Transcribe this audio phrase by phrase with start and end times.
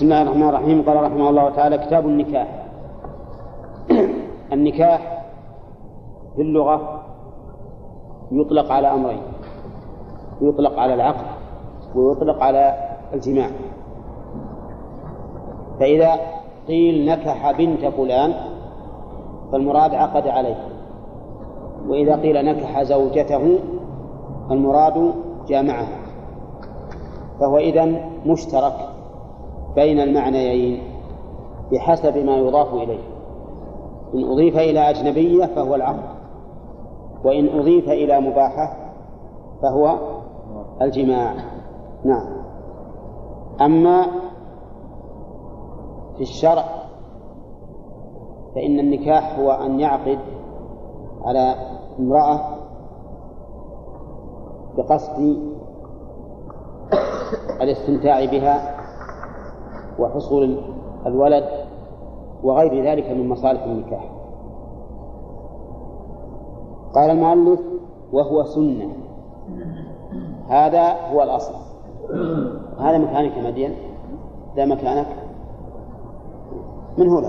[0.00, 0.82] بسم الله الرحمن الرحيم.
[0.82, 2.48] قال رحمه الله تعالى كتاب النكاح.
[4.52, 5.24] النكاح
[6.36, 7.02] في اللغة
[8.32, 9.22] يطلق على أمرين
[10.40, 11.26] يطلق على العقد
[11.94, 12.74] ويطلق على
[13.14, 13.50] الجماع.
[15.80, 16.12] فإذا
[16.68, 18.34] قيل نكح بنت فلان
[19.52, 20.68] فالمراد عقد عليه.
[21.88, 23.58] وإذا قيل نكح زوجته
[24.50, 25.14] المراد
[25.48, 25.98] جامعها.
[27.40, 28.99] فهو إذن مشترك.
[29.74, 30.82] بين المعنيين
[31.72, 33.10] بحسب ما يضاف إليه.
[34.14, 36.20] إن أضيف إلى أجنبية فهو العقد
[37.24, 38.76] وإن أضيف إلى مباحة
[39.62, 39.98] فهو
[40.82, 41.34] الجماع.
[42.04, 42.40] نعم.
[43.60, 44.06] أما
[46.16, 46.64] في الشرع
[48.54, 50.18] فإن النكاح هو أن يعقد
[51.24, 51.54] على
[51.98, 52.40] امرأة
[54.76, 55.38] بقصد
[57.60, 58.79] الاستمتاع بها
[60.00, 60.56] وحصول
[61.06, 61.44] الولد
[62.42, 64.10] وغير ذلك من مصالح النكاح.
[66.94, 67.60] قال المؤلف
[68.12, 68.92] وهو سنة.
[70.48, 71.54] هذا هو الأصل.
[72.78, 73.74] هذا مكانك مدين.
[74.56, 75.06] ذا مكانك.
[76.98, 77.28] من هو ذا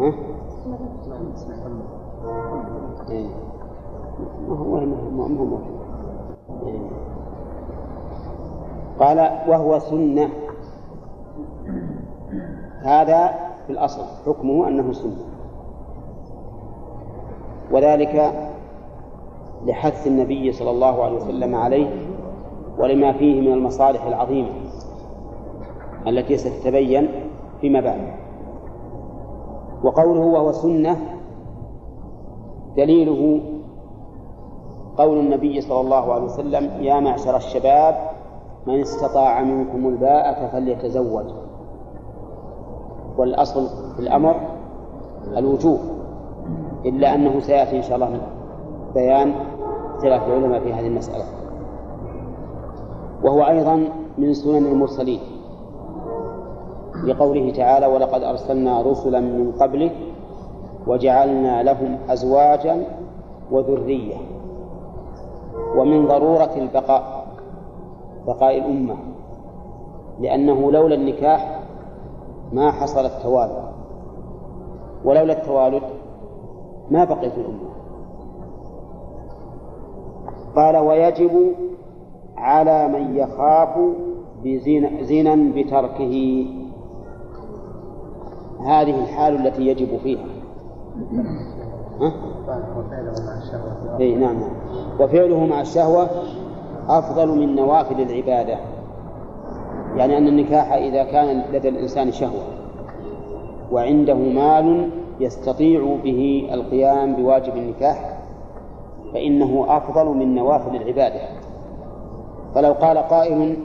[0.00, 0.12] ها؟
[3.10, 3.28] إيه.
[4.48, 5.60] ما هو ما هو موجود.
[6.66, 7.03] إيه.
[9.00, 10.28] قال وهو سنة.
[12.82, 13.34] هذا
[13.66, 15.16] في الأصل حكمه أنه سنة.
[17.72, 18.32] وذلك
[19.66, 21.90] لحث النبي صلى الله عليه وسلم عليه
[22.78, 24.48] ولما فيه من المصالح العظيمة
[26.06, 27.08] التي ستتبين
[27.60, 28.00] فيما بعد.
[29.84, 30.96] وقوله وهو سنة
[32.76, 33.40] دليله
[34.96, 38.13] قول النبي صلى الله عليه وسلم يا معشر الشباب
[38.66, 41.24] من استطاع منكم الباءة فليتزوج
[43.18, 44.36] والأصل في الأمر
[45.36, 45.78] الوجوب
[46.84, 48.20] إلا أنه سيأتي إن شاء الله
[48.94, 49.34] بيان
[49.94, 51.24] اختلاف العلماء في هذه المسألة.
[53.24, 55.20] وهو أيضا من سنن المرسلين
[57.04, 59.92] لقوله تعالى ولقد أرسلنا رسلا من قبلك
[60.86, 62.84] وجعلنا لهم أزواجا
[63.50, 64.14] وذرية
[65.76, 67.23] ومن ضرورة البقاء
[68.26, 68.96] بقاء الأمة
[70.20, 71.60] لأنه لولا النكاح
[72.52, 73.64] ما حصل التوالد
[75.04, 75.82] ولولا التوالد
[76.90, 77.74] ما بقيت الأمة.
[80.56, 81.54] قال ويجب
[82.36, 83.78] على من يخاف
[85.00, 86.46] زنا بتركه.
[88.60, 90.26] هذه الحال التي يجب فيها.
[92.00, 92.12] ها؟
[94.00, 94.50] اي نعم نعم.
[95.00, 96.08] وفعله مع الشهوة
[96.88, 98.58] أفضل من نوافل العبادة.
[99.96, 102.42] يعني أن النكاح إذا كان لدى الإنسان شهوة
[103.72, 104.90] وعنده مال
[105.20, 108.18] يستطيع به القيام بواجب النكاح
[109.12, 111.20] فإنه أفضل من نوافل العبادة.
[112.54, 113.56] فلو قال قائل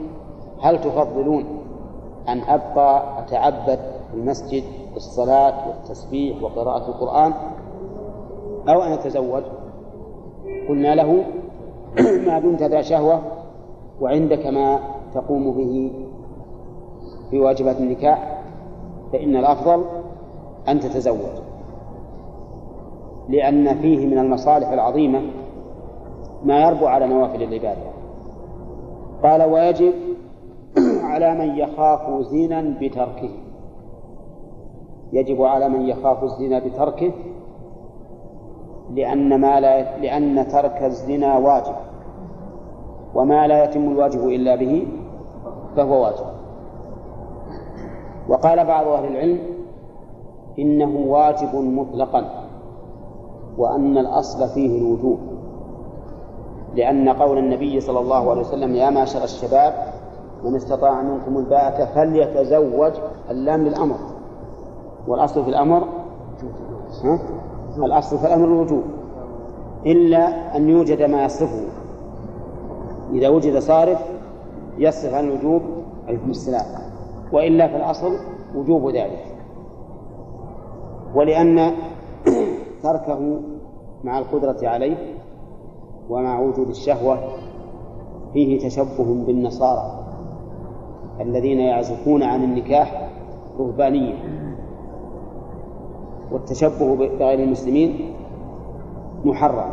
[0.62, 1.44] هل تفضلون
[2.28, 3.78] أن أبقى أتعبد
[4.10, 4.64] في المسجد
[4.94, 7.32] بالصلاة والتسبيح وقراءة القرآن
[8.68, 9.42] أو أن أتزوج؟
[10.68, 11.24] قلنا له
[12.26, 13.22] ما دمت ذا شهوة
[14.00, 14.80] وعندك ما
[15.14, 15.92] تقوم به
[17.30, 18.42] في واجبات النكاح
[19.12, 19.84] فإن الأفضل
[20.68, 21.40] أن تتزوج.
[23.28, 25.22] لأن فيه من المصالح العظيمة
[26.44, 27.90] ما يربو على نوافل العبادة.
[29.22, 29.92] قال ويجب
[31.10, 33.30] على من يخاف زنا بتركه.
[35.12, 37.12] يجب على من يخاف الزنا بتركه
[38.94, 41.74] لأن ما لا لأن ترك الزنا واجب.
[43.14, 44.88] وما لا يتم الواجب إلا به
[45.76, 46.26] فهو واجب.
[48.28, 49.38] وقال بعض أهل العلم
[50.58, 52.24] إنه واجب مطلقا
[53.58, 55.18] وأن الأصل فيه الوجوب.
[56.74, 59.74] لأن قول النبي صلى الله عليه وسلم يا معشر الشباب
[60.44, 62.92] من استطاع منكم الباءة فليتزوج
[63.30, 63.96] اللام للأمر.
[65.08, 65.84] والأصل في الأمر
[67.04, 67.18] ها؟
[67.78, 68.82] الأصل في الأمر الوجوب
[69.86, 71.62] إلا أن يوجد ما يصرفه
[73.12, 73.98] إذا وجد صارف
[74.78, 75.62] يصرف عن الوجوب
[76.08, 76.64] عليكم السلام.
[77.32, 78.12] وإلا في الأصل
[78.54, 79.24] وجوب ذلك.
[81.14, 81.72] ولأن
[82.82, 83.40] تركه
[84.04, 84.96] مع القدرة عليه
[86.08, 87.18] ومع وجود الشهوة
[88.32, 90.00] فيه تشبه بالنصارى
[91.20, 93.10] الذين يعزفون عن النكاح
[93.58, 94.14] رهبانية.
[96.32, 98.14] والتشبه بغير المسلمين
[99.24, 99.70] محرم.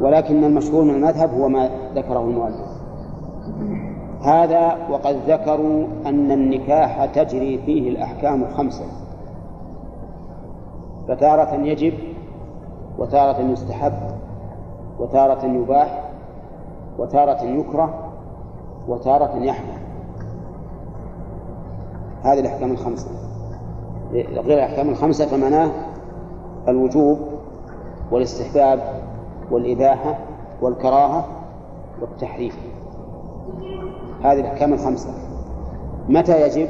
[0.00, 2.80] ولكن المشهور من المذهب هو ما ذكره المؤلف.
[4.22, 8.84] هذا وقد ذكروا أن النكاح تجري فيه الأحكام الخمسة
[11.08, 11.94] فتارة يجب
[12.98, 13.92] وتارة يستحب
[14.98, 16.10] وتارة يباح
[16.98, 18.12] وتارة يكره
[18.88, 19.80] وتارة يحمل
[22.22, 23.10] هذه الأحكام الخمسة.
[24.12, 25.70] غير الأحكام الخمسة فمعناه
[26.68, 27.18] الوجوب
[28.10, 28.80] والاستحباب
[29.50, 30.18] والإباحة
[30.62, 31.24] والكراهة
[32.00, 32.52] والتحريم
[34.22, 35.10] هذه الأحكام الخمسة.
[36.08, 36.68] متى يجب؟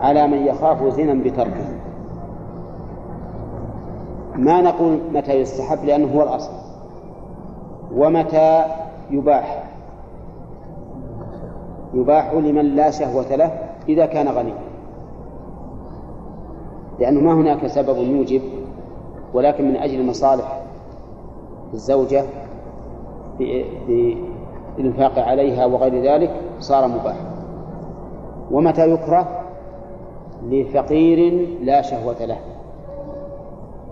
[0.00, 1.66] على من يخاف زنا بتركه.
[4.34, 6.52] ما نقول متى يستحب؟ لأنه هو الأصل.
[7.94, 8.64] ومتى
[9.10, 9.64] يباح؟
[11.94, 13.50] يباح لمن لا شهوة له
[13.88, 14.63] إذا كان غنيا.
[16.98, 18.42] لأنه ما هناك سبب يوجب
[19.34, 20.60] ولكن من أجل مصالح
[21.72, 22.24] الزوجة
[24.78, 27.16] بالإنفاق عليها وغير ذلك صار مباح.
[28.50, 29.40] ومتى يكره؟
[30.42, 32.38] لفقير لا شهوة له.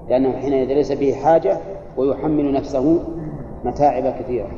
[0.08, 1.58] لأنه حينئذ ليس به حاجة
[1.96, 2.98] ويحمل نفسه
[3.64, 4.48] متاعب كثيرة.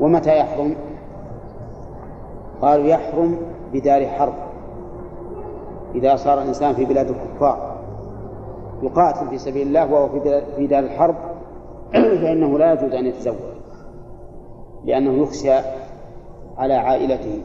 [0.00, 0.74] ومتى يحرم؟
[2.62, 3.38] قالوا يحرم
[3.72, 4.34] بدار حرب.
[5.96, 7.76] إذا صار الإنسان في بلاد الكفار
[8.82, 10.08] يقاتل في سبيل الله وهو
[10.56, 11.14] في دار الحرب
[12.22, 13.36] فإنه لا يجوز أن يتزوج
[14.84, 15.54] لأنه يخشى
[16.58, 17.40] على عائلته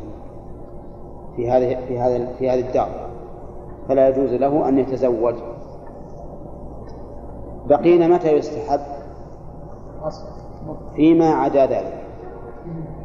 [1.35, 2.89] في هذه في هذا في هذه الدار
[3.87, 5.35] فلا يجوز له أن يتزوج.
[7.65, 8.79] بقينا متى يستحب؟
[10.95, 12.03] فيما عدا ذلك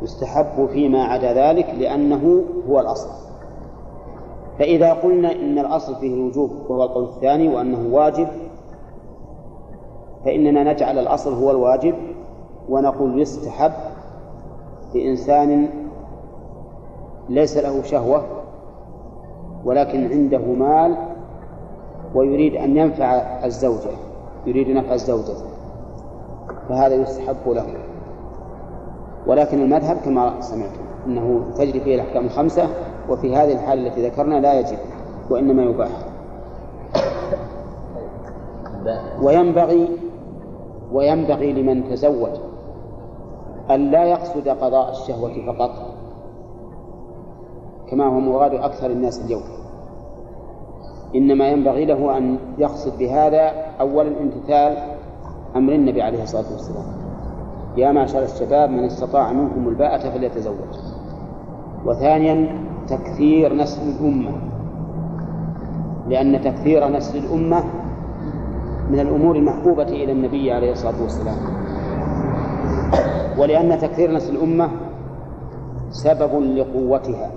[0.02, 3.25] يستحب فيما عدا ذلك لأنه هو الأصل.
[4.58, 8.28] فإذا قلنا إن الأصل فيه الوجوب وهو القول الثاني وأنه واجب
[10.24, 11.94] فإننا نجعل الأصل هو الواجب
[12.68, 13.72] ونقول يستحب
[14.94, 15.68] لإنسان
[17.28, 18.22] ليس له شهوة
[19.64, 20.96] ولكن عنده مال
[22.14, 23.12] ويريد أن ينفع
[23.44, 23.90] الزوجة
[24.46, 25.34] يريد نفع الزوجة
[26.68, 27.66] فهذا يستحب له.
[29.26, 32.68] ولكن المذهب كما سمعتم أنه تجري فيه الأحكام الخمسة
[33.08, 34.78] وفي هذه الحالة التي ذكرنا لا يجب
[35.30, 35.90] وإنما يباح.
[39.22, 39.88] وينبغي
[40.92, 42.30] وينبغي لمن تزوج
[43.70, 45.70] أن لا يقصد قضاء الشهوة فقط
[47.90, 49.42] كما هو مراد أكثر الناس اليوم.
[51.14, 53.50] إنما ينبغي له أن يقصد بهذا
[53.80, 54.76] أولا امتثال
[55.56, 56.84] أمر النبي عليه الصلاة والسلام.
[57.76, 60.54] يا معشر الشباب من استطاع منكم الباءة فليتزوج.
[61.86, 64.32] وثانيا تكثير نسل الأمة.
[66.08, 67.64] لأن تكثير نسل الأمة
[68.90, 71.36] من الأمور المحبوبة إلى النبي عليه الصلاة والسلام.
[73.38, 74.70] ولأن تكثير نسل الأمة
[75.90, 77.30] سبب لقوتها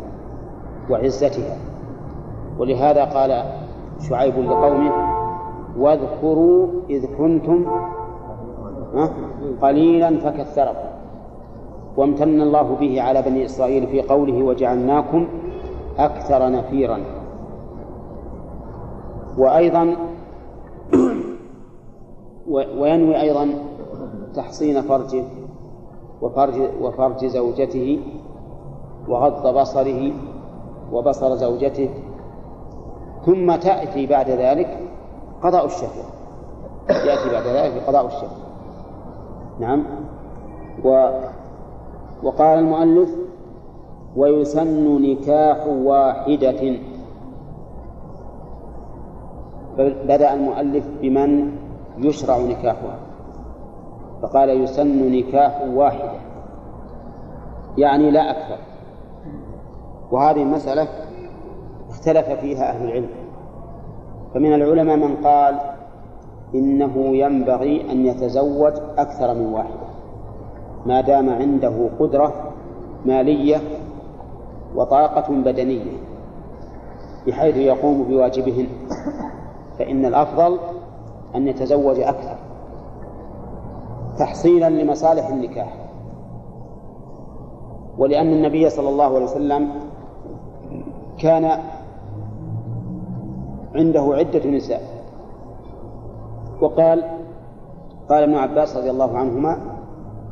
[0.90, 1.58] وعزتها.
[2.60, 3.44] ولهذا قال
[4.10, 4.92] شعيب لقومه
[5.78, 7.66] واذكروا إذ كنتم
[9.62, 10.90] قليلا فكثركم.
[11.98, 15.28] وامتن الله به على بني إسرائيل في قوله وجعلناكم
[15.98, 17.00] أكثر نفيرا.
[19.38, 19.96] وأيضا
[22.80, 23.50] وينوي أيضا
[24.36, 25.24] تحصين فرجه
[26.22, 28.00] وفرج وفرج زوجته
[29.08, 30.12] وغض بصره
[30.92, 31.90] وبصر زوجته
[33.26, 34.78] ثم تأتي بعد ذلك
[35.44, 36.06] قضاء الشهوة.
[36.90, 38.50] يأتي بعد ذلك قضاء الشهوة.
[39.60, 39.84] نعم.
[40.84, 41.10] و
[42.24, 43.10] وقال المؤلف
[44.16, 46.80] ويسن نكاح واحدة.
[50.06, 51.52] بدأ المؤلف بمن
[51.98, 53.00] يشرع نكاحها
[54.22, 56.20] فقال يسن نكاح واحدة.
[57.78, 58.58] يعني لا أكثر.
[60.12, 60.88] وهذه المسألة
[61.90, 63.10] اختلف فيها أهل العلم.
[64.34, 65.60] فمن العلماء من قال
[66.56, 69.89] إنه ينبغي أن يتزوج أكثر من واحدة.
[70.86, 72.34] ما دام عنده قدرة
[73.06, 73.58] مالية
[74.76, 75.92] وطاقة بدنية
[77.28, 78.68] بحيث يقوم بواجبهن
[79.80, 80.60] فإن الأفضل
[81.36, 82.36] أن يتزوج أكثر
[84.20, 85.74] تحصيلا لمصالح النكاح.
[87.98, 89.70] ولأن النبي صلى الله عليه وسلم
[91.18, 91.60] كان
[93.76, 94.82] عنده عدة نساء
[96.62, 97.04] وقال
[98.10, 99.79] قال ابن عباس رضي الله عنهما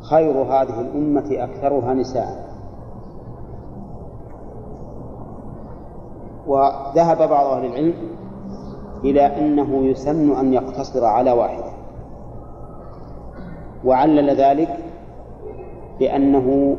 [0.01, 2.47] خير هذه الأمة أكثرها نساء.
[6.47, 7.93] وذهب بعض أهل العلم
[9.03, 11.71] إلى أنه يسن أن يقتصر على واحدة.
[13.85, 14.77] وعلل ذلك
[15.99, 16.77] بأنه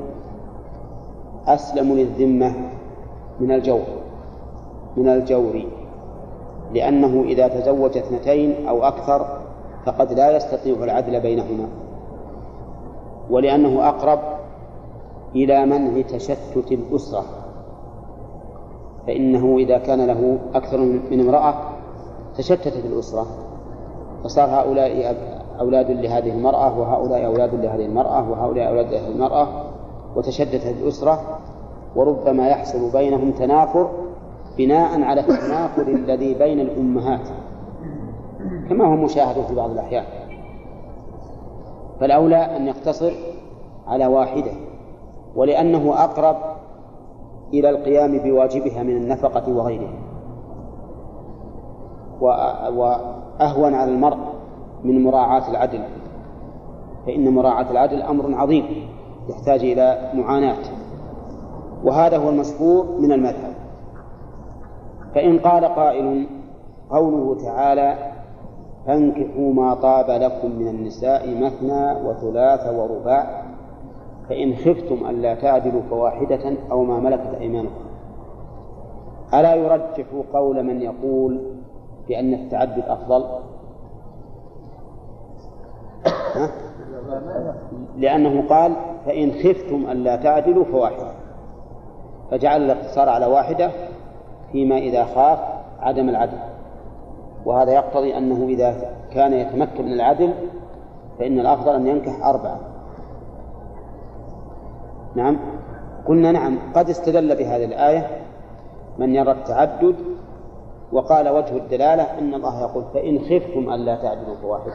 [1.46, 2.54] أسلم للذمة
[3.40, 3.86] من الجور
[4.96, 5.62] من الجور
[6.74, 9.26] لأنه إذا تزوج اثنتين أو أكثر
[9.86, 11.68] فقد لا يستطيع العدل بينهما.
[13.30, 14.18] ولأنه أقرب
[15.34, 17.24] إلى منع تشتت الأسرة.
[19.06, 20.78] فإنه إذا كان له أكثر
[21.10, 21.54] من امرأة
[22.36, 23.26] تشتتت الأسرة.
[24.24, 25.16] فصار هؤلاء
[25.60, 29.48] أولاد لهذه المرأة وهؤلاء أولاد لهذه المرأة وهؤلاء أولاد لهذه المرأة
[30.16, 31.38] وتشددت الأسرة.
[31.96, 33.90] وربما يحصل بينهم تنافر
[34.58, 37.28] بناء على التنافر الذي بين الأمهات.
[38.68, 40.04] كما هو مشاهد في بعض الأحيان.
[42.00, 43.12] فالأولى أن يقتصر
[43.86, 44.52] على واحدة
[45.36, 46.36] ولأنه أقرب
[47.54, 49.92] إلى القيام بواجبها من النفقة وغيره
[52.72, 54.18] وأهون على المرء
[54.84, 55.80] من مراعاة العدل
[57.06, 58.88] فإن مراعاة العدل أمر عظيم
[59.28, 60.62] يحتاج إلى معاناة
[61.84, 63.54] وهذا هو المشهور من المذهب.
[65.14, 66.26] فإن قال قائل
[66.90, 68.17] قوله تعالى
[68.88, 73.42] فانكحوا ما طاب لكم من النساء مثنى وثلاث ورباع
[74.28, 77.84] فإن خفتم ألا تعدلوا فواحدة أو ما ملكت أيمانكم.
[79.34, 81.40] ألا يرجح قول من يقول
[82.08, 83.24] بأن التعدد أفضل؟
[86.34, 86.50] ها؟
[87.96, 88.72] لأنه قال
[89.06, 91.12] فإن خفتم ألا تعدلوا فواحدة.
[92.30, 93.70] فجعل الاقتصار على واحدة
[94.52, 95.38] فيما إذا خاف
[95.80, 96.38] عدم العدل.
[97.44, 100.34] وهذا يقتضي أنه إذا كان يتمكن من العدل
[101.18, 102.60] فإن الأفضل أن ينكح أربعة.
[105.14, 105.38] نعم.
[106.06, 108.06] قلنا نعم قد استدل بهذه الآية
[108.98, 109.96] من يرى التعدد
[110.92, 114.74] وقال وجه الدلالة أن الله يقول فإن خفتم ألا تعدلوا فواحدة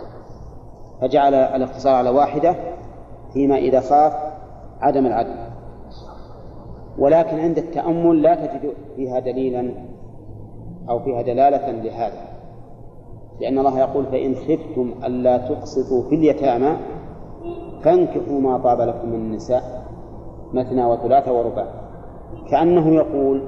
[1.01, 2.55] فجعل الاقتصار على واحدة
[3.33, 4.13] فيما إذا خاف
[4.81, 5.35] عدم العدل.
[6.97, 9.73] ولكن عند التأمل لا تجد فيها دليلا
[10.89, 12.32] أو فيها دلالة لهذا.
[13.41, 16.77] لأن الله يقول فإن خفتم ألا تقسطوا في اليتامى
[17.83, 19.83] فانكحوا ما طاب لكم من النساء
[20.53, 21.67] مثنى وثلاث ورباع.
[22.51, 23.41] كأنه يقول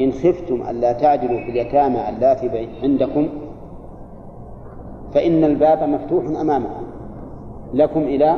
[0.00, 3.28] إن خفتم ألا تعدلوا في اليتامى اللاتي عندكم
[5.14, 6.84] فإن الباب مفتوح أمامكم
[7.74, 8.36] لكم إلى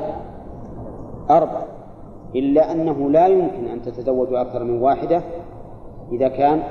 [1.30, 1.62] أربع.
[2.34, 5.22] إلا أنه لا يمكن أن تتزوجوا أكثر من واحدة
[6.12, 6.62] إذا كان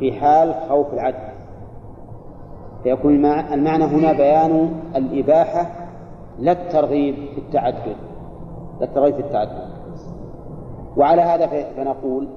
[0.00, 1.31] في حال خوف العدل.
[2.82, 5.70] فيكون المعنى هنا بيان الإباحة
[6.38, 7.96] لا الترغيب في التعدد
[8.80, 9.68] لا الترغيب في التعدد.
[10.96, 11.46] وعلى هذا
[11.76, 12.28] فنقول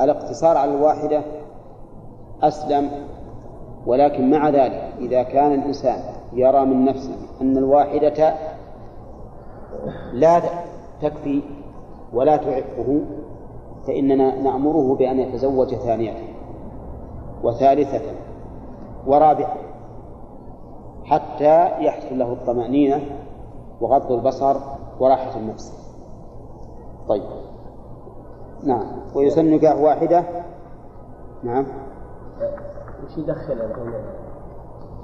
[0.00, 1.22] الاقتصار على الواحدة
[2.42, 2.90] أسلم
[3.86, 6.00] ولكن مع ذلك إذا كان الإنسان
[6.32, 8.34] يرى من نفسه أن الواحدة
[10.12, 10.42] لا
[11.02, 11.42] تكفي
[12.12, 13.00] ولا تعفه
[13.86, 16.12] فإننا نأمره بأن يتزوج ثانية
[17.42, 18.00] وثالثة.
[19.08, 19.56] ورابعة
[21.04, 23.00] حتى يحصل له الطمأنينة
[23.80, 24.56] وغض البصر
[25.00, 25.94] وراحة النفس.
[27.08, 27.22] طيب.
[28.64, 28.86] نعم.
[29.14, 30.24] ويسن نكاح واحدة؟
[31.42, 31.66] نعم.
[33.04, 33.60] وش يدخل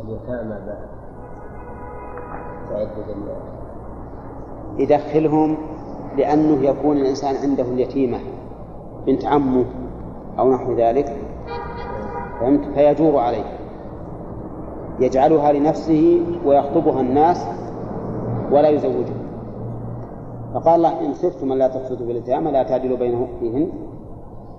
[0.00, 0.88] اليتامى بعد.
[2.70, 3.16] تعدد
[4.78, 5.56] يدخلهم
[6.16, 8.18] لأنه يكون الإنسان عنده اليتيمة
[9.06, 9.64] بنت عمه
[10.38, 11.16] أو نحو ذلك.
[12.40, 13.63] فهمت؟ فيجور عليه.
[15.00, 17.46] يجعلها لنفسه ويخطبها الناس
[18.52, 19.24] ولا يزوجها.
[20.54, 23.68] فقال الله إن خفتم أن لا تقصدوا باليتامى لا تعدلوا بينهم فيهن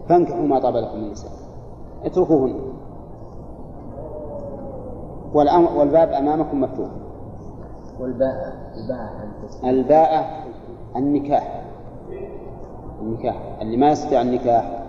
[0.10, 1.32] فانكحوا ما طاب لكم من النساء
[2.06, 2.56] اتركوهن.
[5.34, 6.90] والباب أمامكم مفتوح.
[8.00, 8.36] والباء
[8.78, 9.10] الباء
[9.64, 10.44] الباء
[10.96, 11.62] النكاح.
[13.02, 13.58] النكاح.
[13.62, 14.84] اللي ما يستطيع النكاح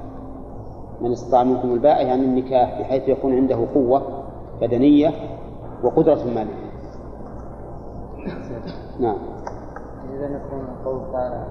[1.01, 4.03] من استطاع منكم الباء يعني النكاح بحيث يكون عنده قوة
[4.61, 5.11] بدنية
[5.83, 6.67] وقدرة مالية
[9.01, 9.17] نعم.
[10.15, 11.45] إذا يكون قول تعالى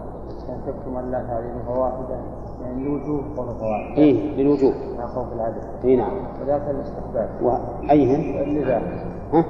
[0.50, 2.20] إن خفتم ألا تعدلوا فواحدة
[2.62, 3.98] يعني للوجوب قول فواحدة.
[3.98, 4.74] إيه للوجوب.
[4.98, 6.12] مع خوف العدل إي نعم.
[6.42, 7.30] وذاك الاستحباب.
[7.42, 9.46] وأيهن؟ الإباحة ها؟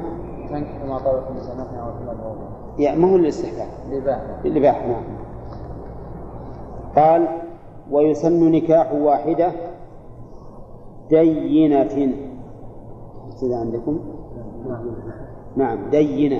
[0.49, 5.03] تنكح ما طلب النساء مثنى وثلاث ورباع يعني ما هو الاستحباب؟ الإباحة الإباحة نعم.
[6.95, 7.27] قال
[7.91, 9.51] ويسن نكاح واحدة
[11.09, 12.17] دينة
[13.43, 13.99] عندكم؟
[15.55, 16.39] نعم دينة.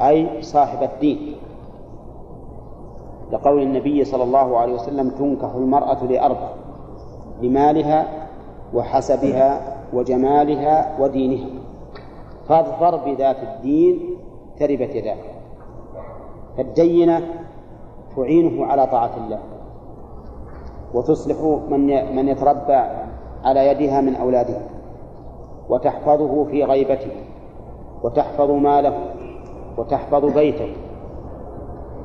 [0.00, 1.36] أي صاحب الدين.
[3.32, 6.48] لقول النبي صلى الله عليه وسلم تنكح المرأة لأربع
[7.42, 8.28] لمالها
[8.74, 11.50] وحسبها وجمالها ودينها.
[12.48, 14.16] فاظفر بذات الدين
[14.60, 15.16] تربت يداه.
[16.56, 17.20] فالدينة
[18.16, 19.38] تعينه على طاعة الله.
[20.94, 21.36] وتصلح
[21.68, 22.82] من من يتربى
[23.44, 24.56] على يدها من أولاده
[25.68, 27.12] وتحفظه في غيبته
[28.02, 28.98] وتحفظ ماله
[29.78, 30.76] وتحفظ بيته.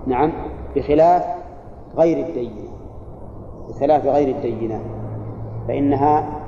[0.08, 0.34] نعم
[0.76, 1.24] بخلاف
[1.98, 2.68] غير الدينة
[3.70, 4.82] بخلاف غير الدينة
[5.68, 6.40] فإنها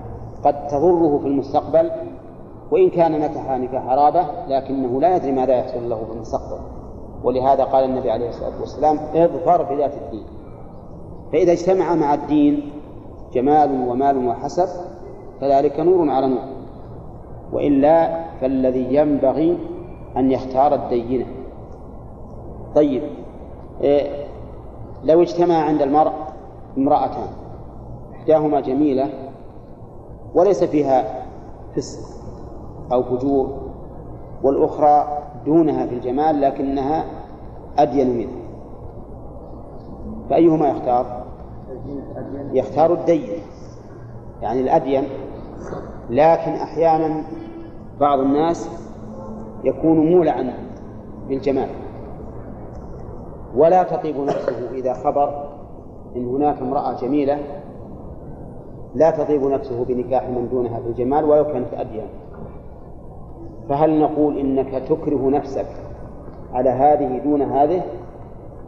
[0.43, 1.91] قد تضره في المستقبل
[2.71, 6.61] وإن كان نكح نكاح رابة لكنه لا يدري ماذا يحصل له في المستقبل.
[7.23, 10.25] ولهذا قال النبي عليه الصلاة والسلام اظفر بذات الدين.
[11.31, 12.71] فإذا اجتمع مع الدين
[13.33, 14.67] جمال ومال وحسب
[15.41, 16.58] فذلك نور على نور.
[17.53, 19.57] وإلا فالذي ينبغي
[20.17, 21.25] أن يختار الدينة
[22.75, 23.03] طيب
[23.81, 24.25] إيه
[25.03, 26.11] لو اجتمع عند المرء
[26.77, 27.27] امرأتان
[28.15, 29.09] إحداهما جميلة
[30.35, 31.25] وليس فيها
[31.75, 31.99] فسق
[32.91, 33.57] أو فجور
[34.43, 37.05] والأخرى دونها في الجمال لكنها
[37.77, 38.39] أدين منها
[40.29, 41.23] فأيهما يختار؟
[42.53, 43.27] يختار الدين
[44.41, 45.03] يعني الأدين
[46.09, 47.23] لكن أحيانا
[47.99, 48.69] بعض الناس
[49.63, 50.53] يكون مولعا
[51.27, 51.69] بالجمال.
[53.55, 55.49] ولا تطيب نفسه إذا خبر
[56.15, 57.39] إن هناك امرأة جميلة.
[58.95, 62.07] لا تطيب نفسه بنكاح من دونها في الجمال ولو كانت أدين
[63.69, 65.67] فهل نقول إنك تكره نفسك
[66.53, 67.81] على هذه دون هذه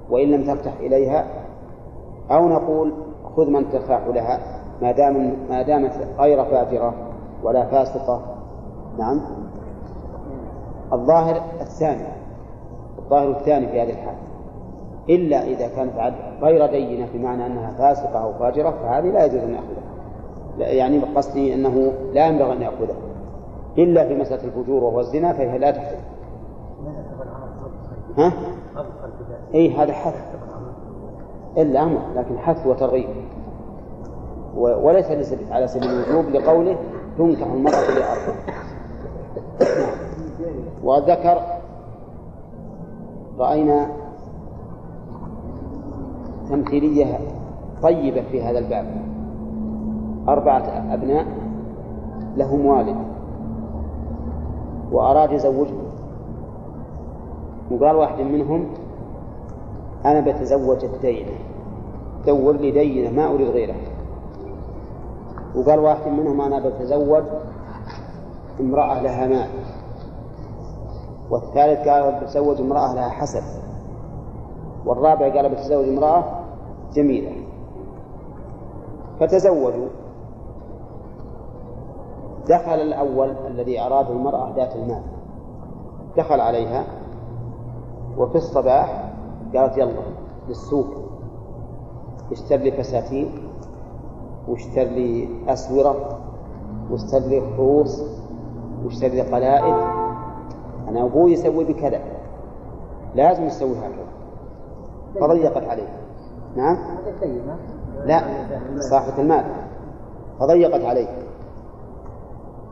[0.10, 1.26] وإن لم ترتح إليها؟
[2.32, 2.94] أو نقول
[3.36, 4.40] خذ من ترتاح لها
[4.82, 6.94] ما دام ما دامت غير فاجرة.
[7.44, 8.22] ولا فاسقة.
[9.00, 9.22] نعم.
[10.94, 12.08] الظاهر الثاني
[13.00, 14.16] الظاهر الثاني في هذه الحال.
[15.10, 20.68] إلا إذا كانت غير دينة بمعنى أنها فاسقة أو فاجرة فهذه لا يجوز أن يأخذها.
[20.68, 22.96] يعني قصدي أنه لا ينبغي أن يأخذها.
[23.78, 25.96] إلا في مسألة الفجور وهو الزنا فهي لا تحل
[28.18, 28.34] ها؟
[29.54, 30.36] أي هذا حث.
[31.58, 33.08] إلا أمر لكن حث وترغيب.
[34.58, 36.78] وليس على سبيل الوجوب لقوله
[37.18, 38.34] تنكح المرأة لأربع
[40.84, 41.42] وذكر
[43.40, 43.88] رأينا
[46.50, 47.20] تمثيلية
[47.84, 49.02] طيبة في هذا الباب.
[50.28, 51.26] أربعة أبناء
[52.38, 52.96] لهم والد
[54.92, 55.84] وأراد يزوجهم.
[57.72, 58.66] وقال واحد منهم
[60.06, 61.32] أنا بتزوج الدينة
[62.28, 63.76] دور لي دينة ما أريد غيره.
[65.56, 67.24] وقال واحد منهم أنا بتزوج
[68.60, 69.50] امرأة لها مال.
[71.30, 73.44] والثالث قال بتزوج امرأة لها حسب
[74.86, 76.24] والرابع قال بتزوج امرأة
[76.94, 77.36] جميلة.
[79.20, 79.88] فتزوجوا.
[82.48, 85.04] دخل الأول الذي أراد المرأة ذات المال.
[86.18, 86.86] دخل عليها.
[88.18, 89.14] وفي الصباح
[89.56, 90.02] قالت يلا
[90.48, 90.88] للسوق.
[92.32, 93.51] اشتر لي فساتين.
[94.48, 96.20] واشتر لي أسورة
[96.92, 98.04] واشتر لي خروص
[98.86, 99.76] واشتر لي قلائد.
[100.88, 102.00] أنا أبوي يسوي بكذا.
[103.16, 104.06] لازم يسوي هكذا.
[105.22, 105.88] فضيقت عليه.
[106.56, 106.78] نعم؟
[108.06, 108.22] لا
[108.80, 109.46] صاحبة المال.
[110.40, 111.08] فضيقت عليه.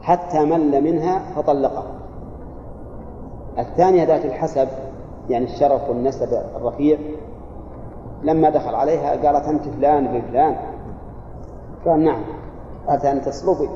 [0.01, 1.91] حتى مل منها فطلقها
[3.59, 4.67] الثانية ذات الحسب
[5.29, 6.97] يعني الشرف والنسب الرفيع.
[8.23, 10.55] لما دخل عليها قالت أنت فلان بن فلان
[11.85, 12.23] قال نعم
[12.87, 13.69] أتى أن تصلبي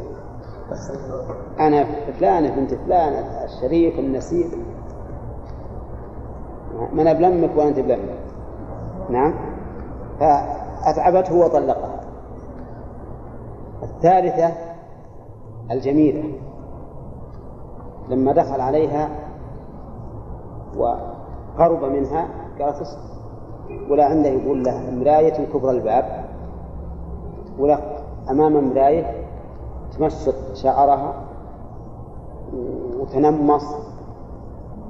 [1.59, 1.85] أنا
[2.19, 3.13] فلانة بنت فلان
[3.43, 4.51] الشريف النسيب.
[6.93, 8.19] ما أنا بلمك وأنت بلمك
[9.09, 9.33] نعم.
[10.19, 11.99] فأتعبته وطلقها.
[13.83, 14.51] الثالثة
[15.71, 16.23] الجميلة.
[18.09, 19.09] لما دخل عليها
[20.77, 22.27] وقرب منها
[22.59, 22.97] قالت
[23.89, 26.25] ولا عنده يقول له مراية كبر الباب.
[27.59, 27.92] ولا
[28.29, 29.25] أمام مراية
[29.97, 31.13] تمشط شعرها
[32.99, 33.75] وتنمص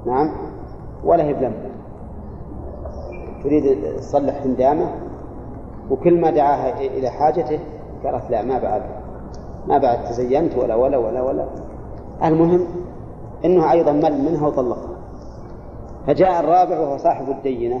[0.06, 0.30] نعم
[1.04, 1.70] ولا هي بلمبة
[3.44, 4.90] تريد تصلح هندامة
[5.90, 7.58] وكل ما دعاها إلى حاجته
[8.04, 8.82] قالت لا ما بعد
[9.66, 11.46] ما بعد تزينت ولا ولا ولا ولا.
[12.24, 12.66] المهم
[13.44, 14.96] انه أيضا مل منها وطلقها.
[16.06, 17.80] فجاء الرابع وهو صاحب الدينة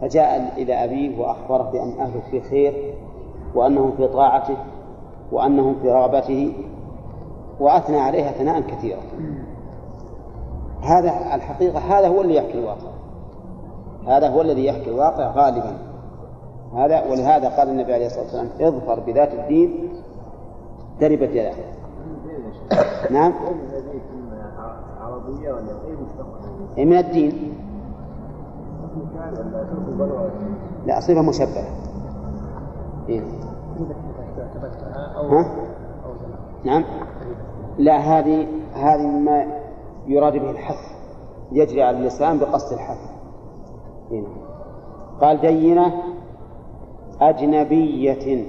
[0.00, 2.94] فجاء إلى أبيه وأخبره بأن أهله في خير
[3.54, 4.56] وأنهم في طاعته
[5.32, 6.52] وأنهم في رغبته
[7.60, 9.00] وأثنى عليها ثناء كثيرا.
[10.82, 12.90] هذا الحقيقة هذا هو اللي يحكي الواقع.
[14.06, 15.78] هذا هو الذي يحكي الواقع غالبا.
[16.74, 19.88] هذا ولهذا قال النبي عليه الصلاة والسلام اظفر بذات الدين
[21.00, 21.54] تربت يداه
[23.10, 23.32] نعم.
[26.78, 27.54] إيه، من الدين.
[30.86, 31.93] لا صفة مشبهة.
[33.08, 33.22] إيه؟
[35.30, 35.46] ها؟
[36.64, 36.84] نعم.
[37.78, 39.46] لا هذه هذه مما
[40.06, 40.94] يراد به الحث
[41.52, 42.98] يجري على اللسان بقصد الحث
[44.10, 44.28] هنا.
[45.20, 45.92] قال دينة
[47.20, 48.44] أجنبية.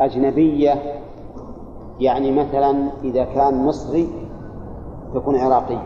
[0.00, 0.74] أجنبية
[2.00, 4.08] يعني مثلا إذا كان مصري
[5.14, 5.78] تكون عراقي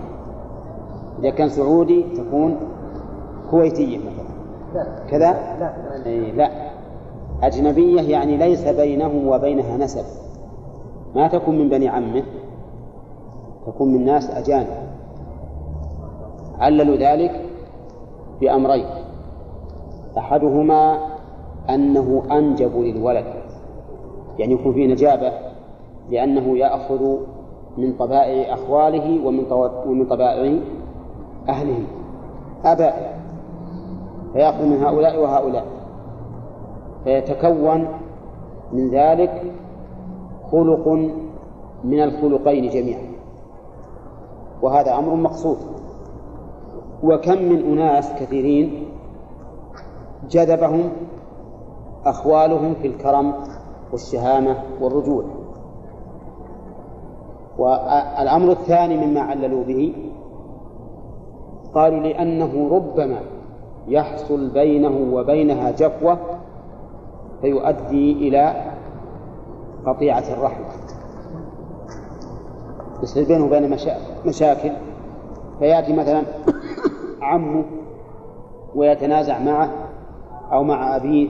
[1.18, 2.56] إذا كان سعودي تكون
[3.50, 4.26] كويتية مثلا.
[5.10, 6.06] كذا؟ لا.
[6.06, 6.65] إيه لا.
[7.42, 10.04] أجنبية يعني ليس بينه وبينها نسب.
[11.14, 12.22] ما تكون من بني عمه
[13.66, 14.86] تكون من ناس أجانب.
[16.58, 17.42] عللوا ذلك
[18.40, 18.86] بأمرين.
[20.18, 20.98] أحدهما
[21.70, 23.24] أنه أنجب للولد
[24.38, 25.32] يعني يكون فيه نجابة
[26.10, 27.16] لأنه يأخذ
[27.78, 29.44] من طبائع أخواله ومن
[29.86, 30.58] ومن طبائع
[31.48, 31.78] أهله
[32.64, 33.16] آبائه
[34.32, 35.64] فيأخذ من هؤلاء وهؤلاء.
[37.06, 37.88] فيتكون
[38.72, 39.42] من ذلك
[40.52, 40.88] خلق
[41.84, 43.06] من الخلقين جميعا.
[44.62, 45.56] وهذا أمر مقصود.
[47.02, 48.88] وكم من أناس كثيرين
[50.30, 50.88] جذبهم
[52.06, 53.32] أخوالهم في الكرم
[53.92, 55.28] والشهامة والرجولة
[57.58, 59.94] والأمر الثاني مما عللوا به
[61.74, 63.20] قالوا لأنه ربما
[63.88, 66.18] يحصل بينه وبينها جفوة
[67.40, 68.72] فيؤدي إلى
[69.86, 70.62] قطيعة الرحم
[73.02, 73.76] يصير بينه وبين
[74.26, 74.72] مشاكل.
[75.58, 76.22] فيأتي مثلا
[77.22, 77.64] عمه
[78.74, 79.70] ويتنازع معه
[80.52, 81.28] أو مع أبيه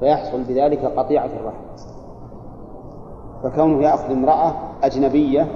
[0.00, 1.66] فيحصل بذلك قطيعة الرحم
[3.42, 5.48] فكونه يأخذ امرأة أجنبية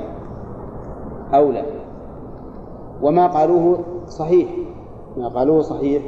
[1.34, 1.64] أولى.
[3.02, 4.48] وما قالوه صحيح.
[5.16, 6.02] ما قالوه صحيح.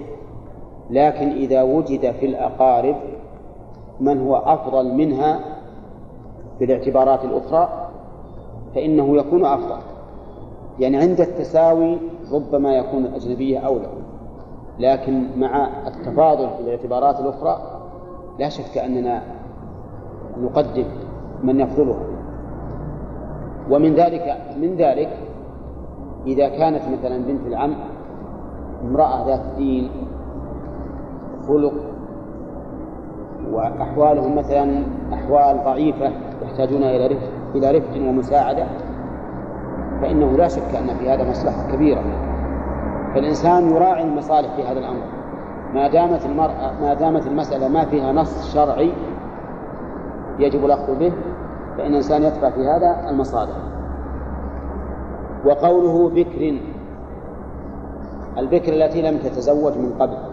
[0.90, 2.96] لكن إذا وجد في الأقارب
[4.00, 5.40] من هو أفضل منها
[6.58, 7.88] في الاعتبارات الأخرى
[8.74, 9.78] فإنه يكون أفضل.
[10.78, 11.98] يعني عند التساوي
[12.32, 13.88] ربما يكون الأجنبية أولى
[14.78, 17.80] لكن مع التفاضل في الاعتبارات الأخرى
[18.38, 19.22] لا شك أننا
[20.40, 20.84] نقدم
[21.42, 22.06] من يفضلها.
[23.70, 25.18] ومن ذلك من ذلك
[26.26, 27.74] إذا كانت مثلا بنت العم
[28.84, 29.90] امرأة ذات دين
[31.48, 31.72] خلق
[33.52, 36.10] وأحوالهم مثلا أحوال ضعيفة
[36.42, 38.66] يحتاجون إلى رفق إلى رفق ومساعدة
[40.00, 42.02] فإنه لا شك أن في هذا مصلحة كبيرة.
[43.14, 45.02] فالإنسان يراعي المصالح في هذا الأمر.
[45.74, 48.92] ما دامت المرأة ما دامت المسألة ما فيها نص شرعي
[50.38, 51.12] يجب الأخذ به
[51.76, 53.56] فإن الإنسان يتبع في هذا المصالح.
[55.46, 56.58] وقوله بكر
[58.38, 60.31] البكر التي لم تتزوج من قبل.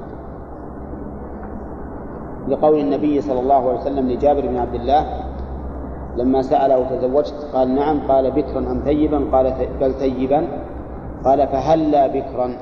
[2.49, 5.05] لقول النبي صلى الله عليه وسلم لجابر بن عبد الله
[6.17, 7.99] لما سأله تزوجت قال نعم.
[8.07, 10.47] قال بكرا أم ثيبا؟ قال بل ثيبا.
[11.25, 12.53] قال فهلا بكرا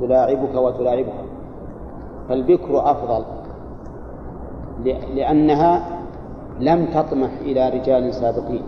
[0.00, 1.22] تلاعبك وتلاعبها.
[2.28, 3.24] فالبكر أفضل
[5.14, 5.84] لأنها
[6.60, 8.62] لم تطمح إلى رجال سابقين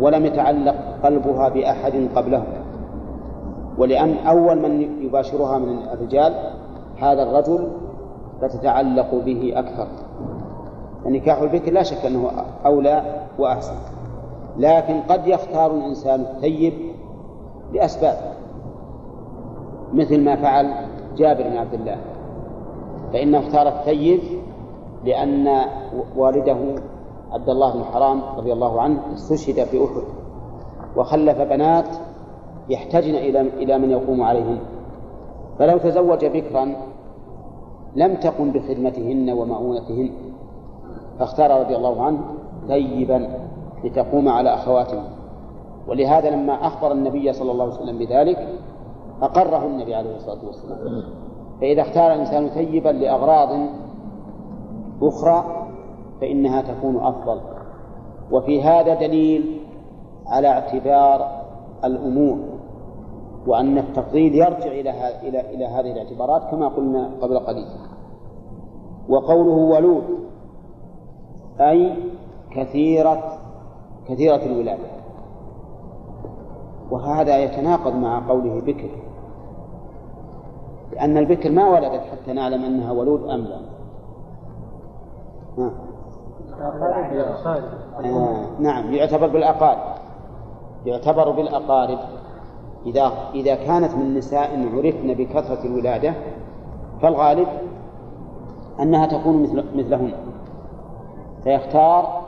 [0.00, 2.42] ولم يتعلق قلبها بأحد قبله
[3.78, 6.34] ولأن أول من يباشرها من الرجال
[7.00, 7.68] هذا الرجل
[8.40, 9.86] فتتعلق به أكثر.
[11.04, 12.30] فنكاح البكر لا شك أنه
[12.66, 13.74] أولى وأحسن.
[14.58, 16.72] لكن قد يختار الإنسان الثيب
[17.72, 18.16] لأسباب
[19.92, 20.72] مثل ما فعل
[21.16, 21.96] جابر بن عبد الله.
[23.12, 24.20] فإنه اختار الثيب
[25.04, 25.48] لأن
[26.16, 26.58] والده
[27.32, 30.02] عبد الله بن حرام رضي الله عنه استشهد في أحد
[30.96, 31.88] وخلف بنات
[32.68, 34.58] يحتاجن إلى إلى من يقوم عليهن.
[35.58, 36.72] فلو تزوج بكرا
[37.96, 40.10] لم تقم بخدمتهن ومؤونتهن
[41.18, 42.20] فاختار رضي الله عنه
[42.68, 43.28] ثيبا
[43.84, 45.04] لتقوم على أخواتهن.
[45.88, 48.48] ولهذا لما أخبر النبي صلى الله عليه وسلم بذلك
[49.22, 51.02] أقره النبي عليه الصلاة والسلام.
[51.60, 53.48] فإذا اختار الإنسان ثيبا لأغراض
[55.02, 55.66] أخرى
[56.20, 57.40] فإنها تكون أفضل.
[58.32, 59.60] وفي هذا دليل
[60.26, 61.42] على اعتبار
[61.84, 62.38] الأمور.
[63.46, 67.66] وأن التفضيل يرجع إلى إلى إلى هذه الاعتبارات كما قلنا قبل قليل.
[69.08, 70.04] وقوله ولود
[71.60, 71.96] أي
[72.50, 73.38] كثيرة
[74.08, 74.90] كثيرة الولادة.
[76.90, 78.90] وهذا يتناقض مع قوله بكر.
[80.92, 83.60] لأن البكر ما ولدت حتى نعلم أنها ولود أم لا.
[85.58, 85.72] آه.
[88.58, 89.96] نعم يعتبر بالأقارب.
[90.86, 91.98] يعتبر بالأقارب.
[92.86, 96.14] إذا إذا كانت من نساء عرفن بكثرة الولادة
[97.02, 97.48] فالغالب
[98.80, 100.12] أنها تكون مثل مثلهن.
[101.44, 102.20] فيختار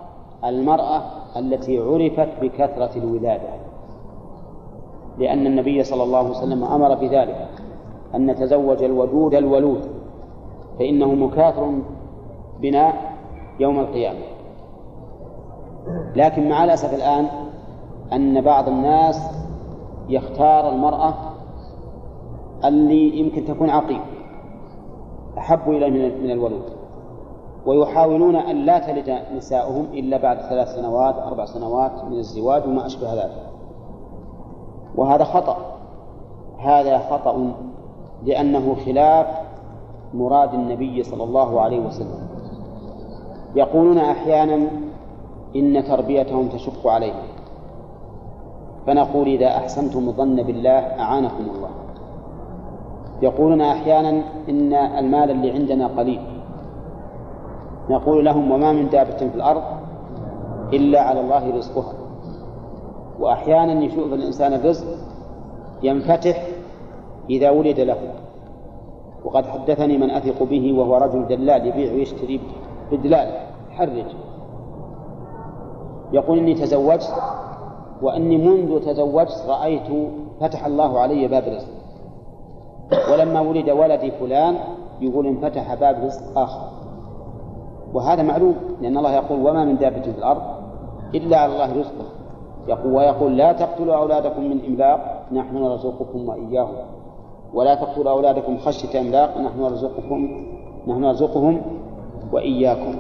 [0.45, 1.03] المرأة
[1.37, 3.49] التي عرفت بكثرة الولادة
[5.19, 7.49] لأن النبي صلى الله عليه وسلم أمر بذلك
[8.15, 9.91] أن نتزوج الودود الولود
[10.79, 11.73] فإنه مكاثر
[12.61, 12.93] بنا
[13.61, 14.19] يوم القيامة.
[16.17, 17.29] لكن مع الأسف الآن
[18.13, 19.42] أن بعض الناس
[20.09, 21.15] يختار المرأة
[22.65, 24.01] اللي يمكن تكون عقيم
[25.39, 26.65] أحب إليه من الولود
[27.67, 33.15] ويحاولون أن لا تلد نساؤهم إلا بعد ثلاث سنوات أربع سنوات من الزواج وما أشبه
[33.15, 33.51] ذلك.
[34.97, 35.57] وهذا خطأ.
[36.59, 37.55] هذا خطأ
[38.25, 39.27] لأنه خلاف
[40.15, 42.29] مراد النبي صلى الله عليه وسلم.
[43.55, 44.69] يقولون أحيانا
[45.57, 47.32] إن تربيتهم تشق عليهم.
[48.87, 51.71] فنقول إذا أحسنتم الظن بالله أعانكم الله.
[53.23, 56.21] يقولون أحيانا إن المال اللي عندنا قليل.
[57.91, 59.63] نقول لهم وما من دابة في الأرض
[60.73, 61.93] إلا على الله رزقها.
[63.21, 64.87] وأحيانا يشوف الإنسان الرزق
[65.83, 66.47] ينفتح
[67.31, 67.99] إذا ولد له.
[69.25, 72.41] وقد حدثني من أثق به وهو رجل دلال يبيع ويشتري
[72.93, 73.29] بدلال
[73.71, 74.05] حرج
[76.13, 77.13] يقول إني تزوجت
[78.03, 80.11] وأني منذ تزوجت رأيت
[80.41, 81.69] فتح الله علي باب رزق
[83.13, 84.57] ولما ولد ولدي فلان
[85.01, 86.69] يقول انفتح باب رزق آخر.
[87.95, 90.43] وهذا معلوم لأن الله يقول وما من دابة في الأرض
[91.15, 92.05] إلا على الله رزقه.
[92.69, 96.77] يقول ويقول لا تقتلوا أولادكم من إملاق نحن نرزقكم وإياهم.
[97.55, 100.47] ولا تقتلوا أولادكم خشية إملاق نحن نرزقكم
[100.87, 101.63] نحن نرزقهم
[102.33, 102.95] وإياكم.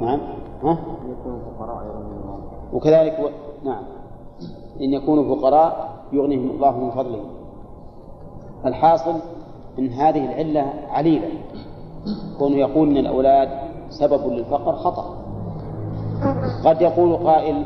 [0.00, 0.20] نعم؟
[0.62, 0.78] ها؟
[2.72, 3.28] وكذلك و...
[3.64, 3.82] نعم.
[4.80, 7.20] إن يكونوا فقراء يغنيهم الله من فضله.
[8.66, 9.14] الحاصل
[9.78, 11.28] أن هذه العلة عليلة.
[12.38, 13.48] كونه يقول أن الأولاد
[13.90, 15.16] سبب للفقر خطأ.
[16.64, 17.64] قد يقول قائل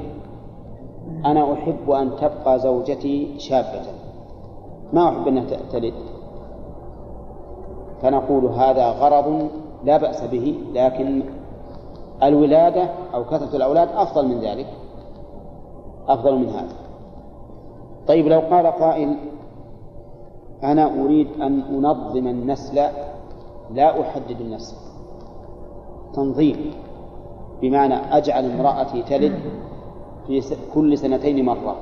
[1.24, 3.82] أنا أحب أن تبقى زوجتي شابة.
[4.92, 5.94] ما أحب أنها تلد.
[8.02, 9.48] فنقول هذا غرض
[9.84, 11.22] لا بأس به لكن
[12.22, 14.66] الولادة أو كثرة الأولاد أفضل من ذلك.
[16.08, 16.89] أفضل من هذا.
[18.08, 19.16] طيب لو قال قائل
[20.62, 22.74] أنا أريد أن أنظم النسل
[23.74, 24.76] لا أحدد النسل
[26.14, 26.74] تنظيم
[27.62, 29.40] بمعنى أجعل امرأتي تلد
[30.26, 31.76] في كل سنتين مرة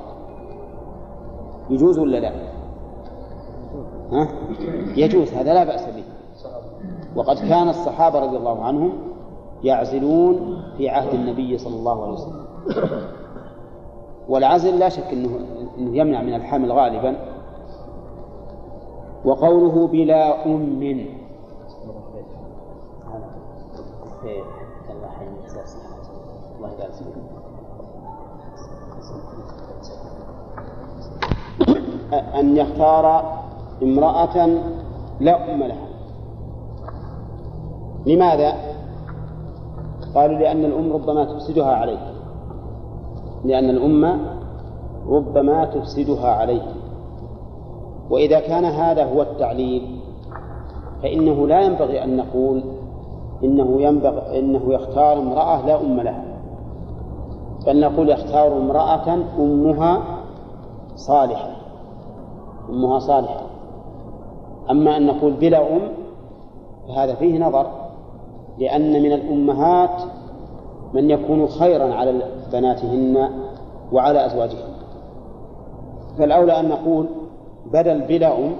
[1.69, 2.31] يجوز ولا لا؟
[4.11, 4.27] ها؟
[4.95, 6.03] يجوز هذا لا بأس به
[7.15, 8.91] وقد كان الصحابة رضي الله عنهم
[9.63, 12.45] يعزلون في عهد النبي صلى الله عليه وسلم
[14.29, 15.39] والعزل لا شك إنه
[15.77, 17.15] إنه يمنع من الحمل غالبا.
[19.25, 20.79] وقوله بلا أم.
[32.39, 33.33] أن يختار
[33.83, 34.47] امرأة
[35.19, 35.87] لا أم لها.
[38.05, 38.53] لماذا؟
[40.15, 42.18] قالوا لأن الأم ربما تفسدها عليه
[43.45, 44.19] لأن الأم
[45.07, 46.61] ربما تفسدها عليه.
[48.09, 49.99] وإذا كان هذا هو التعليل
[51.03, 52.63] فإنه لا ينبغي أن نقول
[53.43, 56.23] إنه ينبغي إنه يختار امرأة لا أم لها.
[57.67, 60.01] بل نقول يختار امرأة أمها
[60.95, 61.49] صالحة
[62.69, 63.41] أمها صالحة.
[64.71, 65.81] أما أن نقول بلا أم
[66.87, 67.67] فهذا فيه نظر
[68.57, 70.01] لأن من الأمهات
[70.93, 72.09] من يكون خيرا على
[72.51, 73.29] بناتهن
[73.91, 74.69] وعلى أزواجهن.
[76.17, 77.05] فالأولى أن نقول
[77.73, 78.51] بدل بلا أم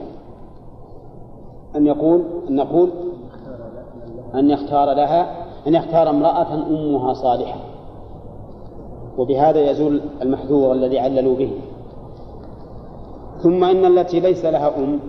[1.76, 2.90] أن يقول أن نقول
[4.36, 7.60] أن يختار لها أن يختار امرأة أمها صالحة.
[9.18, 11.52] وبهذا يزول المحذور الذي عللوا به.
[13.44, 15.00] ثم إن التي ليس لها أم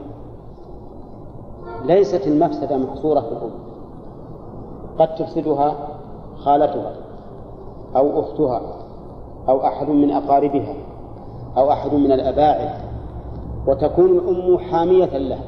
[1.84, 3.50] ليست المفسدة محصورة في الأم.
[4.98, 5.74] قد تفسدها
[6.36, 6.92] خالتها.
[7.96, 8.60] أو أختها
[9.48, 10.74] أو أحد من أقاربها
[11.56, 12.70] أو أحد من الأباعد.
[13.66, 15.44] وتكون الأم حامية لها.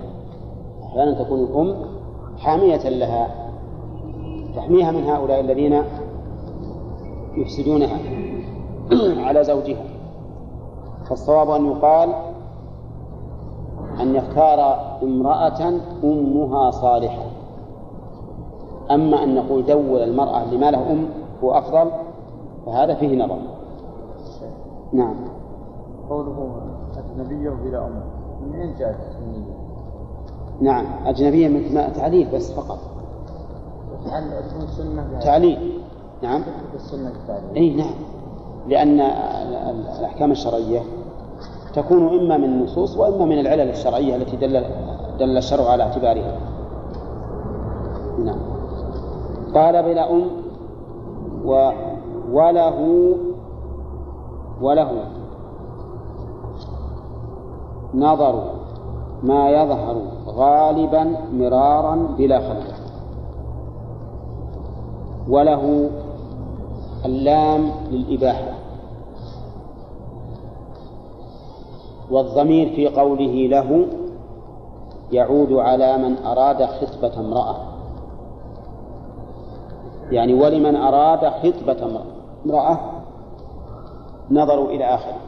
[0.84, 1.74] أحيانا تكون الأم
[2.38, 3.28] حامية لها.
[4.56, 5.82] تحميها من هؤلاء الذين
[7.36, 7.98] يفسدونها
[9.26, 9.84] على زوجها.
[11.08, 12.12] فالصواب أن يقال
[14.00, 14.60] أن يختار
[15.02, 17.22] امرأة أمها صالحة.
[18.90, 21.06] أما أن نقول دول المرأة لما له أم
[21.44, 21.52] هو
[22.66, 23.38] فهذا فيه نظر.
[24.92, 25.14] نعم.
[26.10, 26.60] قوله
[26.96, 28.02] أجنبية بلا أم.
[28.42, 28.96] من أين جاءت؟
[30.60, 32.78] نعم أجنبية مثل ما تعليل بس فقط.
[35.20, 35.82] تعليل.
[36.22, 36.42] نعم.
[36.74, 37.12] السنة؟
[37.56, 37.94] أي نعم.
[38.68, 39.00] لأن
[39.98, 40.80] الأحكام الشرعية
[41.74, 44.64] تكون إما من النصوص وإما من العلل الشرعية التي دل
[45.18, 46.38] دل الشرع على اعتبارها.
[48.24, 48.38] نعم.
[49.54, 50.26] قال بلا أم
[51.44, 51.70] و
[52.32, 53.14] وله
[54.60, 54.90] وله
[57.94, 58.44] نظر
[59.22, 62.82] ما يظهر غالبا مرارا بلا خلف
[65.28, 65.90] وله
[67.04, 68.52] اللام للإباحة.
[72.10, 73.86] والضمير في قوله له
[75.12, 77.56] يعود على من أراد خطبة امرأة.
[80.10, 82.21] يعني ولمن أراد خطبة امرأة.
[84.30, 85.20] نظروا إلى آخره.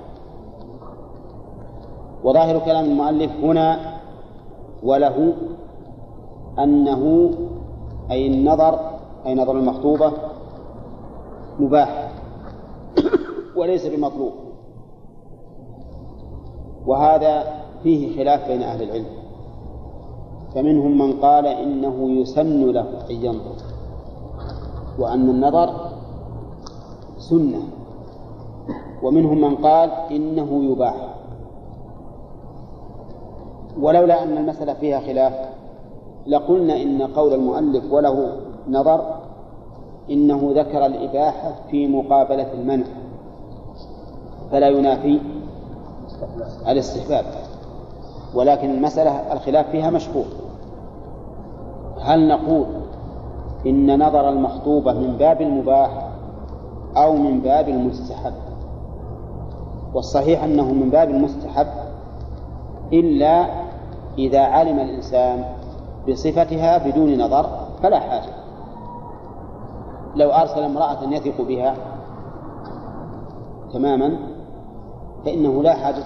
[2.24, 3.98] وظاهر كلام المؤلف هنا
[4.82, 5.34] وله
[6.58, 7.30] أنه
[8.10, 8.78] أي النظر
[9.26, 10.12] أي نظر المخطوبة
[11.58, 12.12] مباح
[13.56, 14.32] وليس بمطلوب.
[16.86, 17.44] وهذا
[17.82, 19.06] فيه خلاف بين أهل العلم.
[20.54, 23.56] فمنهم من قال إنه يسن له أن ينظر
[24.98, 25.93] وأن النظر
[27.30, 27.62] سنة.
[29.02, 30.94] ومنهم من قال إنه يباح.
[33.80, 35.32] ولولا أن المسألة فيها خلاف
[36.26, 38.36] لقلنا إن قول المؤلف وله
[38.68, 39.14] نظر
[40.10, 42.86] إنه ذكر الإباحة في مقابلة المنع.
[44.50, 45.20] فلا ينافي
[46.68, 47.24] الاستحباب.
[48.34, 50.24] ولكن المسألة الخلاف فيها مشهور
[52.00, 52.66] هل نقول
[53.66, 56.08] إن نظر المخطوبة من باب المباح
[56.96, 58.34] أو من باب المستحب.
[59.94, 61.66] والصحيح أنه من باب المستحب
[62.92, 63.46] إلا
[64.18, 65.44] إذا علم الإنسان
[66.08, 67.46] بصفتها بدون نظر
[67.82, 68.32] فلا حاجة.
[70.16, 71.76] لو أرسل امرأة يثق بها
[73.72, 74.16] تماما
[75.24, 76.04] فإنه لا حاجة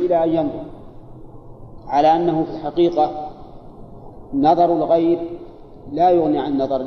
[0.00, 0.64] إلى أن ينظر.
[1.88, 3.10] على أنه في الحقيقة
[4.34, 5.38] نظر الغير
[5.92, 6.86] لا يغني عن نظر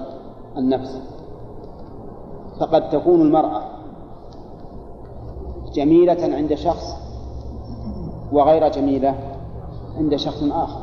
[0.58, 1.15] النفس.
[2.60, 3.62] فقد تكون المرأة
[5.74, 6.96] جميلة عند شخص
[8.32, 9.16] وغير جميلة
[9.98, 10.82] عند شخص آخر.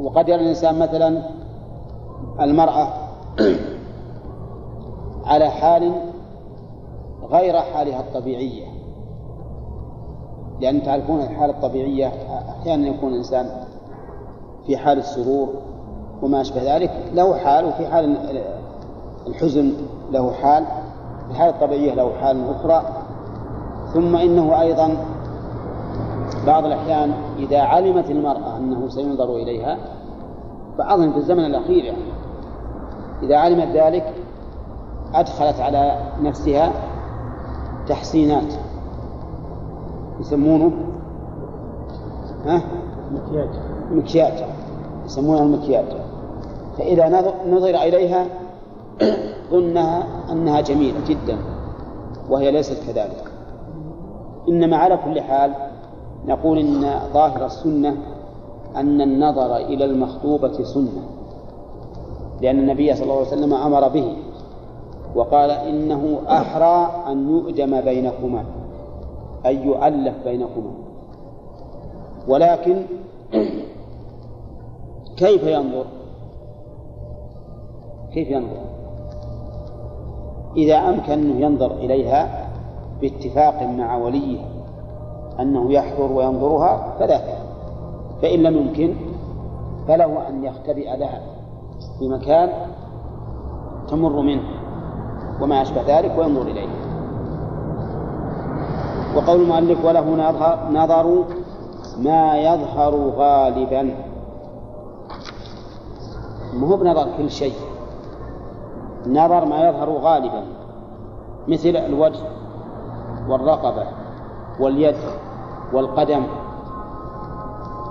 [0.00, 1.22] وقد يرى الإنسان مثلا
[2.40, 2.88] المرأة
[5.30, 5.92] على حال
[7.30, 8.66] غير حالها الطبيعية.
[10.60, 12.12] لأن تعرفون الحالة الطبيعية
[12.60, 13.50] أحيانا يكون الإنسان
[14.66, 15.48] في حال السرور
[16.22, 18.16] وما أشبه ذلك له حال وفي حال
[19.26, 19.72] الحزن
[20.10, 20.64] له حال
[21.30, 22.82] الحالة الطبيعية له حال أخرى.
[23.94, 24.96] ثم إنه أيضا
[26.46, 29.78] بعض الأحيان إذا علمت المرأة أنه سينظر إليها
[30.78, 32.02] بعضهم في الزمن الأخير يعني
[33.22, 34.14] إذا علمت ذلك
[35.14, 36.72] أدخلت على نفسها
[37.88, 38.54] تحسينات
[40.20, 40.72] يسمونه
[42.46, 42.62] ها؟
[43.12, 43.48] مكياج.
[43.90, 44.44] مكياج
[45.06, 45.84] يسمونه المكياج.
[46.78, 47.08] فإذا
[47.50, 48.26] نظر إليها
[49.50, 51.38] ظنها أنها جميلة جدا
[52.30, 53.24] وهي ليست كذلك.
[54.48, 55.54] إنما على كل حال
[56.26, 57.96] نقول إن ظاهر السنة
[58.76, 61.02] أن النظر إلى المخطوبة سنة
[62.40, 64.16] لأن النبي صلى الله عليه وسلم أمر به
[65.14, 68.44] وقال إنه أحرى أن يؤجم بينكما
[69.46, 70.72] أن يؤلف بينكما.
[72.28, 72.82] ولكن
[75.16, 75.86] كيف ينظر؟
[78.12, 78.71] كيف ينظر؟
[80.56, 82.48] إذا أمكن أنه ينظر إليها
[83.00, 84.38] باتفاق مع وليه
[85.40, 87.38] أنه يحضر وينظرها فذاك
[88.22, 88.94] فإن لم يمكن
[89.88, 91.20] فله أن يختبئ لها
[91.98, 92.50] في مكان
[93.88, 94.42] تمر منه
[95.40, 96.68] وما أشبه ذلك وينظر إليه.
[99.16, 100.10] وقول المؤلف وله
[100.72, 101.24] نظر
[101.98, 103.82] ما يظهر غالبا.
[106.54, 107.52] ما هو بنظر كل شيء؟
[109.06, 110.44] نظر ما يظهر غالبا
[111.48, 112.20] مثل الوجه
[113.28, 113.86] والرقبة
[114.60, 114.96] واليد
[115.72, 116.22] والقدم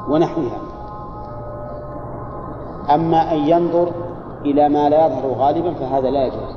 [0.09, 0.57] ونحوها.
[2.93, 3.91] أما أن ينظر
[4.45, 6.55] إلى ما لا يظهر غالبا فهذا لا يجوز.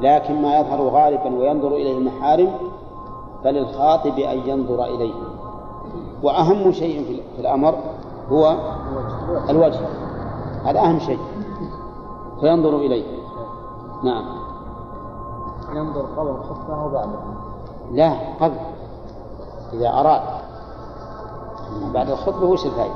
[0.00, 2.50] لكن ما يظهر غالبا وينظر إليه المحارم
[3.44, 5.14] فللخاطب أن ينظر إليه.
[6.22, 7.74] وأهم شيء في الأمر
[8.28, 8.56] هو
[9.48, 9.80] الوجه.
[10.64, 11.18] هذا أهم شيء.
[12.40, 13.18] فينظر إليه.
[14.04, 14.24] نعم.
[15.74, 17.22] ينظر قبل الخطبة أو بعدها
[17.92, 18.56] لا قبل.
[19.72, 20.20] إذا أراد.
[21.94, 22.94] بعد الخطبة وش الفائدة؟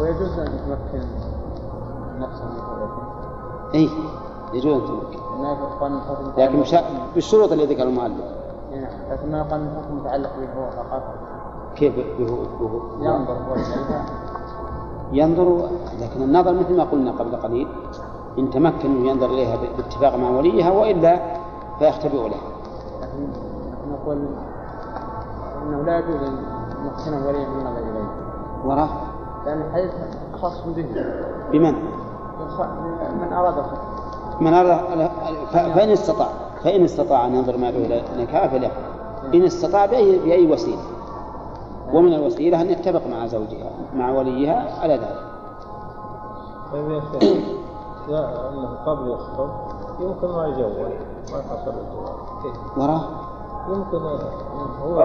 [0.00, 1.06] ويجوز أن يتمكن
[2.18, 2.58] نفسه من
[3.74, 3.88] إيه
[4.52, 5.18] يجوز أن تمكن
[6.36, 6.74] لكن بش-
[7.14, 8.24] بالشروط اللي ذكر المؤلف.
[8.72, 11.02] نعم لكن ما يقال من حكم متعلق به هو فقط.
[11.76, 13.56] كيف به به ينظر هو
[15.12, 15.68] ينظر
[16.00, 17.68] لكن النظر مثل ما قلنا قبل قليل.
[18.38, 21.20] إن تمكن أن ينظر إليها باتفاق مع وليها وإلا
[21.78, 22.36] فيختبئ له
[23.02, 23.28] لكن
[23.92, 24.18] نقول
[25.62, 26.36] انه لا يجوز ان
[26.86, 28.08] يحسنه ولي من النظر إليه.
[28.64, 28.88] وراه؟
[29.46, 29.90] لأن الحديث
[30.42, 30.86] خاص به.
[31.52, 31.74] بمن؟
[33.20, 33.94] من أراد الخطبه
[34.40, 35.10] من أراد
[35.52, 36.28] فإن استطاع.
[36.64, 38.84] فإن استطاع أن ينظر ماله إلى نكاح فليفعل
[39.34, 40.82] إن استطاع بأي, بأي وسيلة.
[41.92, 45.20] ومن الوسيلة أن يتفق مع زوجها مع وليها على ذلك.
[46.72, 47.63] طيب يا شيخ.
[48.08, 49.48] لا انه قبل يخطب
[50.00, 50.92] يمكن ما يجوز
[51.32, 53.02] ما يحصل الجواز كيف؟ وراه
[53.68, 53.98] يمكن
[54.82, 55.00] هو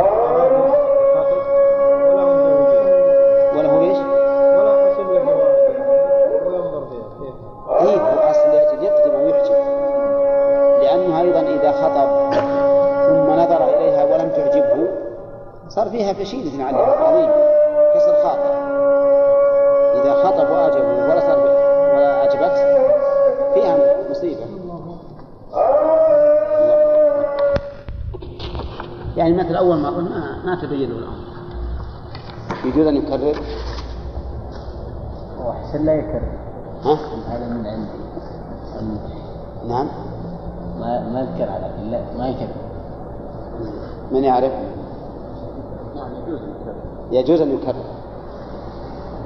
[47.12, 47.84] يجوز أن يكرر.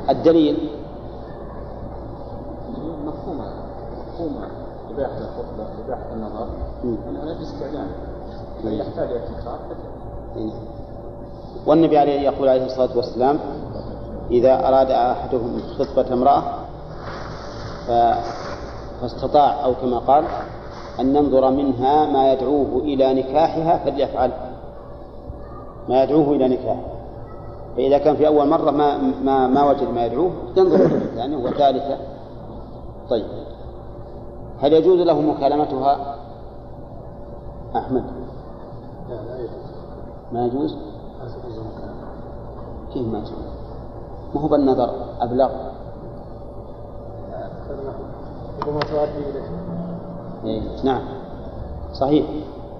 [0.10, 0.70] الدليل؟
[3.06, 3.46] مفهومة.
[4.08, 4.48] مفهومة.
[4.94, 6.48] إباحة الخطبة إباحة النظر.
[6.84, 6.98] مم.
[7.10, 7.88] انها باستعلام
[8.64, 9.60] من يحتاج تكرار
[10.36, 10.52] نعم.
[11.68, 13.40] والنبي عليه يقول عليه الصلاة والسلام
[14.32, 16.44] إذا أراد أحدهم خطبة امرأة
[17.88, 17.92] ف...
[19.02, 20.24] فاستطاع أو كما قال
[21.00, 24.32] أن ينظر منها ما يدعوه إلى نكاحها فليفعل.
[25.90, 26.93] ما يدعوه إلى نكاحها
[27.76, 31.98] فإذا كان في أول مرة ما ما ما وجد ما يدعوه ينظر إلى الثانية والثالثة.
[33.10, 33.26] طيب.
[34.60, 36.16] هل يجوز له مكالمتها؟
[37.76, 38.04] أحمد.
[40.32, 40.78] ما يجوز؟
[42.94, 43.32] كيف ما يجوز؟
[44.36, 44.90] ما هو بالنظر
[45.22, 45.50] أبلغ.
[48.62, 49.44] ربما تؤدي إلى
[50.46, 50.62] إيه.
[50.84, 51.02] نعم.
[51.94, 52.26] صحيح.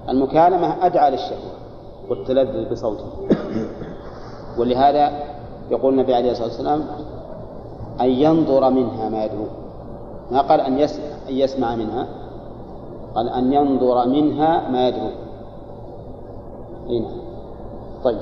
[0.08, 1.52] المكالمة أدعى للشهوة
[2.10, 3.06] والتلذذ بصوته.
[4.58, 5.12] ولهذا
[5.70, 6.84] يقول النبي عليه الصلاة والسلام
[8.00, 9.48] أن ينظر منها ما يدعوه
[10.30, 10.78] ما قال أن
[11.28, 12.06] يسمع, منها
[13.14, 15.12] قال أن ينظر منها ما يدعوه
[16.88, 17.08] هنا
[18.04, 18.18] طيب.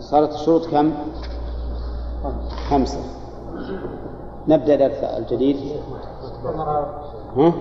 [0.00, 0.92] صارت الشروط كم؟
[2.70, 3.00] خمسة.
[4.48, 5.56] نبدأ درس الجديد.
[7.36, 7.52] ها؟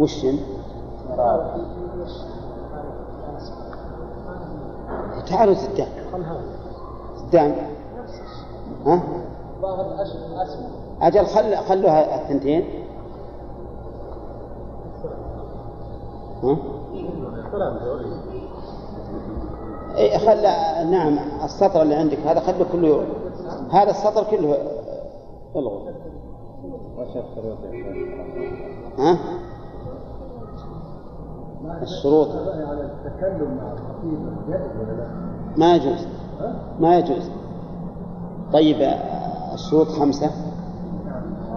[0.00, 0.26] وش
[5.26, 5.88] تعالوا سدان.
[7.16, 7.56] سدان.
[8.86, 9.02] ها؟
[11.02, 12.64] أجل خل خلوها الثنتين.
[16.42, 16.56] ها؟
[19.96, 20.42] إيه خل
[20.90, 23.06] نعم السطر اللي عندك هذا خله كله
[23.70, 24.58] هذا السطر كله.
[25.56, 25.90] ألغوا.
[28.98, 29.18] ها؟
[31.82, 32.28] الشروط.
[35.56, 36.06] ما يجوز.
[36.80, 37.30] ما يجوز.
[38.52, 38.76] طيب
[39.54, 40.30] الشروط خمسة.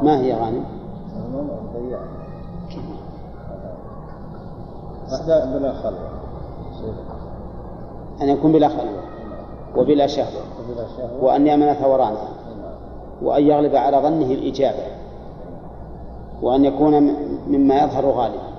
[0.01, 0.65] ما هي غانم؟
[5.59, 6.09] بلا خلوة
[8.21, 9.03] أن يكون بلا خلوة
[9.77, 10.43] وبلا شهوة
[11.21, 12.27] وأن يأمن ثورانها
[13.21, 14.83] وأن يغلب على ظنه الإجابة
[16.41, 17.15] وأن يكون
[17.47, 18.50] مما يظهر غالبا.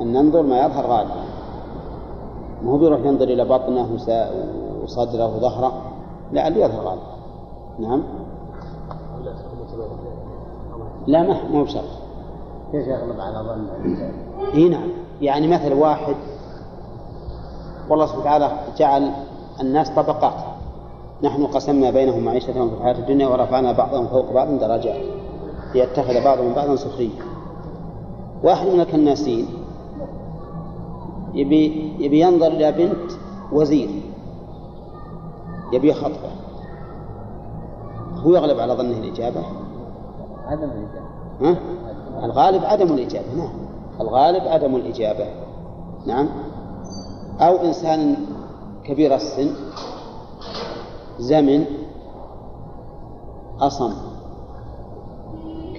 [0.00, 1.24] أن ننظر ما يظهر غالبا
[2.62, 3.88] ما هو بيروح ينظر إلى بطنه
[4.82, 5.72] وصدره وظهره
[6.32, 7.14] لا اللي يظهر غالبا
[7.78, 8.02] نعم؟
[11.06, 11.84] لا ما مو بشرط.
[12.72, 13.66] كيف يغلب على ظن؟
[14.54, 14.88] إي نعم.
[15.20, 16.14] يعني مثل واحد
[17.90, 19.10] والله سبحانه وتعالى جعل
[19.60, 20.34] الناس طبقات.
[21.22, 25.00] نحن قسمنا بينهم معيشتهم في الحياة الدنيا ورفعنا بعضهم فوق بعض درجات.
[25.74, 27.10] ليتخذ بعضهم بعضا سخريا.
[28.44, 29.46] واحد من الكناسين
[31.34, 33.12] يبي يبي ينظر إلى بنت
[33.52, 33.88] وزير.
[35.72, 36.30] يبي خطبة.
[38.16, 39.42] هو يغلب على ظنه الإجابة؟
[40.46, 41.08] عدم الإجابة.
[41.40, 41.56] ها؟
[42.24, 43.52] الغالب عدم الإجابة نعم.
[44.00, 45.26] الغالب عدم الإجابة.
[46.06, 46.28] نعم.
[47.40, 48.16] أو إنسان
[48.84, 49.50] كبير السن
[51.18, 51.64] زمن
[53.60, 53.92] أصم.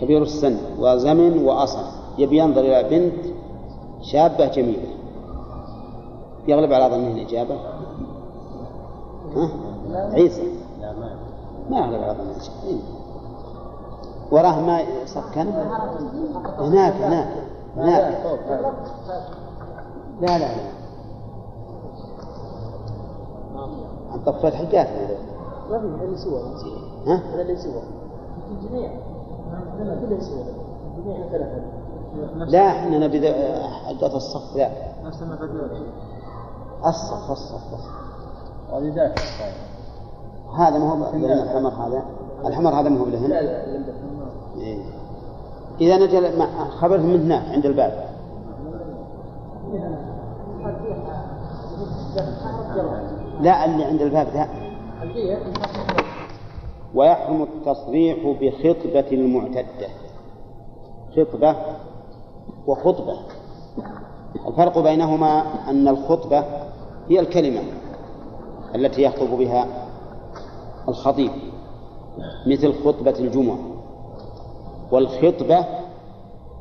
[0.01, 1.83] كبير السن وزمن وأصم.
[2.17, 3.25] يبي ينظر إلى بنت
[4.01, 5.04] شابة جميلة.
[6.47, 7.55] يغلب على ظنه الإجابة؟
[9.35, 9.49] ها؟
[10.13, 10.43] عيسى.
[11.69, 12.81] ما يغلب على ظنه الإجابة.
[14.31, 15.47] وراه ما سكن
[16.59, 17.27] هناك هناك
[17.77, 18.25] هناك.
[20.21, 20.75] لا لا لا.
[24.11, 24.87] عن طفت حقات
[25.69, 26.41] ما في سوى
[27.07, 27.21] ها؟
[27.55, 27.81] سوى
[32.47, 33.33] لا إحنا نبي
[33.85, 34.69] حقات الصف لا
[35.03, 35.23] نفس
[36.85, 38.05] الصف الصف الصف
[40.57, 42.05] هذا ما هو الحمر هذا؟
[42.45, 43.65] الحمر هذا ما هو لهن لا لا
[44.57, 44.83] إيه.
[45.81, 46.41] إذا نجل
[46.79, 48.09] خبرهم من هناك عند الباب.
[53.41, 54.47] لا اللي عند الباب لا.
[56.95, 59.87] ويحرم التصريح بخطبة المعتدة.
[61.15, 61.55] خطبة
[62.67, 63.17] وخطبة.
[64.47, 66.43] الفرق بينهما أن الخطبة
[67.09, 67.61] هي الكلمة
[68.75, 69.67] التي يخطب بها
[70.87, 71.31] الخطيب
[72.47, 73.57] مثل خطبة الجمعة.
[74.91, 75.65] والخطبة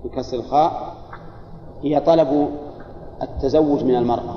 [0.04, 0.94] بكسر الخاء
[1.82, 2.48] هي طلب
[3.22, 4.36] التزوج من المرأة.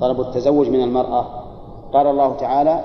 [0.00, 1.26] طلب التزوج من المرأة.
[1.92, 2.84] قال الله تعالى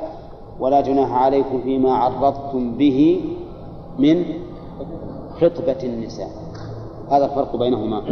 [0.59, 3.21] ولا جناح عليكم فيما عرضتم به
[3.99, 4.25] من
[5.41, 6.29] خطبة النساء.
[7.09, 8.03] هذا الفرق بينهما.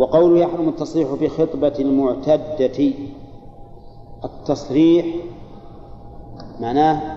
[0.00, 2.92] وقوله يحرم التصريح بخطبة المعتدة.
[4.24, 5.06] التصريح
[6.60, 7.16] معناه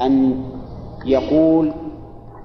[0.00, 0.42] أن
[1.04, 1.72] يقول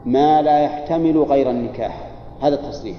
[0.05, 2.11] ما لا يحتمل غير النكاح.
[2.41, 2.97] هذا التصريح.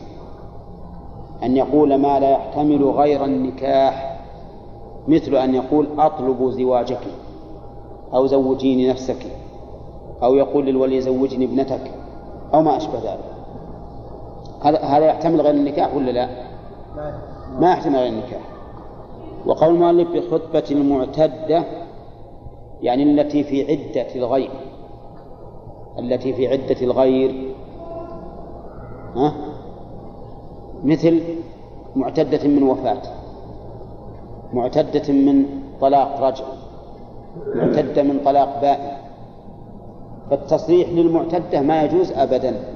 [1.42, 4.20] أن يقول ما لا يحتمل غير النكاح
[5.08, 7.06] مثل أن يقول أطلب زواجك
[8.14, 9.26] أو زوجيني نفسك
[10.22, 11.90] أو يقول للولي زوجني ابنتك
[12.54, 13.33] أو ما أشبه ذلك.
[14.64, 16.28] هذا هذا يحتمل غير النكاح ولا لا؟
[17.60, 18.40] ما يحتمل غير النكاح.
[19.46, 21.64] وقول المؤلف بخطبة المعتدة
[22.82, 24.50] يعني التي في عدة الغير.
[25.98, 27.54] التي في عدة الغير.
[29.16, 29.34] ها؟
[30.84, 31.22] مثل
[31.96, 33.02] معتدة من وفاة.
[34.52, 35.46] معتدة من
[35.80, 36.44] طلاق رجع
[37.54, 38.96] معتدة من طلاق بائن.
[40.30, 42.73] فالتصريح للمعتدة ما يجوز أبدا.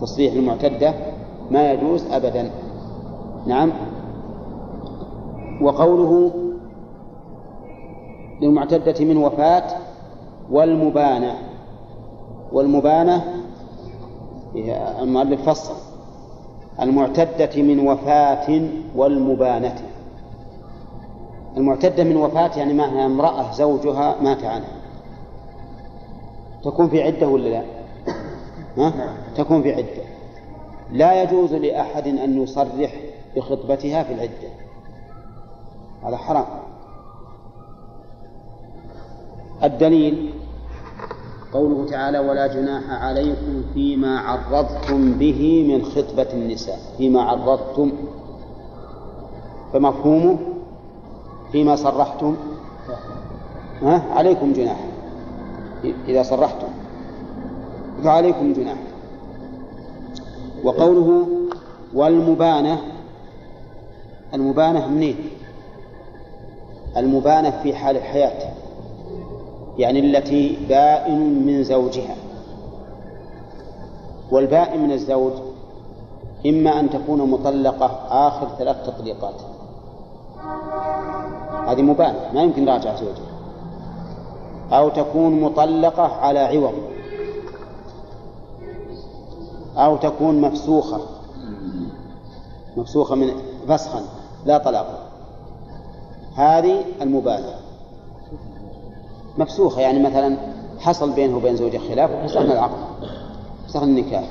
[0.00, 0.94] تصريح للمعتدة
[1.50, 2.50] ما يجوز أبدا.
[3.46, 3.72] نعم.
[5.62, 6.32] وقوله
[8.40, 9.64] للمعتدة من وفاة
[10.50, 11.34] والمبانة.
[12.52, 13.24] والمبانة
[15.02, 15.74] المؤلف فصل.
[16.80, 19.74] المعتدة من وفاة والمبانة.
[21.56, 24.78] المعتدة من وفاة يعني معها امرأة زوجها مات عنها.
[26.64, 27.77] تكون في عدة ولا لا؟
[28.86, 30.02] ها؟ تكون في عدة.
[30.92, 33.00] لا يجوز لأحد أن يصرح
[33.36, 34.48] بخطبتها في العدة.
[36.04, 36.46] هذا حرام.
[39.62, 40.32] الدليل
[41.52, 46.78] قوله تعالى ولا جناح عليكم فيما عرضتم به من خطبة النساء.
[46.98, 47.92] فيما عرضتم.
[49.72, 50.38] فمفهومه
[51.52, 52.36] فيما صرحتم.
[53.82, 54.84] ها؟ عليكم جناح.
[55.84, 56.68] إذا صرحتم.
[58.04, 58.78] فعليكم جناح.
[60.64, 61.26] وقوله
[61.94, 62.78] والمبانة
[64.34, 65.16] المبانة منين؟
[66.96, 68.52] المبانة في حال الحياة
[69.78, 72.16] يعني التي بائن من زوجها.
[74.30, 75.32] والبائن من الزوج
[76.46, 79.34] إما أن تكون مطلقة آخر ثلاث تطليقات.
[81.68, 83.28] هذه مبانة ما يمكن راجع زوجها.
[84.72, 86.72] أو تكون مطلقة على عوض.
[89.78, 91.00] أو تكون مفسوخة.
[92.76, 93.28] مفسوخة من
[93.68, 94.00] فسخا
[94.46, 95.08] لا طلاق
[96.34, 97.54] هذه المبانة
[99.38, 100.36] مفسوخة يعني مثلا
[100.80, 102.78] حصل بينه وبين زوجها خلاف وفسخنا العقد
[103.68, 104.24] فسخ النكاح.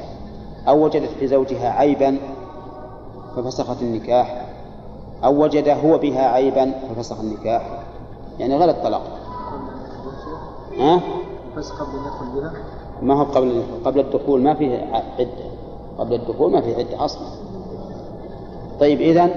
[0.67, 2.17] أو وجدت في زوجها عيبا
[3.35, 4.45] ففسخت النكاح.
[5.23, 7.83] أو وجد هو بها عيبا ففسخ النكاح.
[8.39, 9.01] يعني غير الطلاق.
[10.79, 11.01] ها؟
[11.57, 12.53] يدخل بها.
[13.01, 14.89] ما هو قبل قبل الدخول ما فيه
[15.19, 15.27] عدة.
[15.97, 17.27] قبل الدخول ما فيه عدة أصلا.
[18.79, 19.29] طيب إذن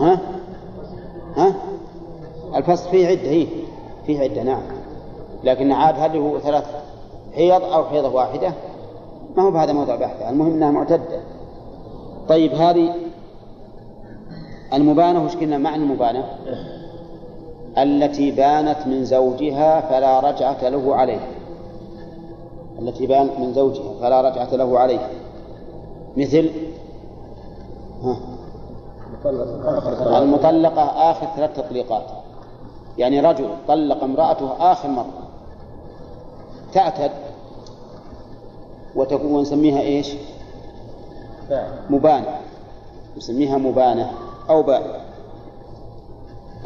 [0.00, 0.20] ها؟
[1.36, 1.54] ها؟
[2.56, 3.46] الفصل فيه عدة هي
[4.06, 4.62] فيه عدة نعم.
[5.44, 6.64] لكن عاد هل هو ثلاث
[7.34, 8.52] حيض أو حيضة واحدة؟
[9.36, 11.20] ما هو بهذا موضوع بحث المهم أنها معتدة.
[12.28, 12.94] طيب هذه
[14.72, 16.24] المبانة وش قلنا؟ معنى المبانة.
[17.78, 21.20] التي بانت من زوجها فلا رجعة له عليه
[22.78, 25.08] التي بانت من زوجها فلا رجعة له عليه
[26.16, 26.50] مثل؟
[28.02, 28.16] ها.
[30.18, 32.04] المطلقة آخر ثلاث تطليقات.
[32.98, 35.28] يعني رجل طلق امرأته آخر مرة.
[36.72, 37.10] تعتد.
[38.96, 40.14] وتكون ونسميها إيش؟
[41.90, 42.40] مبانة.
[43.16, 44.10] نسميها مبانة
[44.50, 45.05] أو بائن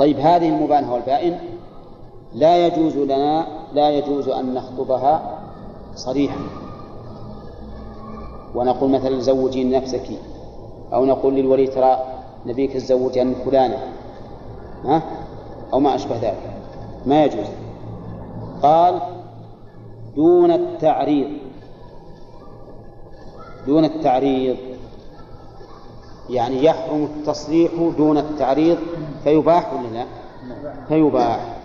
[0.01, 1.39] طيب هذه المبانة والبائن
[2.35, 5.39] لا يجوز لنا لا يجوز أن نخطبها
[5.95, 6.41] صريحا.
[8.55, 10.09] ونقول مثلا زوجي نفسك
[10.93, 11.99] أو نقول للولي ترى
[12.47, 13.79] نبيك تزوج عن فلانة
[14.85, 15.03] ها؟
[15.73, 16.55] أو ما أشبه ذلك.
[17.07, 17.47] ما يجوز.
[18.63, 19.01] قال
[20.17, 21.29] دون التعريض.
[23.67, 24.57] دون التعريض.
[26.31, 28.79] يعني يحرم التصريح دون التعريض.
[29.25, 30.05] فيباح ولا لا؟
[30.89, 31.57] فيباح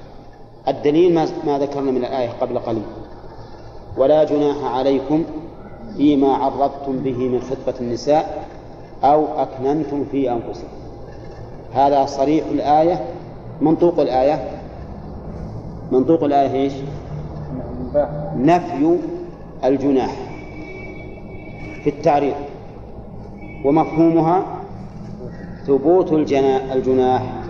[0.68, 2.84] الدليل ما, ما ذكرنا من الآية قبل قليل.
[3.98, 5.24] ولا جناح عليكم
[5.98, 8.48] فيما عرضتم به من خطبة النساء
[9.04, 10.68] أو أكننتم في أنفسكم.
[11.74, 13.06] هذا صريح الآية.
[13.62, 14.50] منطوق الآية.
[15.92, 16.74] منطوق الآية إيش؟
[18.36, 18.98] نفي
[19.66, 20.16] الجناح
[21.84, 22.36] في التعريض.
[23.66, 24.46] ومفهومها
[25.68, 27.45] ثبوت الجناح.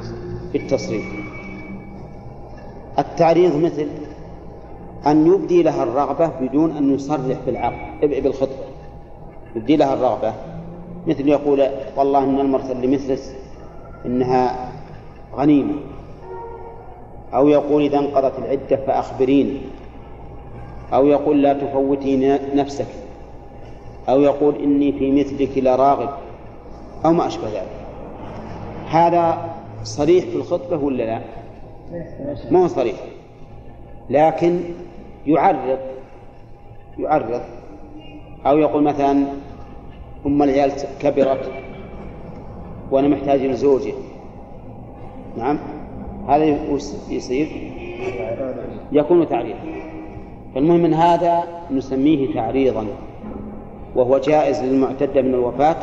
[0.56, 1.06] في التصريح
[3.00, 3.88] التعريض مثل
[5.08, 8.66] أن يبدي لها الرغبة بدون أن يصرح بالعقد بالخطبة
[9.56, 10.34] يبدي لها الرغبة.
[11.08, 13.20] مثل يقول والله إن المرأة اللي مثلك
[14.06, 14.72] إنها
[15.36, 15.74] غنيمة.
[17.34, 19.58] أو يقول إذا انقضت العدة فأخبريني.
[20.94, 22.88] أو يقول لا تفوتي نفسك.
[24.10, 26.10] أو يقول إني في مثلك لراغب.
[27.06, 27.72] أو ما أشبه ذلك.
[28.90, 29.55] هذا
[29.86, 31.22] صريح في الخطبة ولا لا؟
[32.52, 32.96] ما هو صريح.
[34.10, 34.60] لكن
[35.28, 35.80] يعرض
[37.00, 37.42] يعرض.
[38.46, 39.26] أو يقول مثلا
[40.26, 41.52] أم العيال كبرت
[42.92, 43.94] وأنا محتاج لزوجي
[45.38, 45.60] نعم.
[46.28, 46.58] هذا
[47.10, 47.48] يصير؟
[48.92, 49.60] يكون تعريضا.
[50.56, 52.86] فالمهم من هذا نسميه تعريضا
[53.96, 55.78] وهو جائز للمعتدة من الوفاة.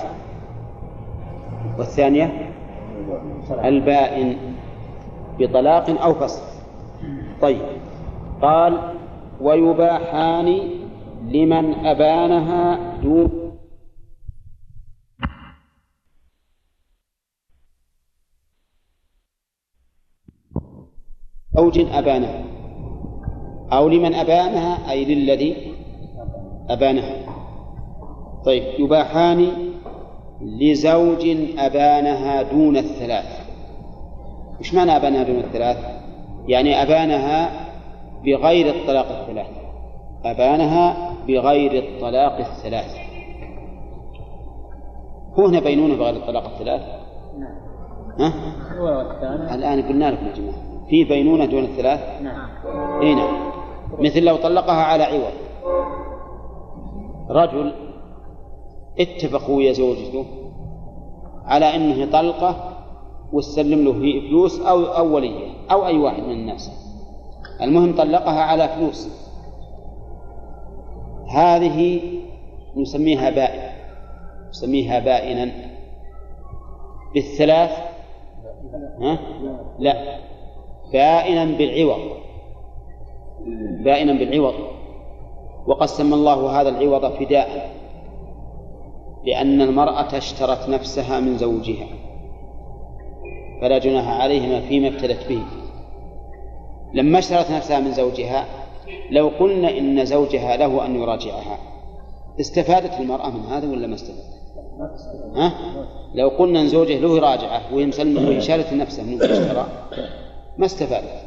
[1.79, 2.52] والثانية
[3.65, 4.37] البائن
[5.39, 6.43] بطلاق أو فصل.
[7.43, 7.63] طيب.
[8.43, 8.95] قال
[9.41, 10.47] ويباحان
[11.23, 13.43] لمن أبانها دون
[21.57, 22.45] زوج أبانها.
[23.73, 25.75] أو لمن أبانها أي للذي
[26.71, 27.17] أبانها.
[28.45, 28.63] طيب.
[28.79, 29.53] يباحان
[30.41, 31.27] لزوج
[31.59, 33.42] أبانها دون الثلاث.
[34.63, 35.77] وش معنى أبانها دون الثلاث؟
[36.49, 37.51] يعني أبانها
[38.25, 39.47] بغير الطلاق الثلاث.
[40.25, 42.91] أبانها بغير الطلاق الثلاث.
[45.39, 46.81] هو هنا بينونة بغير الطلاق الثلاث؟
[47.39, 47.55] نعم
[48.19, 52.49] ها؟ الآن قلنا لكم يا جماعة في بينونة دون الثلاث؟ نعم
[53.03, 53.53] إي نعم.
[53.99, 55.33] مثل لو طلقها على عوض.
[57.31, 57.73] رجل
[59.01, 60.25] اتفقوا ويا زوجته
[61.45, 62.72] على إنه طلقه
[63.33, 63.93] وتسلم له
[64.29, 66.71] فلوس أو أو وليه أو أي واحد من الناس.
[67.61, 69.09] المهم طلقها على فلوس.
[71.29, 72.01] هذه
[72.77, 73.73] نسميها بائن
[74.51, 75.53] نسميها بائنا.
[77.15, 77.71] بالثلاث؟
[79.01, 79.19] ها؟
[79.79, 80.19] لا.
[80.93, 82.01] بائنا بالعوض.
[83.85, 84.55] بائنا بالعوض.
[85.67, 87.71] وقد سمى الله هذا العوض فداء
[89.25, 91.87] لأن المرأة اشترت نفسها من زوجها.
[93.63, 95.43] فلا جناح عليهما فيما ابتدت به.
[96.95, 98.45] لما اشترت نفسها من زوجها
[99.11, 101.59] لو قلنا إن زوجها له أن يراجعها
[102.41, 104.43] استفادت المرأة من هذا ولا ما استفادت؟
[105.37, 105.53] ها؟
[106.15, 109.67] لو قلنا أن زوجه له يراجعه وهي مسلمة وهي شالت نفسه من اشترى
[110.59, 111.23] ما استفادت.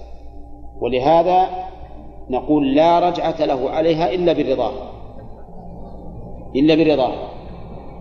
[0.82, 1.50] ولهذا
[2.30, 4.74] نقول لا رجعة له عليها إلا برضاه
[6.56, 7.14] إلا برضاه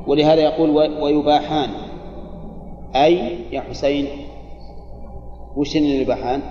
[0.06, 0.70] ولهذا يقول
[1.02, 1.70] ويباحان.
[2.96, 4.06] أي يا حسين
[5.56, 6.42] وش اللي يباحان؟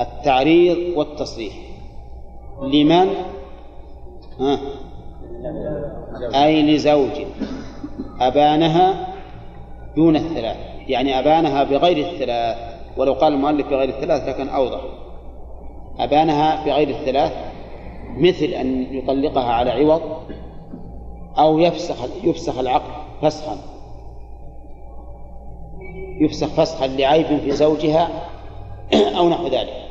[0.00, 1.54] التعريض والتصريح.
[2.62, 3.08] لمن؟
[4.40, 4.58] ها؟
[6.34, 7.10] أي لزوج.
[8.20, 9.14] أبانها
[9.96, 10.56] دون الثلاث.
[10.88, 12.56] يعني أبانها بغير الثلاث.
[12.96, 14.80] ولو قال المؤلف بغير الثلاث لكن أوضح.
[15.98, 17.32] أبانها بغير الثلاث
[18.16, 20.02] مثل أن يطلقها على عوض
[21.38, 22.90] أو يفسخ يفسخ العقد
[23.22, 23.73] فسخا.
[26.20, 28.30] يفسخ فسخا لعيب في زوجها
[29.18, 29.88] أو نحو ذلك.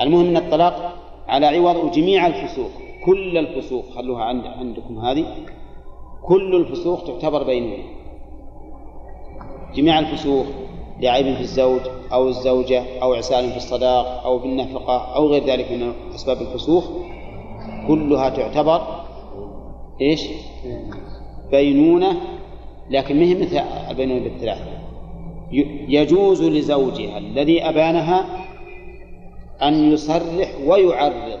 [0.00, 0.94] المهم أن الطلاق
[1.28, 2.70] على عوض جميع الفسوق
[3.06, 5.26] كل الفسوق خلوها عند عندكم هذه.
[6.22, 7.84] كل الفسوق تعتبر بينونة
[9.74, 10.46] جميع الفسوق
[11.00, 11.80] لعيب في الزوج
[12.12, 16.84] أو الزوجة أو إعسال في الصداق أو بالنفقة أو غير ذلك من أسباب الفسوق
[17.88, 18.82] كلها تعتبر
[20.00, 20.28] إيش؟
[21.50, 22.20] بينونة
[22.90, 23.58] لكن مهم مثل
[23.90, 24.77] البينونة بالثلاث؟
[25.88, 28.46] يجوز لزوجها الذي أبانها
[29.62, 31.40] أن يصرح ويعرض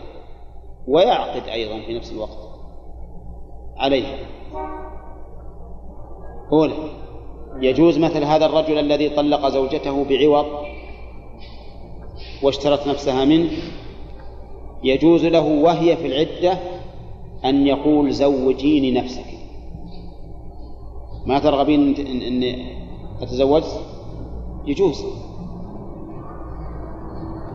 [0.88, 2.38] ويعقد أيضا في نفس الوقت
[3.76, 4.16] عليها.
[6.52, 6.74] أولى
[7.60, 10.46] يجوز مثل هذا الرجل الذي طلق زوجته بعوض
[12.42, 13.50] واشترت نفسها منه.
[14.84, 16.58] يجوز له وهي في العدة
[17.44, 19.26] أن يقول زوجيني نفسك.
[21.26, 22.66] ما ترغبين أن
[23.22, 23.62] أتزوج
[24.68, 25.04] يجوز.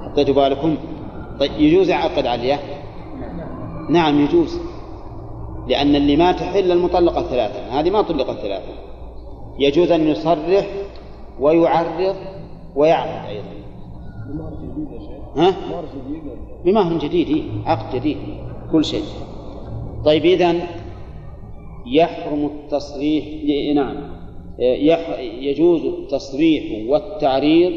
[0.05, 0.75] حطيتوا بالكم
[1.39, 2.59] طيب يجوز يعقد عليها
[3.89, 4.59] نعم يجوز.
[5.67, 7.79] لأن اللي ما تحل المطلقة ثلاثة.
[7.79, 8.73] هذه ما طلقت ثلاثة.
[9.59, 10.67] يجوز أن يصرح
[11.39, 12.15] ويعرض
[12.75, 13.43] ويعقد أيضا.
[14.27, 14.87] بمهر جديد
[15.37, 15.55] ها؟
[16.07, 16.23] جديد
[16.65, 18.17] بمهر جديد عقد جديد.
[18.71, 19.03] كل شيء.
[20.05, 20.55] طيب إذا
[21.85, 23.25] يحرم التصريح.
[23.75, 23.95] نعم.
[23.95, 24.12] يح...
[24.59, 27.73] يجوز التصريح والتعريض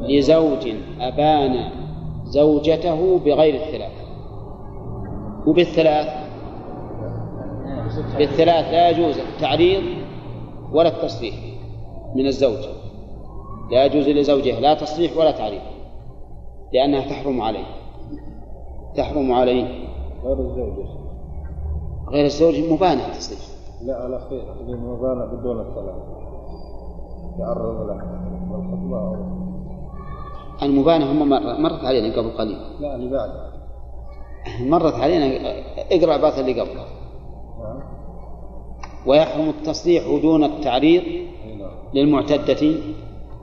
[0.00, 0.68] لزوج
[1.00, 1.70] أبان
[2.24, 3.92] زوجته بغير الثلاث.
[5.46, 6.08] وبالثلاث؟
[8.18, 9.82] بالثلاث لا يجوز التعريض
[10.72, 11.34] ولا التصريح
[12.14, 12.64] من الزوج.
[13.72, 15.60] لا يجوز لزوجها لا تصريح ولا تعريض
[16.72, 17.66] لأنها تحرم عليه.
[18.96, 19.64] تحرم عليه.
[20.24, 20.97] غير الزوج
[22.12, 23.40] غير الزوج مبانة تصريح
[23.82, 25.94] لا الأخير اللي مبانة بدون الثلاث
[27.38, 28.18] يعرض له.
[28.50, 29.38] والخطبة
[30.62, 31.28] المبانة هم
[31.62, 32.58] مرت علينا قبل قليل.
[32.80, 33.30] لا اللي بعد.
[34.60, 35.54] مرت علينا
[35.92, 36.84] اقرأ بعض اللي قبله.
[37.62, 37.82] نعم.
[39.06, 41.02] ويحرم التصريح دون التعريض
[41.58, 41.70] نعم.
[41.94, 42.80] للمعتدة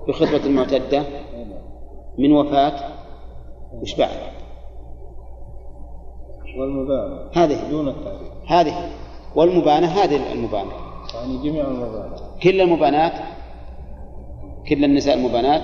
[0.08, 1.62] بخطبة المعتدة نعم.
[2.18, 2.92] من وفاة
[3.82, 4.18] وش بعد؟
[7.34, 7.70] هذه.
[7.70, 8.35] دون التعريض.
[8.48, 8.90] هذه
[9.36, 10.72] والمبانة هذه المبانة.
[11.14, 12.20] يعني جميع المبانات.
[12.44, 13.14] كل المبانات
[14.70, 15.62] كل النساء المبانات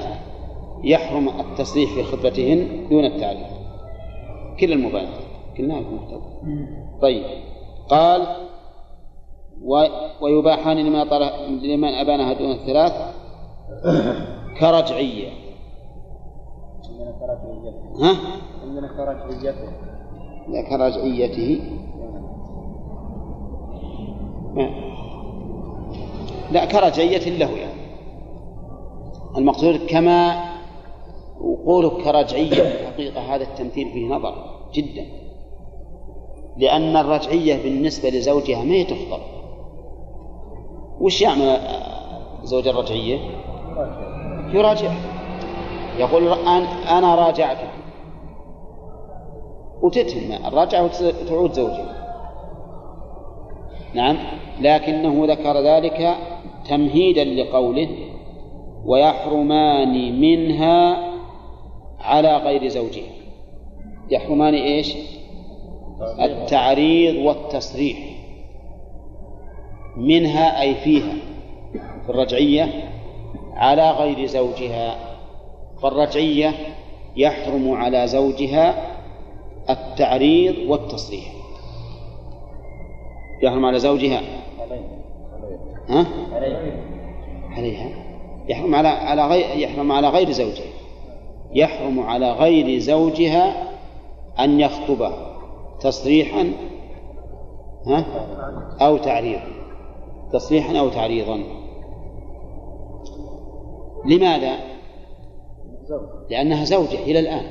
[0.83, 3.47] يحرم التصريح في خطبتهن دون التعريف
[4.59, 5.19] كل المبانات
[5.57, 5.81] كلها
[7.01, 7.23] طيب.
[7.89, 8.27] قال
[9.63, 9.85] و...
[10.21, 11.29] ويباحان لما طل...
[11.63, 12.93] لمن أبانها دون الثلاث
[14.59, 15.29] كرجعية.
[18.01, 18.15] ها؟
[18.63, 19.71] عندنا كرجعيته
[20.47, 21.61] لا كرجعيته.
[26.51, 27.81] لا كرجعية له يعني.
[29.37, 30.43] المقصود كما
[31.41, 34.33] وقولك كرجعية الحقيقة هذا التمثيل فيه نظر
[34.73, 35.05] جدا.
[36.57, 39.19] لأن الرجعية بالنسبة لزوجها ما هي تفضل.
[41.01, 41.57] وش يعمل
[42.43, 43.19] زوج الرجعية؟
[44.53, 44.93] يراجع.
[45.97, 46.27] يقول
[46.87, 47.69] أنا راجعتك
[49.81, 52.00] وتتم الرجعة وتعود زوجها.
[53.93, 54.17] نعم.
[54.61, 56.15] لكنه ذكر ذلك
[56.69, 57.89] تمهيدا لقوله
[58.85, 60.97] ويحرمان منها
[61.99, 63.11] على غير زوجها.
[64.09, 64.95] يحرمان إيش؟
[66.19, 67.97] التعريض والتصريح.
[69.97, 71.13] منها أي فيها.
[72.05, 72.69] في الرجعية
[73.53, 74.95] على غير زوجها.
[75.81, 76.53] فالرجعية
[77.15, 78.75] يحرم على زوجها
[79.69, 81.40] التعريض والتصريح.
[83.41, 84.21] يحرم على زوجها.
[85.87, 86.05] ها؟
[87.49, 87.89] عليها.
[88.47, 90.71] يحرم على على غير يحرم على غير زوجها.
[91.53, 93.71] يحرم على غير زوجها
[94.39, 95.37] أن يخطبها
[95.81, 96.51] تصريحا
[97.87, 98.05] ها؟
[98.81, 99.47] أو تعريضا.
[100.33, 101.43] تصريحا أو تعريضا.
[104.05, 104.57] لماذا؟
[106.29, 107.45] لأنها زوجة إلى الآن.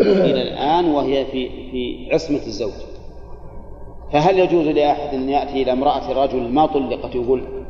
[0.00, 2.89] إلى الآن وهي في في عصمة الزوج.
[4.12, 7.64] فهل يجوز لأحد أن يأتي إلى امرأة رجل ما طلقت يقول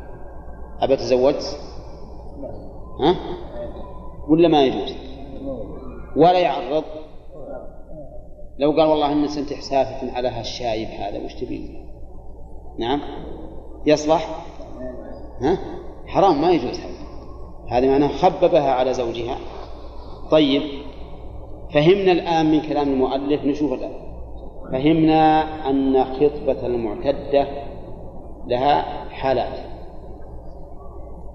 [0.81, 1.59] أبى تزوجت؟
[3.01, 3.17] ها؟
[4.29, 4.95] ولا ما يجوز؟
[6.17, 6.85] ولا يعرض
[8.59, 11.87] لو قال والله إن سنتح سافة على هالشايب هذا وش تبين؟
[12.79, 13.01] نعم
[13.87, 14.45] يصلح؟
[15.41, 15.59] ها؟
[16.07, 17.01] حرام ما يجوز هذا
[17.69, 19.39] هذا معناه خببها على زوجها
[20.31, 20.63] طيب
[21.75, 24.10] فهمنا الآن من كلام المؤلف نشوف الآن
[24.73, 25.41] فهمنا
[25.71, 27.47] أن خطبة المعتدة
[28.47, 29.59] لها حالات.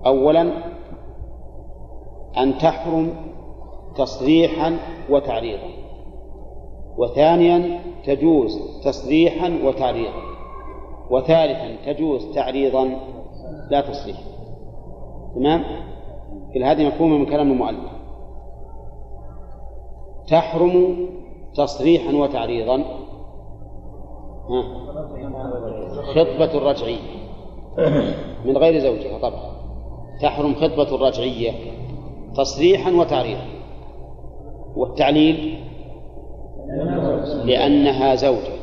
[0.05, 0.51] أولا
[2.37, 3.15] أن تحرم
[3.95, 4.77] تصريحا
[5.09, 5.67] وتعريضا.
[6.97, 10.21] وثانيا تجوز تصريحا وتعريضا.
[11.09, 12.89] وثالثا تجوز تعريضا
[13.69, 14.17] لا تصريح.
[15.35, 15.63] تمام؟
[16.63, 17.91] هذه مفهومة من كلام المؤلف.
[20.27, 20.97] تحرم
[21.55, 23.04] تصريحا وتعريضا.
[26.15, 26.99] خطبة الرجعية
[28.45, 29.55] من غير زوجها طبعا.
[30.21, 31.51] تحرم خطبة الرجعية
[32.35, 33.45] تصريحا وتعريضا.
[34.75, 35.59] والتعليل؟
[37.43, 38.55] لأنها زوجة.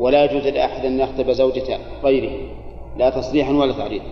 [0.00, 2.32] ولا يجوز لأحد أن يخطب زوجة غيره.
[2.96, 4.04] لا تصريحا ولا تعريضا.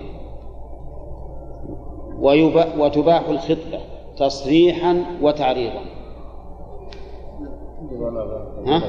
[2.79, 3.81] وتباح الخطبة
[4.17, 5.81] تصريحا وتعريضا.
[8.67, 8.83] ها؟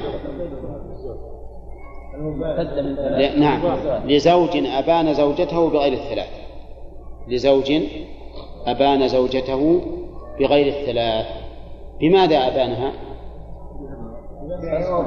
[3.37, 3.61] نعم.
[4.07, 6.29] لزوج أبان زوجته بغير الثلاث.
[7.27, 7.71] لزوج
[8.67, 9.81] أبان زوجته
[10.39, 11.25] بغير الثلاث.
[11.99, 12.91] بماذا أبانها؟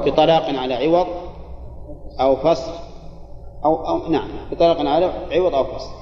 [0.05, 1.07] بطلاق على عوض
[2.19, 2.71] أو فصل
[3.65, 4.27] أو, أو نعم.
[4.51, 5.99] بطلاق على عوض أو فصل.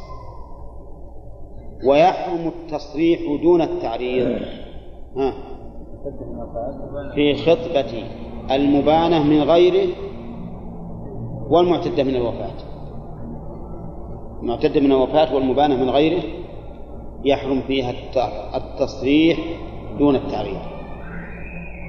[1.88, 4.42] ويحرم التصريح دون التعريض.
[5.18, 5.34] ها.
[7.16, 8.04] في خطبة
[8.52, 9.88] المبانة من غيره
[11.50, 12.54] والمعتدة من الوفاة
[14.42, 16.24] المعتدة من الوفاة والمبانة من غيره
[17.26, 17.94] يحرم فيها
[18.56, 19.40] التصريح
[20.00, 20.60] دون التعريض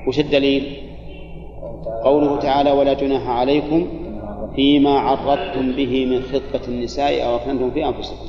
[0.08, 0.76] وش الدليل؟
[2.04, 3.86] قوله تعالى ولا جناح عليكم
[4.56, 8.26] فيما عرضتم به من خطبة النساء أو أكنتم في أنفسكم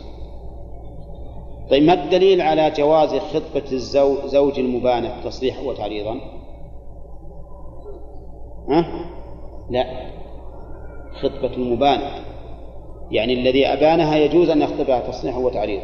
[1.70, 6.16] طيب ما الدليل على جواز خطبة الزوج زوج المبانة تصريحا وتعريضا؟
[8.70, 8.86] ها؟
[9.70, 9.86] لا
[11.22, 12.12] خطبة المبانة
[13.12, 15.84] يعني الذي أبانها يجوز أن يخطبها تصريحا وتعريضا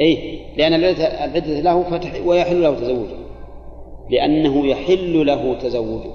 [0.00, 3.22] أي لأن العدة له فتح ويحل له تزوجه.
[4.10, 6.10] لأنه يحل له تزوجه.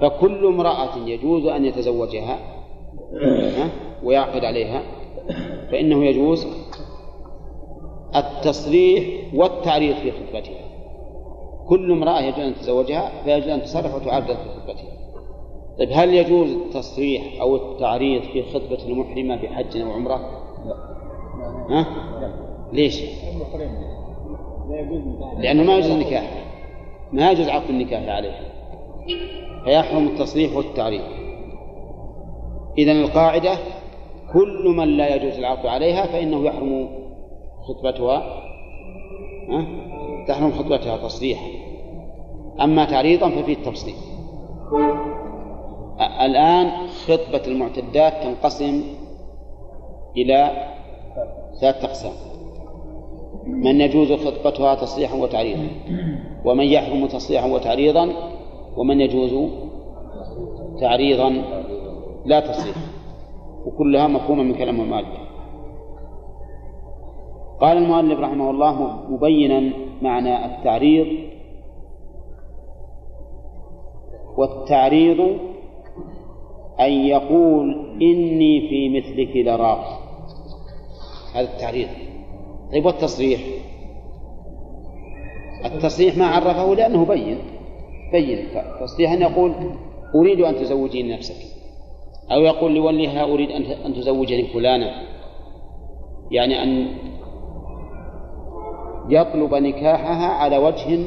[0.00, 2.38] فكل امرأة يجوز أن يتزوجها
[4.04, 4.82] ويعقد عليها
[5.70, 6.46] فإنه يجوز
[8.16, 9.04] التصريح
[9.34, 10.69] والتعريض في خطبتها.
[11.70, 15.00] كل امرأة يجوز أن تتزوجها فيجوز أن تصرح وتعرض في خطبتها
[15.78, 20.20] طيب هل يجوز التصريح أو التعريض في خطبة المحرمة بحج أو عمرة؟
[21.70, 21.86] ها؟
[22.72, 23.02] ليش؟
[25.38, 26.44] لأنه ما يجوز النكاح
[27.12, 28.40] ما يجوز عقد النكاح عليه
[29.64, 31.02] فيحرم التصريح والتعريض
[32.78, 33.58] إذا القاعدة
[34.32, 36.88] كل من لا يجوز العقد عليها فإنه يحرم
[37.62, 38.42] خطبتها
[39.48, 39.89] ها؟
[40.30, 41.46] تحرم خطبتها تصريحا.
[42.60, 43.94] أما تعريضا ففيه التفصيل.
[46.20, 46.70] الآن
[47.06, 48.82] خطبة المعتدات تنقسم
[50.16, 50.50] إلى
[51.60, 52.12] ثلاثة أقسام.
[53.46, 55.68] من يجوز خطبتها تصريحا وتعريضا؟
[56.44, 58.12] ومن يحرم تصريحا وتعريضا؟
[58.76, 59.50] ومن يجوز
[60.80, 61.42] تعريضا
[62.24, 62.76] لا تصريح
[63.66, 65.29] وكلها مفهومة من كلام المؤلف
[67.60, 71.06] قال المؤلف رحمه الله مبينا معنى التعريض
[74.36, 75.20] والتعريض
[76.80, 80.00] أن يقول إني في مثلك لراغب
[81.34, 81.88] هذا التعريض.
[82.72, 83.40] طيب والتصريح؟
[85.64, 87.38] التصريح ما عرفه لأنه بين.
[88.12, 88.48] بين.
[88.80, 89.52] تصريح أن يقول
[90.14, 91.46] أريد أن تزوجيني نفسك.
[92.32, 93.50] أو يقول لوليها أريد
[93.84, 95.02] أن تزوجني فلانا.
[96.30, 96.88] يعني أن
[99.10, 100.98] يطلب نكاحها على وجه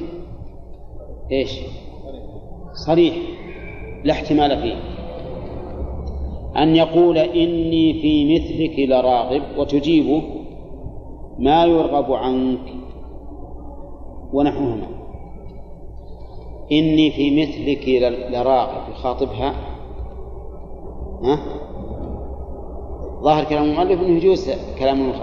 [1.32, 1.60] إيش؟
[2.86, 3.16] صريح.
[4.04, 4.76] لا احتمال فيه.
[6.58, 10.22] أن يقول إني في مثلك لراغب وتجيبه
[11.39, 12.74] ما يرغب عنك.
[14.34, 14.88] ونحوهما.
[16.72, 17.89] إني في مثلك
[18.32, 18.91] لراغب.
[18.91, 19.56] يخاطبها.
[21.24, 21.39] ها؟
[23.24, 24.49] ظاهر كلام المؤلف أنه يجوز
[24.80, 25.14] كلام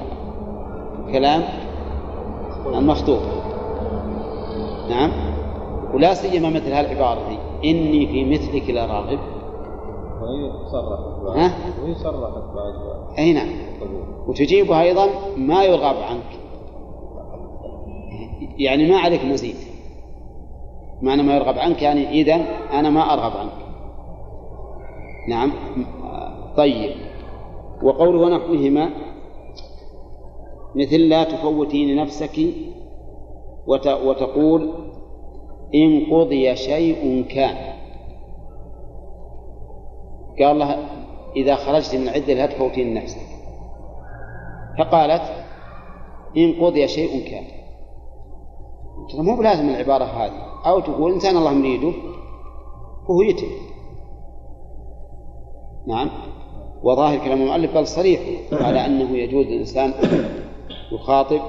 [1.13, 1.43] كلام
[2.67, 3.21] المخطوب
[4.91, 5.11] نعم.
[5.95, 9.19] ولا سيما مثل هالعبارة دي إني في مثلك لراغب
[10.21, 11.53] وهي صرحت ها؟
[11.83, 13.19] وهي صرحت بعد.
[13.19, 13.49] أي نعم.
[14.27, 15.07] وتجيبها أيضا
[15.37, 16.41] ما يرغب عنك.
[18.59, 19.57] يعني ما عليك مزيد.
[21.03, 22.35] معنى ما يرغب عنك يعني إذا
[22.73, 23.53] أنا ما أرغب عنك.
[25.29, 25.53] نعم.
[26.57, 26.91] طيب.
[27.83, 28.91] وقوله ونحوهما
[30.75, 32.39] مثل لا تفوتين نفسك
[33.67, 33.87] وت...
[33.87, 34.73] وتقول
[35.75, 37.57] إن قضي شيء كان.
[40.39, 40.77] قال الله
[41.37, 43.27] إذا خرجت من العدة لا تفوتين نفسك
[44.79, 45.23] فقالت
[46.37, 47.45] إن قضي شيء كان.
[49.13, 50.51] ترى مو بلازم العبارة هذه.
[50.67, 51.93] أو تقول إنسان الله مريده
[53.09, 53.47] وهو يتم
[55.87, 56.11] نعم.
[56.83, 58.21] وظاهر كلام المؤلف بل صريح
[58.53, 59.93] على أنه يجوز للإنسان
[60.93, 61.41] يخاطب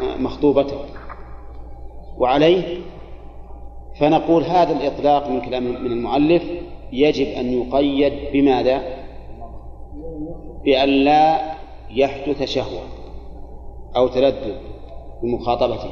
[0.00, 0.78] مخطوبته.
[2.18, 2.80] وعليه
[4.00, 6.42] فنقول هذا الإطلاق من كلام من المؤلف
[6.92, 8.82] يجب أن يقيد بماذا؟
[10.64, 11.40] بأن لا
[11.90, 12.82] يحدث شهوة
[13.96, 14.56] أو تردد
[15.22, 15.90] بمخاطبته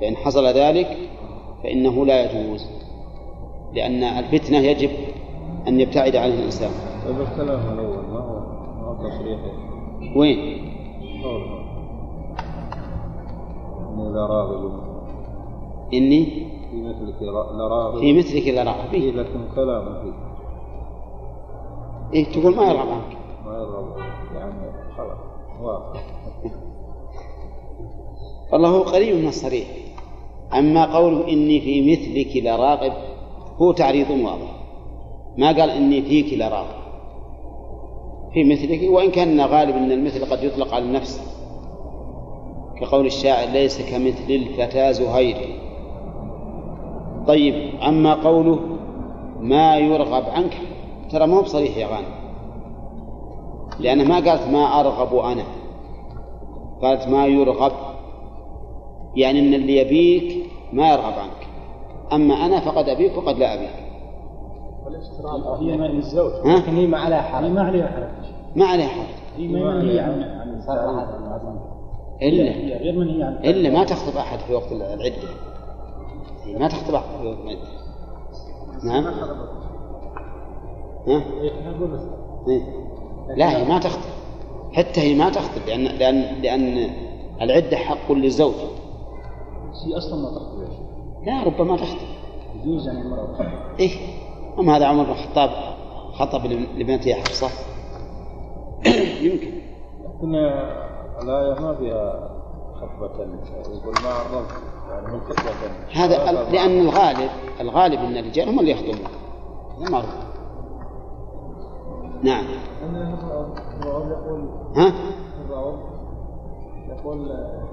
[0.00, 0.96] فإن حصل ذلك
[1.62, 2.66] فإنه لا يجوز
[3.72, 4.90] لأن الفتنة يجب
[5.68, 6.70] أن يبتعد عنها الإنسان.
[7.06, 8.40] طيب الكلام الأول ما هو
[8.80, 9.40] ما هو تصريح
[10.16, 10.38] وين؟
[13.88, 14.72] إني لراغب
[15.94, 16.24] إني؟
[16.70, 17.98] في مثلك لراغب.
[17.98, 19.10] في مثلك لراغب إيه.
[19.10, 20.12] لكن كلام فيه.
[22.14, 23.16] إيه تقول ما يرغب عنك.
[23.46, 23.96] ما يرغب
[24.34, 25.18] يعني خلاص
[25.62, 26.02] واضح.
[28.52, 29.66] والله هو قريب من الصريح.
[30.58, 32.92] أما قوله إني في مثلك لراغب
[33.58, 34.54] هو تعريض واضح.
[35.38, 36.87] ما قال إني فيك لراغب.
[38.32, 41.38] في مثلك وإن كان غالب أن المثل قد يطلق على النفس.
[42.80, 45.36] كقول الشاعر ليس كمثل الفتى زهير.
[47.26, 48.58] طيب أما قوله
[49.40, 50.58] ما يرغب عنك
[51.10, 52.18] ترى ما هو بصريح يا غانم.
[53.80, 55.44] لأنها ما قالت ما أرغب أنا
[56.82, 57.72] قالت ما يرغب
[59.16, 61.48] يعني أن اللي يبيك ما يرغب عنك.
[62.12, 63.87] أما أنا فقد أبيك وقد لا أبيك.
[65.60, 67.50] هي ما للزوج ها؟ لكن هي ما عليها حرج.
[67.50, 68.32] ما عليها حرج.
[68.56, 69.06] ما عليه حرج.
[69.36, 70.12] هي ما هي عن
[72.22, 72.78] إلا.
[72.78, 75.28] غير من هي عن إلا ما تخطب أحد في وقت العدة.
[76.44, 77.68] هي ما تخطب أحد في وقت العدة.
[78.84, 79.04] نعم.
[81.06, 81.22] ها؟
[82.48, 82.62] إيه.
[83.36, 84.10] لا هي ما تخطب.
[84.72, 86.90] حتى هي ما تخطب لأن لأن لأن
[87.42, 88.54] العدة حق للزوج
[89.86, 90.62] هي أصلا ما تخطب.
[90.62, 92.06] يا شيخ لا ربما تخطب.
[92.62, 93.46] يجوز يعني المرأة تخطب.
[93.80, 93.90] إيه.
[94.58, 95.50] أما هذا عمر بن الخطاب
[96.12, 97.48] خطب لابنته حفصة.
[99.26, 99.52] يمكن.
[100.04, 100.34] لكن
[101.22, 102.30] الآية ما فيها
[102.74, 104.54] خطبة يقول ما عرفت
[104.90, 105.70] يعني من خطبة.
[105.94, 107.30] هذا لأن الغالب
[107.60, 108.98] الغالب أن الرجال هم اللي يخطبون.
[109.90, 110.08] معروف
[112.22, 112.44] نعم.
[113.82, 114.92] يقول ها؟
[116.88, 117.30] يقول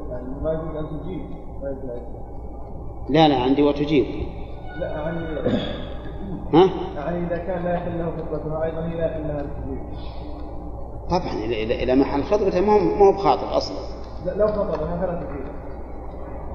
[0.10, 1.22] يعني ما يجوز أن تجيب.
[1.62, 4.06] أن- لا لا عندي وتجيب.
[4.80, 5.20] لا يعني
[6.54, 9.46] ها؟ يعني إذا كان لا يحل له خطبتها أيضا هي لا يحل لها
[11.10, 13.78] طبعا إلى إلى إلى محل خطبته ما هو ما هو بخاطب أصلا.
[14.26, 15.46] لا لو خطبها فلا تجيب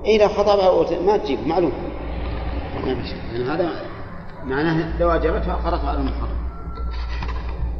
[0.05, 1.73] إذا خطبها وت- ما تجيب معلوم.
[2.85, 2.89] ما
[3.33, 3.71] يعني هذا
[4.45, 6.37] معناه لو أجابتها قرأت على المحرم.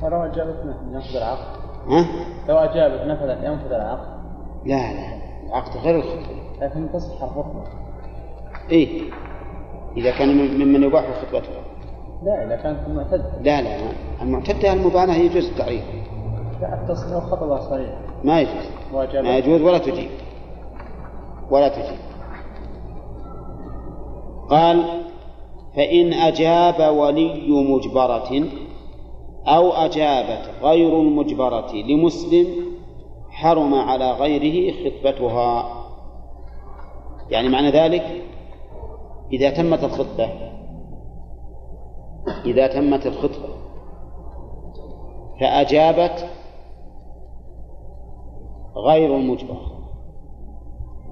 [0.03, 1.57] ولو أجابت ينفذ العقد.
[1.89, 2.07] ها؟
[2.49, 4.21] لو أجابت نفذ ينفذ العقد.
[4.65, 6.41] لا لا العقد غير الخطبة.
[6.61, 7.65] لكن تصح الخطبة
[8.71, 9.11] إيه.
[9.97, 11.53] إذا كان من- ممن يباح خطبته
[12.25, 13.31] لا إذا كانت معتدة.
[13.43, 13.93] لا لا
[14.23, 15.85] المعتدة المبانة يجوز التعريف
[16.61, 18.67] لا التصريح خطبها صريح ما يجوز.
[19.15, 20.11] ما يجوز ولا تجيب.
[21.51, 21.99] ولا تجيب.
[24.51, 24.85] قال
[25.77, 28.45] فإن أجاب ولي مجبرة
[29.47, 32.47] أو أجابت غير المجبرة لمسلم
[33.31, 35.77] حرم على غيره خطبتها.
[37.31, 38.23] يعني معنى ذلك
[39.33, 40.50] إذا تمت الخطبة
[42.45, 43.49] إذا تمت الخطبة.
[45.41, 46.29] فأجابت
[48.77, 49.61] غير المجبرة.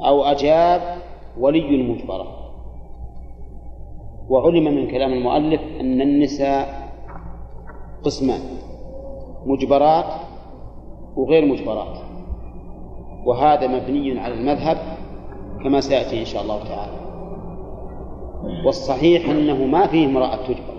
[0.04, 0.80] أو أجاب
[1.38, 2.26] ولي المجبرة.
[4.28, 6.88] وعلم من كلام المؤلف أن النساء
[8.04, 8.40] قسمان
[9.46, 10.12] مجبرات
[11.16, 11.98] وغير مجبرات.
[13.24, 14.76] وهذا مبني على المذهب
[15.64, 16.98] كما سيأتي إن شاء الله تعالى.
[18.66, 20.77] والصحيح أنه ما فيه امرأة تجبر.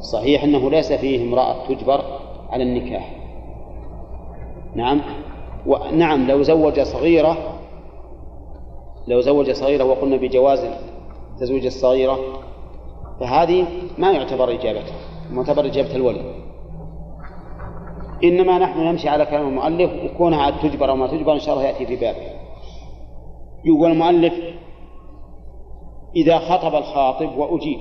[0.00, 2.04] صحيح أنه ليس فيه امرأة تجبر
[2.50, 3.14] على النكاح.
[4.74, 5.00] نعم؟
[5.66, 7.36] ونعم لو زوج صغيرة
[9.08, 10.66] لو زوج صغيرة وقلنا بجواز
[11.40, 12.18] تزويج الصغيرة
[13.20, 13.66] فهذه
[13.98, 14.96] ما يعتبر إجابتها
[15.30, 16.34] معتبر إجابة الولي.
[18.24, 21.66] إنما نحن نمشي على كلام المؤلف وكونها عاد تجبر أو ما تجبر إن شاء الله
[21.66, 22.38] يأتي في بابه
[23.64, 24.34] يقول المؤلف
[26.16, 27.78] إذا خطب الخاطب وأجيب.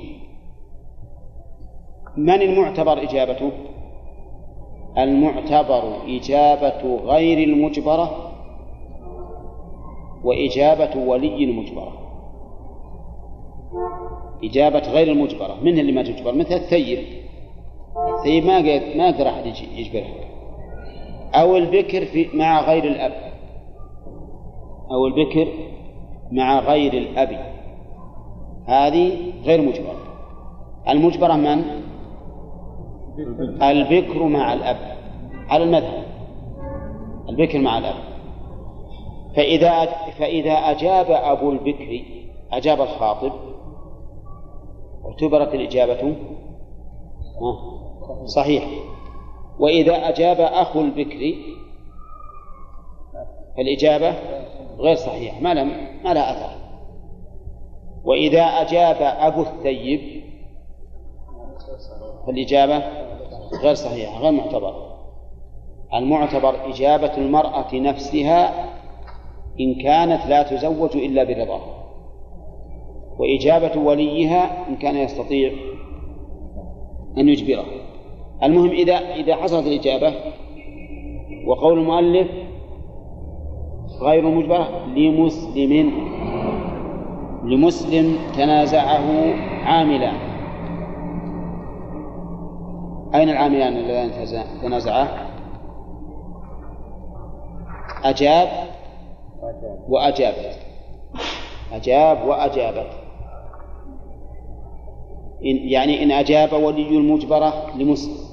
[2.18, 3.52] من المعتبر إجابته؟
[4.98, 8.34] المعتبر إجابة غير المجبرة
[10.24, 11.94] وإجابة ولي المجبرة.
[14.44, 17.00] إجابة غير المجبرة من اللي ما تجبر؟ مثل الثيب.
[18.18, 18.62] الثيب ما
[18.96, 19.46] ما يقدر أحد
[19.76, 20.28] يجبرها.
[21.36, 23.14] أو البكر في مع غير الأب.
[24.92, 25.48] أو البكر
[26.32, 27.40] مع غير الأب.
[28.66, 29.98] هذه غير مجبرة.
[30.90, 31.87] المجبرة من؟
[33.62, 34.98] البكر مع الأب
[35.50, 36.04] على المذهب.
[37.30, 37.96] البكر مع الأب.
[39.36, 39.86] فإذا
[40.20, 42.04] فإذا أجاب أبو البكر
[42.52, 43.32] أجاب الخاطب
[45.06, 46.16] اعتبرت الإجابة
[48.26, 48.72] صحيحة
[49.60, 51.36] وإذا أجاب أخو البكر
[53.58, 54.16] فالإجابة
[54.80, 55.68] غير صحيحة ما لم
[56.04, 56.58] ما لها أثر.
[58.06, 60.24] وإذا أجاب أبو الثيب
[62.28, 62.84] فالإجابة
[63.64, 64.98] غير صحيحة غير معتبرة
[65.94, 68.70] المعتبر إجابة المرأة نفسها
[69.60, 71.78] إن كانت لا تزوج إلا برضاها
[73.20, 75.52] وإجابة وليها إن كان يستطيع
[77.18, 77.66] أن يجبره.
[78.44, 80.14] المهم إذا إذا حصلت الإجابة
[81.46, 82.28] وقول المؤلف
[84.02, 85.92] غير مجبرة لمسلم
[87.44, 90.37] لمسلم تنازعه عاملان
[93.16, 94.12] أين العاملان اللذان
[94.62, 95.08] تنازعا؟
[98.04, 98.48] أجاب
[99.90, 100.60] وأجابت
[101.74, 102.90] أجاب وأجابت
[105.46, 108.28] إن يعني إن أجاب ولي المجبرة لمسلم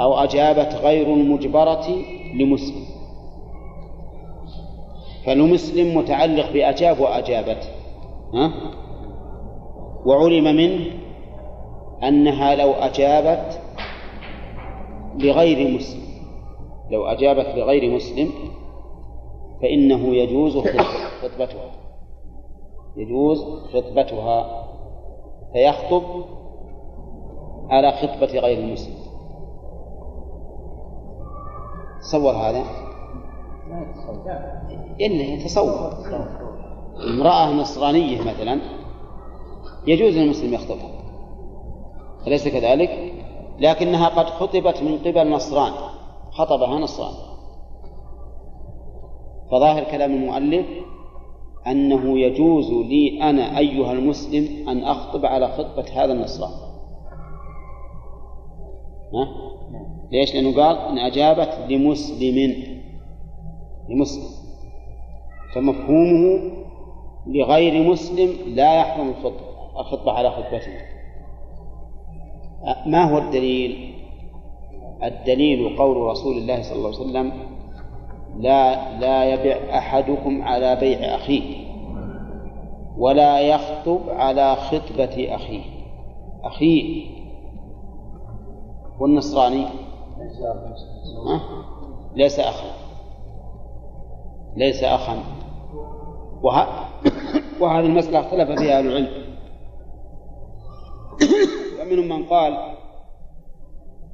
[0.00, 1.86] أو أجابت غير المجبرة
[2.34, 2.84] لمسلم
[5.26, 7.70] فالمسلم متعلق بأجاب وأجابت
[8.34, 8.52] ها؟
[10.06, 10.86] وعلم منه
[12.02, 13.60] أنها لو أجابت
[15.18, 16.02] لغير مسلم.
[16.90, 18.30] لو أجابت لغير مسلم
[19.62, 20.58] فإنه يجوز
[21.22, 21.70] خطبتها.
[22.96, 24.66] يجوز خطبتها.
[25.52, 26.02] فيخطب
[27.70, 28.94] على خطبة غير المسلم
[32.00, 32.64] تصور هذا؟
[35.00, 35.92] إلا يتصور
[37.08, 38.60] امرأة نصرانية مثلا
[39.86, 40.90] يجوز للمسلم يخطبها.
[42.26, 43.12] أليس كذلك؟
[43.60, 45.72] لكنها قد خطبت من قبل نصران.
[46.30, 47.14] خطبها نصران.
[49.50, 50.66] فظاهر كلام المؤلف
[51.66, 56.70] أنه يجوز لي أنا أيها المسلم أن أخطب على خطبة هذا النصراني
[59.14, 59.28] ها؟
[60.12, 62.54] ليش؟ لأنه قال إن أجابت لمسلم.
[63.88, 64.30] لمسلم.
[65.54, 66.52] فمفهومه
[67.26, 69.80] لغير مسلم لا يحرم الخطبة.
[69.80, 70.89] الخطبة على خطبته.
[72.86, 73.94] ما هو الدليل؟
[75.02, 77.32] الدليل قول رسول الله صلى الله عليه وسلم
[78.36, 81.66] لا لا يبع أحدكم على بيع أخيه
[82.98, 85.62] ولا يخطب على خطبة أخيه.
[86.44, 87.06] أخيه
[89.00, 89.66] والنصراني؟
[92.14, 92.72] ليس أخا.
[94.56, 95.18] ليس أخا.
[96.42, 96.66] وه...
[97.60, 99.30] وهذه المسألة اختلف فيها أهل العلم.
[101.80, 102.56] ومنهم من قال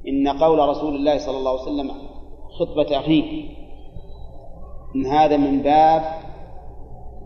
[0.07, 1.91] إن قول رسول الله صلى الله عليه وسلم
[2.59, 3.49] خطبة أخيه
[4.95, 6.01] إن هذا من باب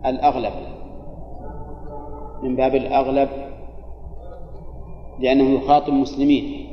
[0.05, 0.53] الأغلب
[2.43, 3.29] من باب الأغلب
[5.19, 6.67] لأنه يخاطب مسلمين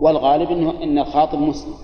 [0.00, 1.74] والغالب إنه إن الخاطب مسلم.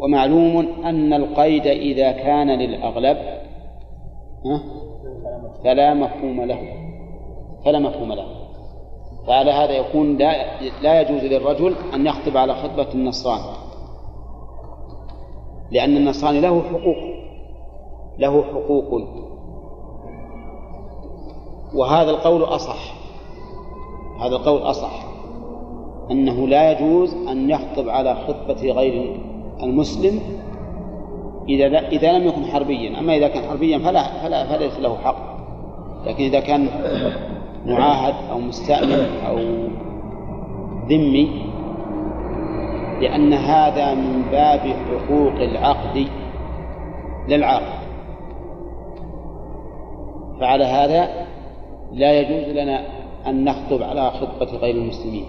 [0.00, 3.16] ومعلوم أن القيد إذا كان للأغلب
[5.64, 6.89] فلا مفهوم له.
[7.64, 8.26] فلا مفهوم له.
[9.26, 13.56] فعلى هذا يكون لا لا يجوز للرجل أن يخطب على خطبة النصراني.
[15.70, 16.96] لأن النصراني له حقوق
[18.18, 19.02] له حقوق.
[21.74, 22.94] وهذا القول أصح
[24.20, 25.04] هذا القول أصح.
[26.10, 29.20] أنه لا يجوز أن يخطب على خطبة غير
[29.62, 30.20] المسلم
[31.48, 32.98] إذا إذا لم يكن حربيا.
[32.98, 35.30] أما إذا كان حربيا فلا فلا فليس له حق.
[36.06, 36.68] لكن إذا كان
[37.66, 39.38] معاهد أو مستأمن أو
[40.88, 41.50] ذمي
[43.00, 46.06] لأن هذا من باب حقوق العقد
[47.28, 47.80] للعاقد
[50.40, 51.26] فعلى هذا
[51.92, 52.86] لا يجوز لنا
[53.26, 55.24] أن نخطب على خطبة غير المسلمين.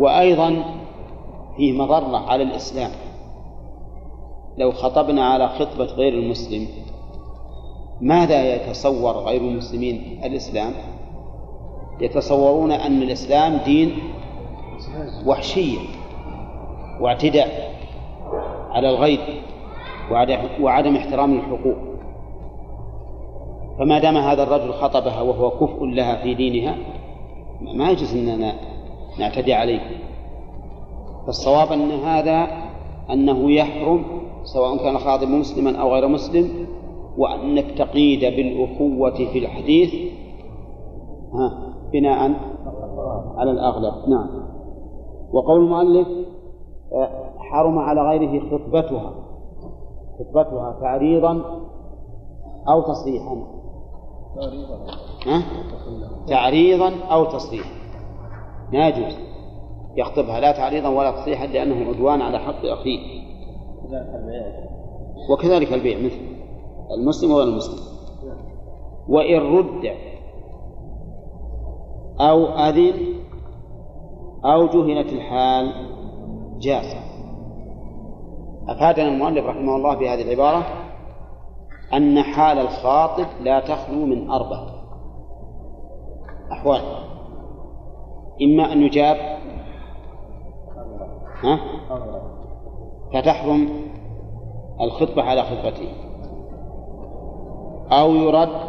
[0.00, 0.64] وأيضا
[1.56, 2.90] فيه مضرة على الإسلام.
[4.58, 6.66] لو خطبنا على خطبة غير المسلم
[8.00, 10.72] ماذا يتصور غير المسلمين الإسلام؟
[12.00, 13.98] يتصورون أن الإسلام دين
[15.26, 15.78] وحشية
[17.00, 17.74] واعتداء
[18.70, 19.42] على الغير
[20.10, 21.76] وعدم- احترام الحقوق.
[23.78, 26.76] فما دام هذا الرجل خطبها وهو كفء لها في دينها
[27.60, 28.54] ما يجوز أننا
[29.18, 29.80] نعتدي عليه.
[31.26, 32.48] فالصواب أن هذا
[33.10, 34.04] أنه يحرم
[34.44, 36.66] سواء كان الخاطب مسلما أو غير مسلم
[37.18, 39.94] وأنك تقيد بالأخوة في الحديث.
[41.34, 42.18] ها بناء
[43.36, 44.08] على الأغلب.
[44.08, 44.28] نعم.
[45.32, 46.08] وقول المؤلف
[46.92, 49.14] آه، حرم على غيره خطبتها.
[50.18, 51.42] خطبتها تعريضا
[52.68, 53.36] أو تصريحا.
[55.26, 55.42] ها؟
[56.28, 57.70] تعريضا أو تصريحا.
[58.72, 59.18] ما يجوز.
[59.96, 62.98] يخطبها لا تعريضا ولا تصريحا لأنه عدوان على حق أخيه.
[65.30, 66.37] وكذلك البيع مثل
[66.90, 67.78] المسلم وغير المسلم؟
[69.08, 69.94] وإن رد
[72.20, 72.94] أو أذن
[74.44, 75.72] أو جهلت الحال
[76.58, 76.96] جاز.
[78.68, 80.66] أفادنا المؤلف رحمه الله بهذه العبارة
[81.94, 84.66] أن حال الخاطب لا تخلو من أربع
[86.52, 86.82] أحوال.
[88.42, 89.16] إما أن يجاب
[91.42, 91.60] ها؟
[93.14, 93.68] فتحرم
[94.80, 96.07] الخطبة على خطبته.
[97.92, 98.68] أو يرد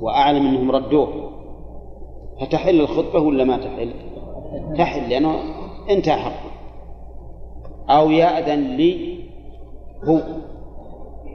[0.00, 1.30] وأعلم أنهم ردوه.
[2.40, 3.92] فتحل الخطبة ولا ما تحل؟
[4.76, 5.34] تحل لأنه
[5.90, 6.50] انتهى حقه.
[7.90, 9.18] أو يأذن لي
[10.04, 10.20] هو.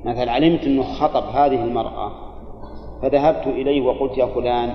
[0.06, 2.12] مثلا علمت أنه خطب هذه المرأة
[3.02, 4.74] فذهبت إليه وقلت يا فلان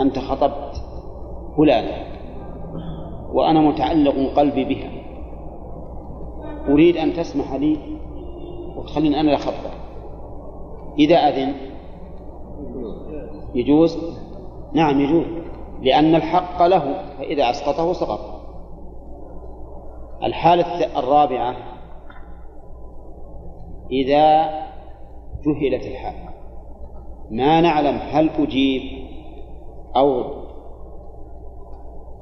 [0.00, 0.82] أنت خطبت
[1.56, 2.06] فلان
[3.32, 4.90] وأنا متعلق قلبي بها.
[6.68, 7.76] أريد أن تسمح لي
[8.76, 9.75] وتخليني أنا أخطب
[10.98, 11.54] إذا أذن.
[13.54, 13.98] يجوز؟
[14.72, 15.26] نعم يجوز.
[15.82, 18.20] لأن الحق له فإذا أسقطه سقط.
[20.22, 21.56] الحالة الرابعة
[23.90, 24.44] إذا
[25.44, 26.14] جهلت الحال.
[27.30, 28.82] ما نعلم هل أجيب
[29.96, 30.24] أو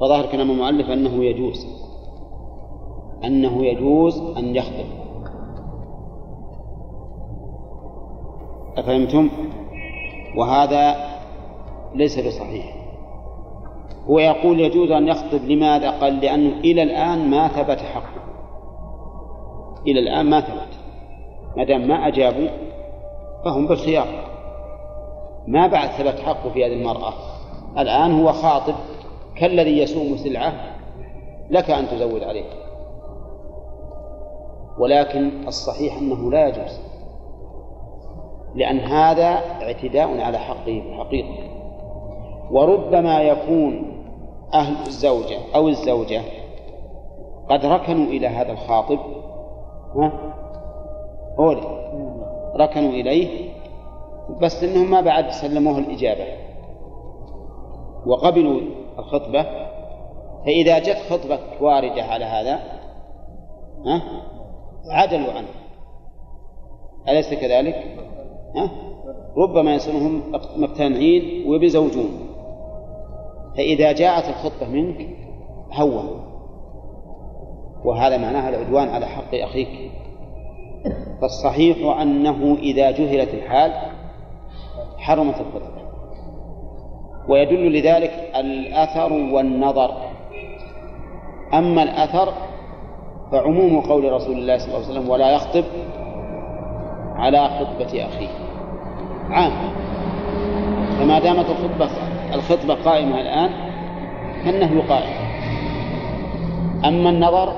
[0.00, 1.66] فظاهر كلام المؤلف أنه يجوز
[3.24, 5.03] أنه يجوز أن يخطب
[8.76, 9.30] أفهمتم؟
[10.36, 10.96] وهذا
[11.94, 12.74] ليس بصحيح.
[14.06, 18.24] هو يقول يجوز أن يخطب لماذا؟ قال لأنه إلى الآن ما ثبت حقه.
[19.86, 20.78] إلى الآن ما ثبت.
[21.56, 22.48] ما دام ما أجابوا
[23.44, 24.06] فهم بالخيار.
[25.46, 27.12] ما بعد ثبت حقه في هذه المرأة.
[27.78, 28.74] الآن هو خاطب.
[29.36, 30.52] كالذي يسوم سلعة
[31.50, 32.44] لك أن تزود عليه.
[34.78, 36.80] ولكن الصحيح أنه لا يجوز.
[38.54, 41.54] لأن هذا اعتداء على حقه بالحقيقة
[42.50, 43.94] وربما يكون
[44.54, 46.22] أهل الزوجة أو الزوجة
[47.50, 48.98] قد ركنوا إلى هذا الخاطب
[49.96, 50.12] ها؟
[51.38, 51.84] أولي
[52.56, 53.50] ركنوا إليه
[54.40, 56.26] بس إنهم ما بعد سلموه الإجابة.
[58.06, 58.60] وقبلوا
[58.98, 59.42] الخطبة
[60.46, 62.60] فإذا جت خطبة واردة على هذا
[63.86, 64.02] ها؟
[64.90, 65.48] عدلوا عنه.
[67.08, 67.84] أليس كذلك؟
[69.36, 70.22] ربما يصيرهم
[70.56, 72.10] مقتنعين وبيزوجون
[73.56, 75.08] فإذا جاءت الخطبة منك
[75.72, 76.24] هون
[77.84, 79.90] وهذا معناها العدوان على حق أخيك.
[81.20, 83.72] فالصحيح أنه إذا جهلت الحال
[84.98, 85.84] حرمت الخطبة.
[87.28, 89.90] ويدل لذلك الأثر والنظر.
[91.54, 92.32] أما الأثر
[93.32, 95.64] فعموم قول رسول الله صلى الله عليه وسلم ولا يخطب
[97.16, 98.43] على خطبة أخيه.
[99.30, 99.52] عام.
[100.98, 101.90] فما دامت الخطبة
[102.34, 103.50] الخطبة قائمة الآن
[104.44, 105.24] فالنهي قائم.
[106.84, 107.52] أما النظر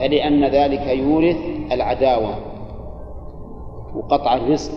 [0.00, 1.36] فلأن ذلك يورث
[1.72, 2.34] العداوة
[3.94, 4.72] وقطع الرزق.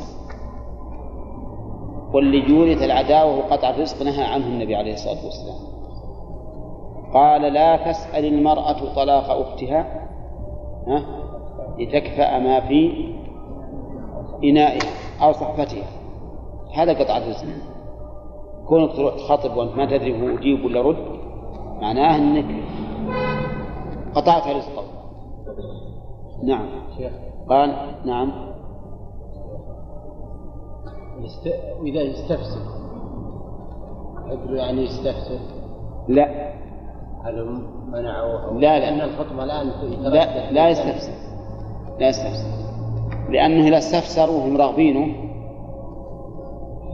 [2.13, 5.71] واللي يورث العداوة وقطع الرزق نهى عنه النبي عليه الصلاة والسلام.
[7.13, 10.07] قال لا تسأل المرأة طلاق أختها
[10.87, 11.03] ها
[11.79, 13.13] لتكفأ ما في
[14.43, 14.89] إنائها
[15.21, 15.87] أو صحفتها
[16.73, 17.45] هذا قطع الرزق
[18.67, 21.21] كونك تروح تخاطب وأنت ما تدري هو أجيب ولا رد
[21.81, 22.63] معناه أنك
[24.15, 24.83] قطعت رزقه.
[26.43, 26.69] نعم.
[27.49, 28.31] قال نعم.
[31.81, 32.61] وإذا يستفسر.
[34.27, 35.39] يقول يعني يستفسر؟
[36.07, 36.53] لا.
[37.23, 38.79] هل منعوه لا، لا.
[38.79, 39.67] لأن الخطبة الآن
[40.01, 41.13] لا لا يستفسر.
[41.99, 42.60] لا يستفسر.
[43.31, 45.15] لأنه إذا استفسروا وهم راغبينه.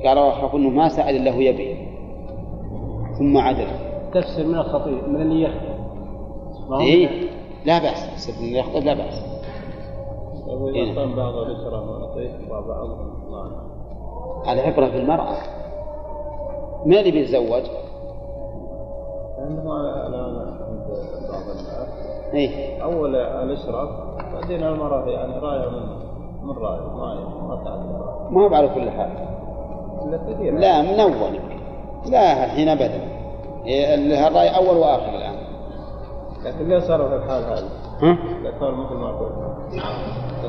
[0.06, 1.88] قالوا أنه ما سأل إلا هو يبي.
[3.20, 3.68] ثم عدل.
[4.14, 5.48] تفسر من الخطيب من اللي
[6.70, 7.10] هو؟ إيه؟
[7.66, 8.14] لا بأس.
[8.14, 9.24] السبب أنه يخطب لا بأس.
[10.76, 10.96] إيه.
[10.96, 12.66] كان بعض الأسرة معطيه وبعض
[13.30, 13.62] مانع
[14.54, 15.38] العبرة في المرأة.
[16.86, 17.64] ما اللي بيتزوج؟
[19.38, 19.78] لأنه
[20.08, 20.88] الآن عند
[21.30, 22.08] بعض الناس.
[22.34, 23.90] إيه؟ أول الإشراف
[24.34, 26.07] بعدين المرأة يعني راية من
[26.48, 26.54] من
[28.32, 29.10] ما هو على كل حال.
[30.60, 31.40] لا من أول
[32.06, 33.02] لا الحين أبدا.
[33.66, 33.96] إيه،
[34.28, 35.36] الرأي أول وآخر الآن.
[36.46, 37.70] لكن ليه صاروا في الحال هذه؟
[38.02, 38.18] ها؟
[38.60, 39.34] صار مثل ما قلت.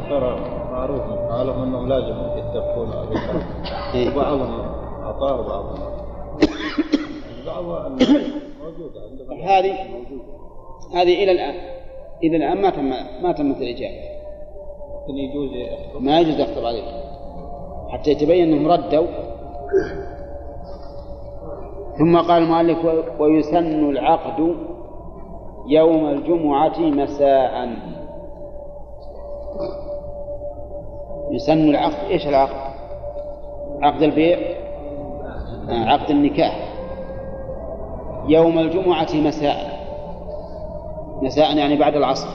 [0.08, 0.40] صار
[0.72, 2.92] معروف من حالهم أنهم لازم يتفقون.
[3.94, 4.16] إيه.
[4.16, 4.60] وبعضهم
[5.02, 5.78] أعطاه وبعضهم.
[7.46, 8.08] بعض الناس
[8.62, 9.40] موجودة عندهم.
[9.48, 9.74] هذه
[10.94, 11.54] هذه إلى الآن.
[12.22, 12.92] إلى الآن ما تم
[13.22, 14.17] ما تمت الإجابة
[15.08, 15.50] لكن يجوز
[16.00, 16.82] ما يجوز يخطب عليه
[17.88, 19.06] حتى يتبين أنهم ردوا.
[21.98, 24.54] ثم قال المؤلف "و- ويسن العقد
[25.68, 27.68] يوم الجمعة مساء.
[31.30, 32.74] يسن العقد إيش العقد؟
[33.82, 34.38] عقد البيع؟
[35.68, 36.74] عقد النكاح.
[38.28, 39.78] يوم الجمعة مساء.
[41.22, 42.28] مساء يعني بعد العصر.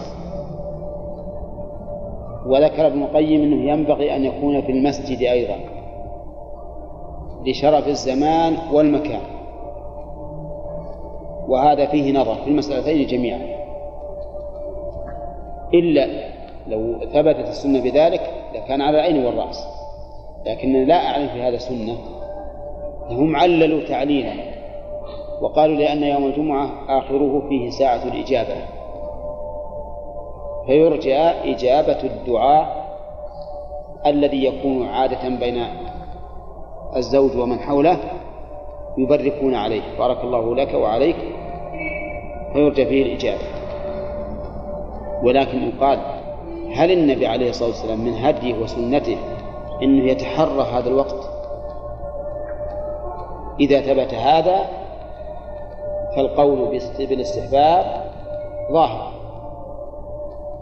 [2.45, 5.55] وذكر ابن القيم إنه ينبغي أن يكون في المسجد أيضا
[7.45, 9.21] لشرف الزمان والمكان.
[11.47, 13.39] وهذا فيه نظر في المسألتين جميعا.
[15.73, 16.07] إلا
[16.67, 18.21] لو ثبتت السنة بذلك
[18.55, 19.67] لكان على العين والرأس.
[20.45, 21.97] لكن لا أعلم في هذا سنة.
[23.09, 24.33] هم عللوا تعليلا.
[25.41, 28.55] وقالوا لأن يوم الجمعة آخره فيه ساعة الإجابة.
[30.65, 32.83] فيرجى إجابة الدعاء
[34.05, 35.65] الذي يكون عادة بين
[36.95, 37.97] الزوج ومن حوله
[38.97, 39.81] يبركون عليه.
[39.99, 41.15] بارك الله لك وعليك.
[42.53, 43.43] فيرجى فيه الإجابة.
[45.23, 45.99] ولكن يقال
[46.75, 49.17] هل النبي عليه الصلاة والسلام من هديه وسنته
[49.83, 51.29] أنه يتحرى هذا الوقت؟
[53.59, 54.65] إذا ثبت هذا
[56.15, 58.11] فالقول بالاستحباب
[58.71, 59.22] ظاهر.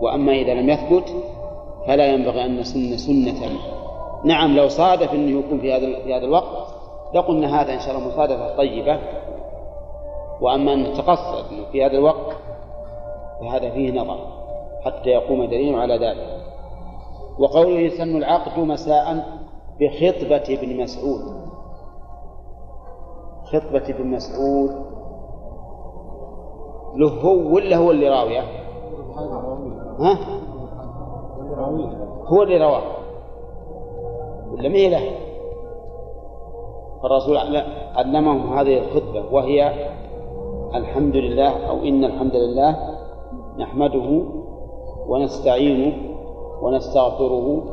[0.02, 1.16] وأما إذا لم يثبت
[1.88, 3.50] فلا ينبغي أن نسن سنة
[4.24, 6.68] نعم لو صادف أنه يكون في هذا في هذا الوقت
[7.14, 9.00] لقلنا هذا إن شاء الله مصادفة طيبة.
[10.42, 12.36] وأما أن نتقصد في هذا الوقت
[13.42, 14.18] فهذا فيه نظر
[14.86, 16.42] حتى يقوم دليل على ذلك.
[17.40, 19.26] وقوله يسن العقد مساء
[19.80, 21.22] بخطبة ابن مسعود.
[23.44, 24.72] خطبة ابن مسعود
[26.96, 28.44] له هو ولا هو اللي راويه؟
[30.02, 30.18] ها؟
[32.28, 32.82] هو اللي رواه
[34.52, 35.12] ولا ما له؟
[37.04, 37.38] فالرسول
[37.96, 39.74] علمهم هذه الخطبة وهي
[40.76, 42.76] الحمد لله أو إن الحمد لله
[43.58, 44.24] نحمده
[45.08, 45.94] ونستعينه
[46.62, 47.64] ونستغفره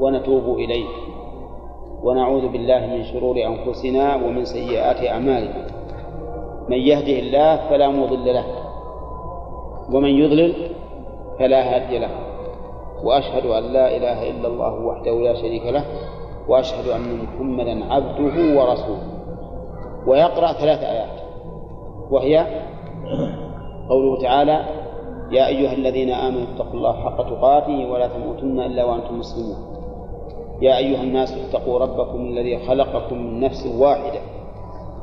[0.00, 0.86] ونتوب إليه
[2.02, 5.66] ونعوذ بالله من شرور أنفسنا ومن سيئات أعمالنا
[6.68, 8.44] من يهده الله فلا مضل له
[9.92, 10.54] ومن يضلل
[11.40, 12.10] فلا هادي له.
[13.04, 15.84] وأشهد أن لا إله إلا الله وحده لا شريك له
[16.48, 19.02] وأشهد أن محمدا عبده ورسوله.
[20.06, 21.20] ويقرأ ثلاث آيات.
[22.10, 22.46] وهي
[23.88, 24.64] قوله تعالى
[25.30, 29.56] يا أيها الذين آمنوا اتقوا الله حق تقاته ولا تموتن إلا وأنتم مسلمون.
[30.60, 34.20] يا أيها الناس اتقوا ربكم الذي خلقكم من نفس واحدة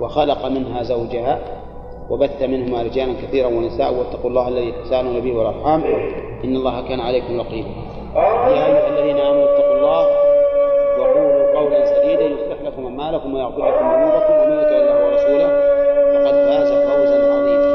[0.01, 1.39] وخلق منها زوجها
[2.09, 5.84] وبث منهما رجالا كثيرا ونساء واتقوا الله الذي تساءلون به والأرحام.
[6.43, 7.69] إن الله كان عليكم رقيبا.
[8.15, 10.07] يا أيها الذين آمنوا اتقوا الله
[10.99, 15.47] وقولوا قولا سديدا يصلح لكم أعمالكم ويغفر لكم ذنوبكم ومن يطع الله ورسوله
[16.13, 17.67] فقد فاز فوزا عظيما.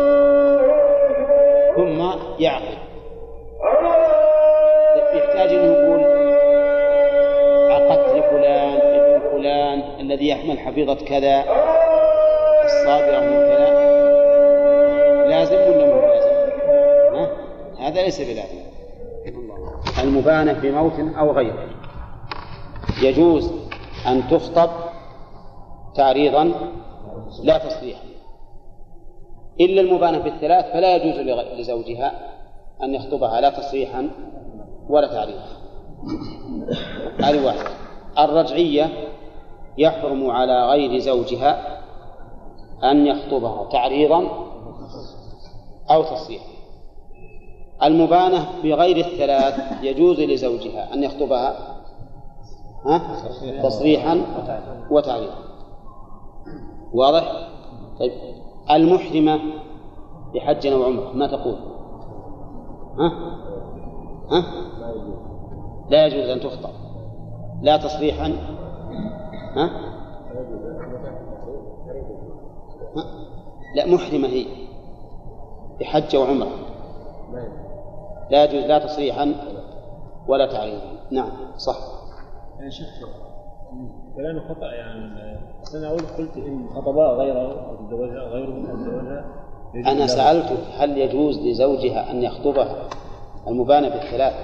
[1.76, 2.00] ثم
[2.38, 2.76] يعقل
[5.14, 6.00] يحتاج انه يقول
[7.72, 11.44] عقدت لفلان ابن فلان الذي يحمل حفيظة كذا
[12.64, 13.41] الصابرة
[17.92, 18.58] هذا ليس بلازم
[20.02, 21.68] المبانة بموت أو غيره.
[23.02, 23.52] يجوز
[24.06, 24.70] أن تخطب
[25.94, 26.52] تعريضا
[27.42, 28.04] لا تصريحا
[29.60, 31.18] إلا المبانة بالثلاث فلا يجوز
[31.58, 32.12] لزوجها
[32.82, 34.10] أن يخطبها لا تصريحا
[34.88, 35.46] ولا تعريضا.
[37.20, 37.70] هذه واحدة
[38.18, 38.90] الرجعية
[39.78, 41.82] يحرم على غير زوجها
[42.84, 44.20] أن يخطبها تعريضا
[45.90, 46.51] أو تصريحا
[47.84, 51.76] المبانة بغير الثلاث يجوز لزوجها أن يخطبها
[52.86, 53.22] ها؟
[53.62, 54.22] تصريحا
[54.90, 55.38] وتعريضا
[56.92, 57.48] واضح؟
[57.98, 58.12] طيب
[58.70, 59.40] المحرمة
[60.34, 61.56] بحج أو عمرة ما تقول؟
[62.98, 63.12] ها؟
[64.30, 64.44] ها؟
[65.90, 66.70] لا يجوز أن تخطب
[67.62, 68.32] لا تصريحا
[69.56, 69.70] ها؟
[72.96, 73.04] ها؟
[73.76, 74.46] لا محرمة هي
[75.80, 76.48] بحج وعمرة
[78.30, 79.34] لا يجوز لا تصريحا
[80.28, 81.76] ولا تعريضا نعم صح.
[82.60, 82.88] يا شيخ
[84.16, 85.38] كلام خطأ يعني.
[85.74, 90.06] أقول قلت إن خطبها غيره أو تزوجها غيره من تزوجها له.
[90.06, 92.88] سألتك هل يجوز لزوجها أن يخطبها
[93.48, 94.34] المبانة بالثلاث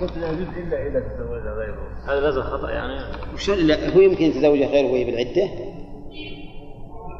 [0.00, 1.88] قلت لا يجوز إلا إذا تزوجها غيره.
[2.06, 3.00] هذا لازم خطأ يعني.
[3.34, 5.48] وش لا هو يمكن يتزوجها غيره وهي بالعدة؟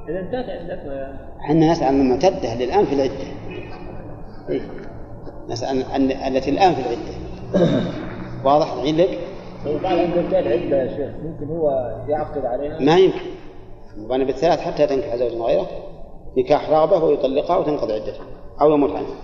[0.09, 3.24] إذا انتهت عدتها يعني إحنا نسأل عن المعتدة اللي الآن في العدة.
[4.48, 4.60] إيه؟
[5.49, 7.19] نسأل التي الآن في العدة.
[8.45, 9.19] واضح الحين لك؟
[9.66, 11.70] وقال أن انتهت عدة يا شيخ؟ ممكن هو
[12.09, 13.20] يعقد عليها ما يمكن.
[13.97, 15.69] المبانة بالثلاث حتى تنكح زوجا غيره
[16.39, 18.27] نكاح رغبة ويطلقها وتنقضي عدتها
[18.61, 19.15] أو يموت عنها.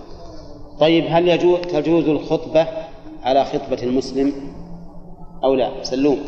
[0.79, 2.67] طيب هل يجوز تجوز الخطبة
[3.23, 4.33] على خطبة المسلم؟
[5.43, 6.19] أو لا؟ سلوم.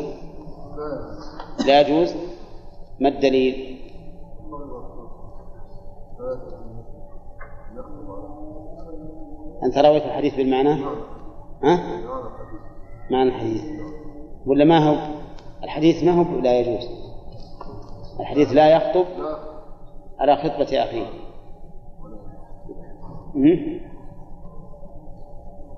[1.65, 2.15] لا يجوز؟
[2.99, 3.77] ما الدليل؟
[9.63, 10.83] أنت رويت الحديث بالمعنى؟
[11.63, 11.79] ها؟
[13.11, 13.63] معنى الحديث.
[14.45, 14.95] ولا ما هو؟
[15.63, 16.89] الحديث ما هو لا يجوز.
[18.19, 19.05] الحديث لا يخطب
[20.19, 21.05] على خطبة أخيه.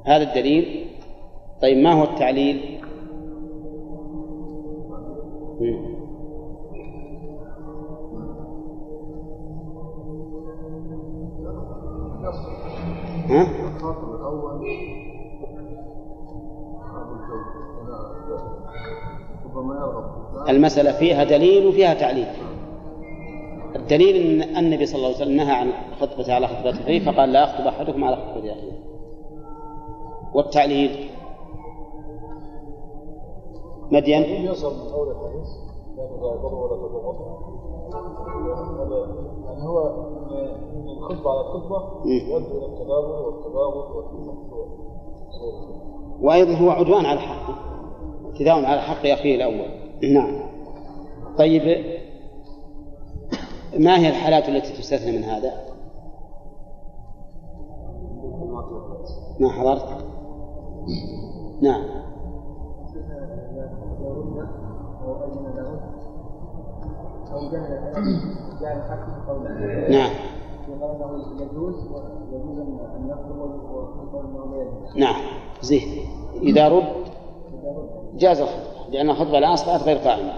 [0.06, 0.90] هذا الدليل.
[1.62, 2.82] طيب ما هو التعليل؟
[5.62, 6.00] مم.
[13.30, 13.48] ها؟
[20.50, 22.28] المسألة فيها دليل وفيها تعليل.
[23.76, 27.44] الدليل أن النبي صلى الله عليه وسلم نهى عن خطبته على خطبة أخيه فقال لا
[27.44, 28.80] يخطب أحدكم على خطبة أخيه.
[30.34, 31.10] والتعليل؟
[33.92, 34.50] مدين؟ يعني
[39.64, 39.80] هو
[40.92, 42.12] إن الخطبة على الخطبة مم.
[42.12, 44.68] يؤدي إلى التدابر والتباغض والتنفر
[46.22, 47.56] وأيضا هو عدوان على حقه
[48.26, 49.70] اعتداء على حق أخيه الأول
[50.14, 50.40] نعم
[51.38, 51.62] طيب
[53.80, 55.54] ما هي الحالات التي تستثنى من هذا؟
[59.40, 60.06] ما حضرت؟
[61.62, 61.84] نعم
[69.90, 70.12] نعم
[74.96, 75.22] نعم.
[75.62, 75.82] زين.
[76.42, 76.84] إذا رد
[78.16, 80.34] جاز الخطبة لأن الخطبة الآن أصبحت غير قائمة.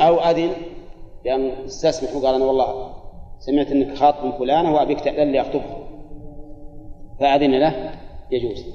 [0.00, 0.50] أو أذن
[1.24, 2.92] بأن استسمح وقال أنا والله
[3.38, 5.78] سمعت أنك خاطب فلانة وأبيك تأذن لي أخطبها.
[7.20, 7.90] فأذن له
[8.30, 8.66] يجوز.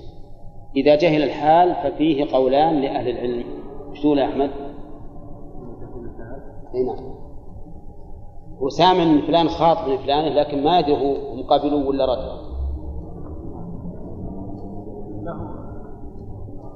[0.76, 3.44] إذا جهل الحال ففيه قولان لأهل العلم.
[4.18, 4.52] يا أحمد؟
[6.76, 7.17] أي نعم.
[8.62, 12.48] هو سامع من فلان خاطب من فلان لكن ما يدري هو مقابله ولا رد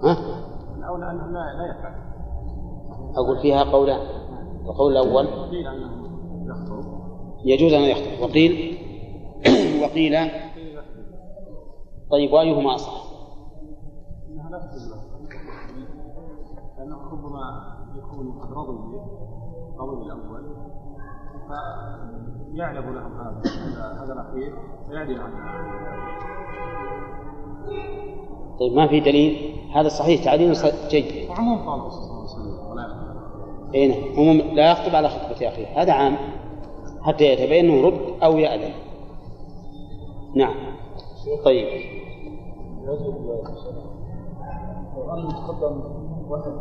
[0.04, 0.18] ها؟
[0.78, 2.12] الأولى أنه لا لا يفعل
[3.16, 4.22] أقول فيها قولان
[4.66, 5.28] القول الأول.
[5.28, 5.92] قيل أنه
[6.46, 6.84] يخطب
[7.46, 8.24] يجوز أن يخطب.
[8.24, 8.78] وقيل؟
[9.84, 10.32] وقيل.
[12.12, 13.04] طيب وأيهما أصح؟
[14.30, 15.02] أنها لا له
[16.78, 19.02] لأنه ربما يكون قد رضوا به
[19.80, 20.71] قول الأول.
[22.54, 23.42] فيعلم لهم هذا
[24.04, 24.54] هذا- الأخير
[24.90, 25.36] فيعدل عنه.
[28.60, 30.56] طيب ما في دليل؟ هذا صحيح تعليل
[30.90, 31.30] جيد.
[31.30, 34.14] وعموم قال الرسول صلى الله عليه وسلم ولا يخطب أي نعم.
[34.18, 36.18] عموم لا يخطب على خطبة أخيه هذا عام.
[37.02, 38.74] حتى يتبين أنه يرد أو يأذن
[40.36, 40.56] نعم.
[41.46, 41.68] طيب.
[45.14, 45.82] أن يتقدم
[46.30, 46.52] واحد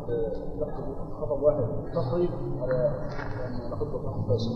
[1.20, 1.64] خطب واحد.
[1.94, 2.30] تصريف
[2.60, 2.74] على
[3.40, 4.50] يعني واحد فاسد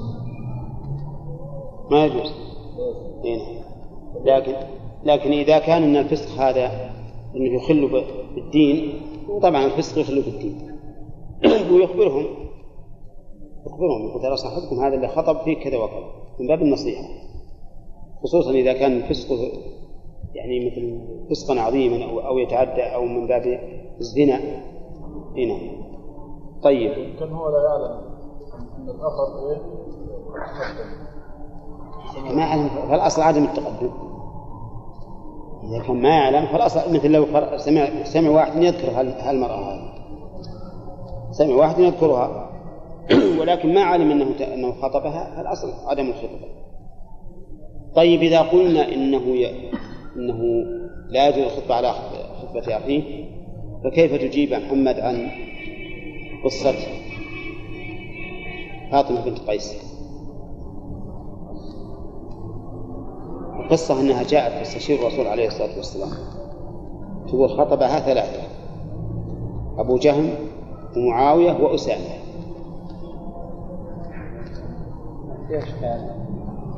[1.91, 2.33] ما يجوز.
[3.25, 3.65] نعم
[4.25, 4.55] لكن
[5.05, 6.91] لكن إذا كان أن الفسق هذا
[7.37, 8.05] أنه يخل
[8.35, 9.01] بالدين
[9.43, 10.79] طبعا الفسق يخل بالدين.
[11.73, 12.27] ويخبرهم.
[13.67, 14.09] يخبرهم.
[14.09, 16.11] يقول ترى صاحبكم هذا اللي خطب فيه كذا وكذا.
[16.41, 17.05] من باب النصيحة.
[18.23, 19.29] خصوصا إذا كان الفسق
[20.35, 21.01] يعني مثل
[21.31, 23.61] فسقا عظيما أو أو يتعدى أو من باب
[24.01, 24.41] الزنا.
[25.37, 25.85] اي نعم.
[26.63, 27.17] طيب.
[27.21, 28.01] كان هو لا يعلم
[28.79, 29.61] أن الآخر إيه؟
[32.15, 33.91] تقدم ما يعلم فالأصل عدم التقدم.
[35.65, 39.95] إذا كان ما يعلم فالأصل مثل لو سمع سمع واحد يذكر هال- هالمرأة هذه.
[41.31, 42.51] سمع واحد يذكرها.
[43.41, 46.49] ولكن ما علم أنه أنه خطبها فالأصل عدم الخطبة.
[47.95, 49.23] طيب إذا قلنا إنه
[50.17, 50.21] ي...
[50.21, 50.65] إنه
[51.09, 51.93] لا يجوز الخطبة على
[52.43, 53.25] خطبة أخيه
[53.85, 55.31] فكيف تجيب محمد عن
[56.45, 56.75] قصة
[58.91, 59.75] فاطمة بنت قيس؟
[63.65, 66.11] القصة أنها جاءت تستشير الرسول عليه الصلاة والسلام.
[67.29, 68.43] تقول خطبها ثلاثة
[69.79, 70.31] أبو جهم
[70.97, 72.05] ومعاوية وأسامة.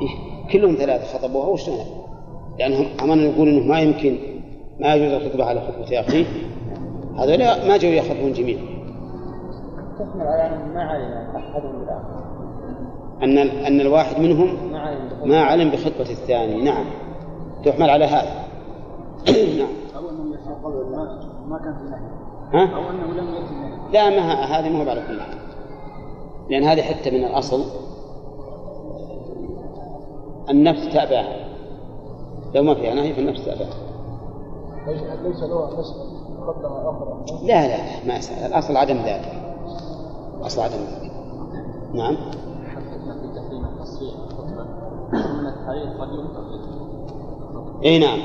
[0.00, 0.08] إيه
[0.52, 2.05] كلهم ثلاثة خطبوها وشلون؟
[2.58, 4.18] لأنهم أمانا يقول إنه ما يمكن
[4.80, 6.26] ما يجوز الخطبة على خطبة أخيه
[7.18, 8.76] هذا لا ما جاءوا يخطبون جميعا
[9.98, 12.26] تحمل على أنهم ما علم أحدهم بالآخر
[13.22, 15.26] أن أن الواحد منهم ما علم بخطبة.
[15.26, 16.62] ما علم بخطبة الثاني.
[16.62, 16.84] نعم.
[17.64, 18.32] تحمل على هذا.
[19.58, 19.68] نعم.
[19.96, 24.68] أو أنه ما ما كان في نهي ها؟ أو أنه لم يأتي لا ما هذه
[24.68, 25.38] ما هو على كل حال
[26.50, 27.64] لأن هذه حتى من الأصل.
[30.50, 31.45] النفس تأباها.
[32.56, 33.68] لو ما فيها نهي فالنفس تأباها
[34.86, 36.16] ليس ليس له يسأل
[36.46, 38.46] قدم آخر لا لا لا ما يسأل.
[38.46, 39.32] الأصل عدم ذلك
[40.40, 41.12] الأصل عدم ذلك
[41.94, 42.16] نعم.
[42.66, 44.14] حدثنا في تحريم التصريح
[45.48, 46.08] التاريخ قد
[47.84, 48.18] إي نعم.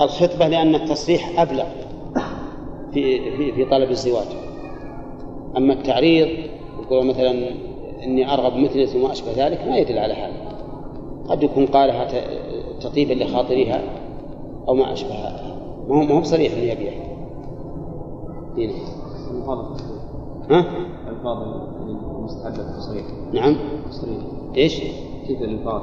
[0.00, 1.66] الخطبة لأن التصريح أبلغ
[2.92, 4.26] في في في طلب الزواج.
[5.56, 6.50] أما التعريض
[6.82, 7.30] يقول مثلا
[8.02, 10.46] إني أرغب مثلك وما أشبه ذلك ما يدل على هذا.
[11.28, 12.08] قد يكون قالها
[12.86, 13.82] تطيبا لخاطرها
[14.68, 15.56] أو ما أشبه هذا
[15.88, 16.92] ما هو ما هو بصريح إنه يبيع
[18.58, 18.76] إي نعم.
[19.30, 19.58] الفاظ
[20.50, 20.64] ها؟
[21.08, 21.42] الفاظ
[22.18, 23.56] المستحبة التصريح نعم.
[23.90, 24.16] تصريح
[24.56, 24.80] إيش؟
[25.26, 25.82] كيف الالفاظ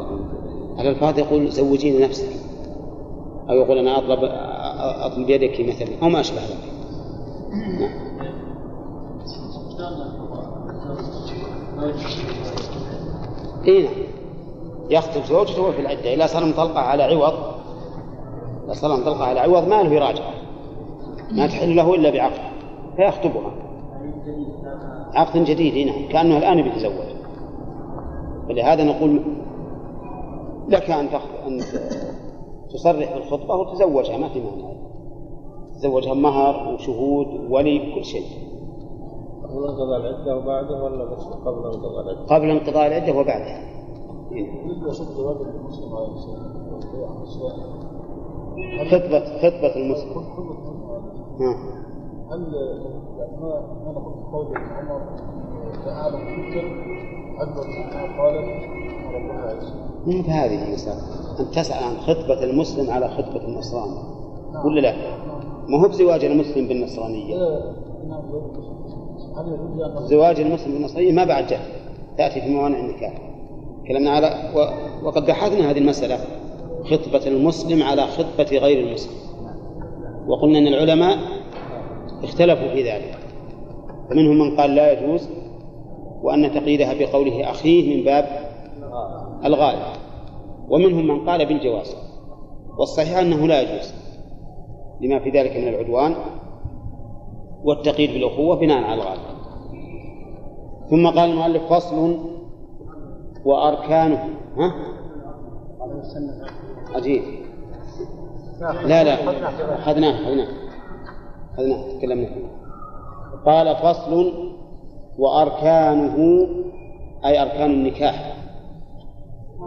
[0.80, 2.30] الألفاظ يقول زوجيني نفسك.
[3.50, 4.20] أو يقول أنا أطلب
[5.02, 5.88] أطلب يدك مثلا.
[6.04, 6.74] أو ما أشبه ذلك
[7.52, 8.04] نعم.
[13.68, 14.13] اي نعم
[14.90, 17.34] يخطب زوجته في العدة اذا صار مطلقه على عوض
[18.66, 20.24] اذا صار مطلقه على عوض ما له يراجع
[21.32, 22.42] ما تحل له إلا بعقد
[22.96, 23.52] فيخطبها.
[25.14, 26.94] عقد جديد نعم كأنه الآن بيتزوج.
[28.50, 29.22] ولهذا نقول
[30.70, 31.60] لك أن تخ- أن
[32.74, 34.74] تصرح بالخطبه وتزوجها ما في مانع.
[35.76, 38.26] تزوجها مهر وشهود وولي كل شيء.
[39.44, 43.74] قبل انقضاء العدة وبعده ولا بس قبل انقضاء العدة؟ قبل انقضاء العدة وبعدها
[44.34, 44.70] نعم.
[44.70, 45.08] المسلم
[48.92, 50.18] خطبة خطبة المسلم.
[51.40, 51.56] ها.
[52.32, 52.40] هل
[53.42, 55.02] ما ما نقول قول ابن عمر
[57.38, 58.46] اكبر منها قالت
[59.16, 59.74] ربها عز
[60.06, 61.02] مو بهذه المسألة
[61.40, 63.98] أن تسأل عن خطبة المسلم على خطبة النصراني.
[64.66, 64.94] ولا لا؟
[65.70, 67.74] ما هو بزواج المسلم بالنصرانية؟ لا
[68.08, 68.22] نعم.
[70.06, 71.70] زواج المسلم بالنصرانية ما بعد جهل.
[72.18, 73.33] تأتي في موانع النكاح.
[73.86, 74.60] تكلمنا على و...
[75.08, 76.18] وقد بحثنا هذه المسألة
[76.84, 79.14] خطبة المسلم على خطبة غير المسلم.
[80.28, 81.18] وقلنا أن العلماء
[82.24, 83.18] اختلفوا في ذلك.
[84.10, 85.30] فمنهم من قال لا يجوز
[86.24, 88.26] وأن تقييدها بقوله أخيه من باب
[89.46, 89.82] الغالب
[90.70, 91.96] ومنهم من قال بالجواز
[92.78, 93.94] والصحيح أنه لا يجوز
[95.02, 96.16] لما في ذلك من العدوان
[97.64, 99.22] والتقييد بالأخوة بناء على الغالب
[100.90, 102.18] ثم قال المؤلف فصل
[103.46, 104.30] وأركانه.
[104.58, 104.74] ها؟
[106.96, 107.24] عجيب.
[108.62, 109.14] لا لا.
[109.14, 110.48] أخذناه أخذناه.
[111.54, 112.30] أخذناه تكلمنا.
[113.46, 114.34] قال فصل
[115.18, 116.48] وأركانه
[117.26, 118.38] أي أركان النكاح.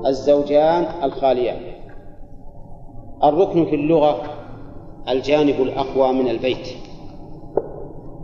[0.07, 1.57] الزوجان الخاليان.
[3.25, 4.23] الركن في اللغة
[5.09, 6.69] الجانب الأقوى من البيت.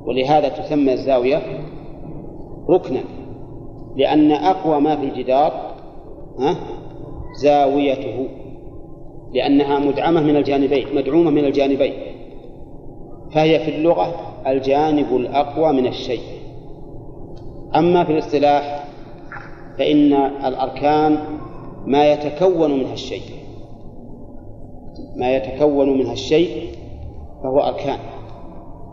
[0.07, 1.39] ولهذا تسمى الزاوية
[2.71, 3.01] ركنا.
[3.97, 5.75] لأن أقوى ما في الجدار
[7.41, 8.29] زاويته
[9.35, 11.93] لأنها مدعمة من الجانبين مدعومة من الجانبين.
[13.35, 14.15] فهي في اللغة
[14.47, 16.21] الجانب الأقوى من الشيء.
[17.77, 18.85] أما في الاصطلاح
[19.79, 20.13] فإن
[20.45, 21.19] الأركان
[21.87, 23.23] ما يتكون منها الشيء.
[25.17, 26.69] ما يتكون منها الشيء
[27.43, 27.99] فهو أركان.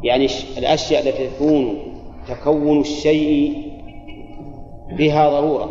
[0.04, 0.28] يعني
[0.58, 1.78] الأشياء التي تكون
[2.28, 3.69] تكون الشيء
[4.98, 5.70] بها ضرورة.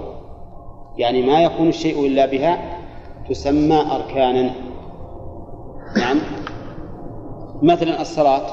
[0.99, 2.78] يعني ما يكون الشيء إلا بها
[3.28, 4.51] تسمى أركانا.
[5.97, 6.19] نعم.
[7.62, 8.47] مثلا الصلاة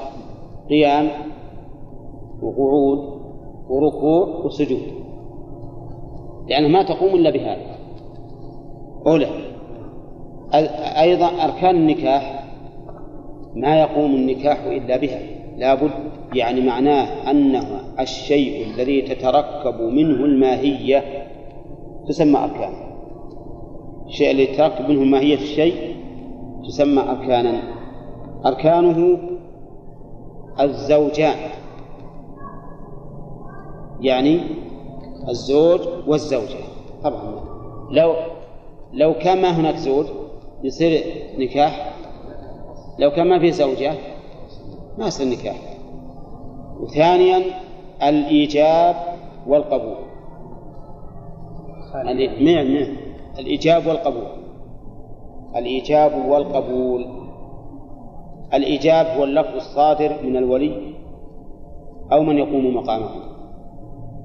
[0.69, 1.09] قيام
[2.41, 3.21] وقعود
[3.69, 5.05] وركوع وسجود.
[6.47, 7.75] لأنها ما تقوم إلا بهذا
[9.07, 9.27] أولى.
[10.99, 12.45] أيضا أركان النكاح
[13.55, 15.19] ما يقوم النكاح إلا بها.
[15.57, 15.91] لابد
[16.33, 21.27] يعني معناه أنه الشيء الذي تتركب منه الماهية
[22.07, 22.73] تسمى أركان.
[24.07, 25.95] الشيء الذي تتركب منه ماهية الشيء
[26.67, 27.61] تسمى أركانا.
[28.45, 29.19] أركانه
[30.59, 31.35] الزوجان.
[34.01, 34.39] يعني
[35.29, 36.59] الزوج والزوجة.
[37.03, 37.45] طبعا.
[37.91, 38.13] لو
[38.93, 40.05] لو كان ما هناك زوج
[40.63, 41.03] يصير
[41.37, 41.95] نكاح.
[42.99, 43.93] لو كان ما في زوجة
[44.97, 45.77] ما يصير نكاح.
[46.79, 47.64] وثانيا
[48.03, 48.95] الإيجاب
[49.47, 49.95] والقبول.
[52.39, 52.97] نعم نعم
[53.39, 54.27] الإيجاب والقبول.
[55.55, 57.05] الإيجاب والقبول.
[58.53, 60.93] الإيجاب هو اللفظ الصادر من الولي
[62.11, 63.09] أو من يقوم مقامه.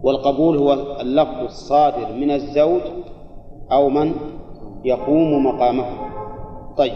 [0.02, 2.80] والقبول هو اللفظ الصادر من الزوج
[3.72, 4.14] أو من
[4.84, 5.84] يقوم مقامه.
[6.76, 6.92] طيب.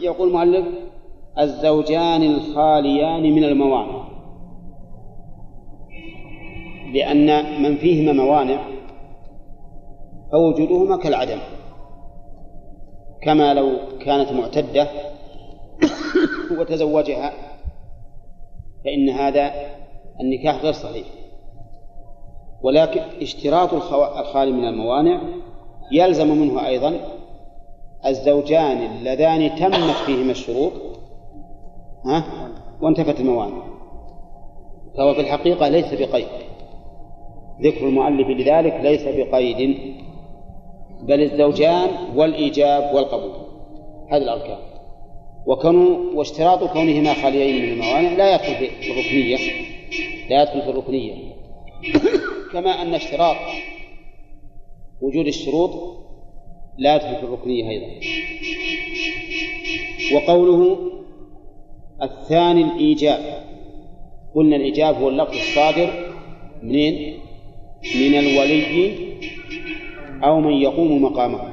[0.00, 0.66] يقول المؤلف
[1.38, 4.17] الزوجان الخاليان من الموانع.
[6.94, 8.60] لأن من فيهما موانع
[10.32, 11.38] فوجودهما كالعدم.
[13.22, 14.88] كما لو كانت معتدة
[16.58, 17.32] وتزوجها
[18.84, 19.52] فإن هذا
[20.20, 21.06] النكاح غير صحيح.
[22.62, 23.74] ولكن اشتراط
[24.18, 25.20] الخالي من الموانع
[25.92, 26.94] يلزم منه أيضا
[28.06, 30.72] الزوجان اللذان تمت فيهما الشروط
[32.04, 32.24] ها
[32.80, 33.62] وانتفت الموانع.
[34.96, 36.47] فهو في الحقيقة ليس بقيد.
[37.62, 39.78] ذكر المؤلف لذلك ليس بقيد
[41.02, 43.32] بل الزوجان والإيجاب والقبول
[44.10, 44.58] هذه الأركان.
[45.46, 49.36] وكونوا واشتراط كونهما خاليين من الموانع لا يدخل في الركنية
[50.30, 51.14] لا يدخل في الركنية.
[52.52, 53.36] كما أن اشتراط
[55.00, 55.70] وجود الشروط
[56.78, 57.86] لا يدخل في الركنية أيضا.
[60.14, 60.78] وقوله
[62.02, 63.44] الثاني الإيجاب
[64.34, 66.12] قلنا الإيجاب هو اللفظ الصادر
[66.62, 67.18] منين؟
[67.96, 68.94] من الولي
[70.24, 71.52] أو من يقوم مقامه.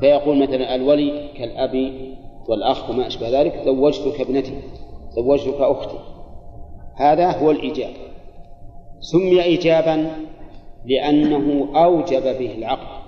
[0.00, 1.92] فيقول مثلا الولي كالأب
[2.48, 4.54] والأخ وما أشبه ذلك زوجتك ابنتي
[5.10, 5.98] زوجتك أختي.
[6.96, 7.92] هذا هو الإيجاب.
[9.00, 10.10] سمي إيجابا
[10.84, 13.00] لأنه أوجب به العقد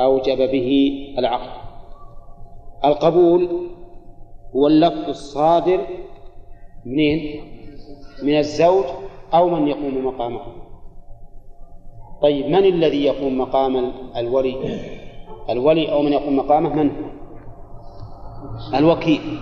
[0.00, 1.62] أوجب به العقد
[2.84, 3.48] القبول
[4.56, 5.86] هو اللفظ الصادر
[6.86, 7.40] منين؟
[8.22, 8.84] من الزوج
[9.34, 10.40] أو من يقوم مقامه.
[12.22, 14.56] طيب من الذي يقوم مقام الولي؟
[15.50, 16.90] الولي أو من يقوم مقامه من؟
[18.74, 19.40] الوكيل.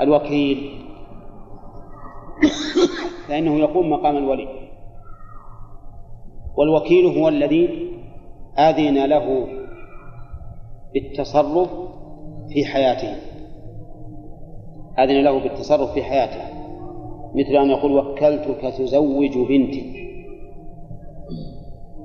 [0.00, 0.78] الوكيل.
[3.28, 4.48] فإنه يقوم مقام الولي.
[6.56, 7.92] والوكيل هو الذي
[8.58, 9.48] أذن له
[10.94, 11.70] بالتصرف
[12.48, 13.16] في حياته.
[14.98, 16.51] أذن له بالتصرف في حياته.
[17.34, 20.02] مثل أن يقول وكلتك تزوج بنتي.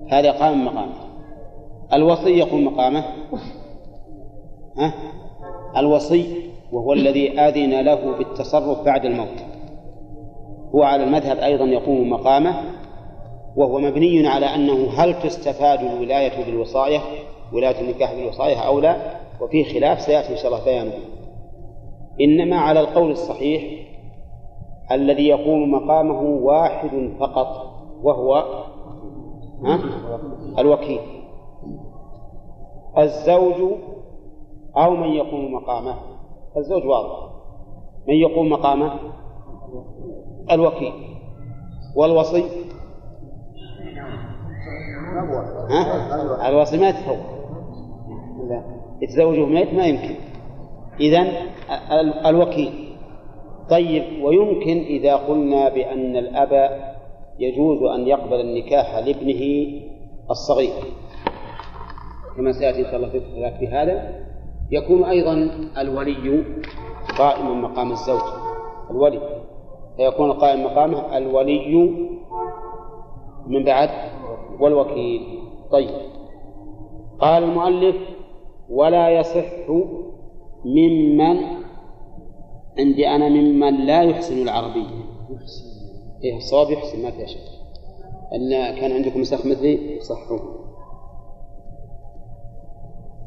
[0.10, 0.94] هذا قام مقامه
[1.94, 3.06] الوصي يقوم مقامه.
[4.78, 4.94] ها؟
[5.78, 6.26] الوصي
[6.72, 9.44] وهو الذي أذن له بالتصرف بعد الموت.
[10.76, 12.56] هو على المذهب أيضا يقوم مقامه
[13.56, 17.00] وهو مبني على أنه هل تستفاد الولاية بالوصاية
[17.54, 18.96] ولاية النكاح بالوصاية أو لا؟
[19.42, 20.92] وفيه خلاف سيأتي إن شاء الله بيانه.
[22.22, 23.87] إنما على القول الصحيح
[24.92, 27.48] الذي يقوم مقامه واحد فقط
[28.04, 28.44] وهو؟
[30.60, 31.00] الوكيل.
[32.98, 33.72] الزوج
[34.78, 35.96] أو من يقوم مقامه؟
[36.58, 37.30] الزوج واضح.
[38.08, 39.00] من يقوم مقامه؟
[40.52, 40.94] الوكيل.
[41.96, 42.44] والوصي؟
[45.70, 47.18] ها؟ الوصي ما يتفوق.
[49.02, 50.16] يتزوجه ميت ما يمكن.
[51.00, 51.28] إذن
[52.26, 52.87] الوكيل.
[53.70, 56.80] طيب ويمكن إذا قلنا بأن الأب
[57.40, 59.72] يجوز أن يقبل النكاح لابنه
[60.30, 60.84] الصغير.
[62.38, 63.10] كما سيأتي إن شاء الله
[63.60, 64.26] في هذا.
[64.72, 66.44] يكون أيضا الولي
[67.18, 68.22] قائما مقام الزوج.
[68.92, 69.22] الولي.
[69.98, 71.92] فيكون قائم مقامه الولي
[73.48, 73.90] من بعد
[74.60, 75.22] والوكيل.
[75.72, 75.96] طيب.
[77.20, 77.96] قال المؤلف
[78.70, 79.70] ولا يصح
[80.66, 81.57] ممن
[82.80, 84.90] عندي أنا ممن لا يحسن العربية.
[86.24, 87.58] إيه الصواب يحسن ما فيها شك.
[88.34, 90.40] أن كان عندكم نسخ مثلي صحوا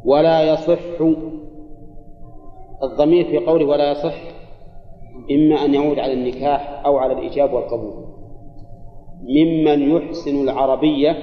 [0.04, 1.00] ولا يصح
[2.82, 4.14] الضمير في قوله ولا يصح
[5.30, 8.04] إما أن يعود على النكاح أو على الإجاب والقبول.
[9.22, 11.16] ممن يحسن العربية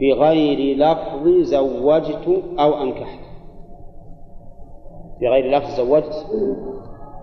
[0.00, 3.20] بغير لفظ زوجت أو أنكحت.
[5.20, 6.26] بغير لفظ زوجت؟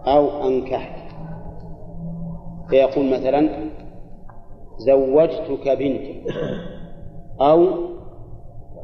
[0.08, 1.06] أو أنكحت.
[2.70, 3.50] فيقول مثلا
[4.78, 6.22] زوجتك بنتي.
[7.42, 7.68] أو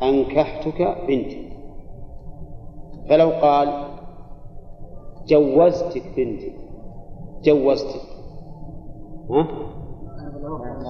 [0.04, 1.50] أنكحتك بنتي.
[3.10, 3.84] فلو قال
[5.28, 6.52] جوزتك بنتي.
[7.44, 8.02] جوزتك.
[9.30, 9.48] ها؟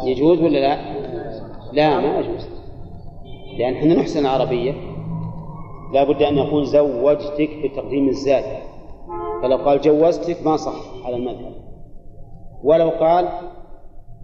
[0.06, 0.76] يجوز ولا لا؟
[1.74, 2.50] لا ما يجوز.
[3.58, 4.74] لأن إحنا نحسن العربية
[5.94, 8.71] لا بد أن يقول زوجتك بتقديم الزاد.
[9.42, 11.54] فلو قال جوزتك ما صح على المذهب.
[12.64, 13.30] ولو قال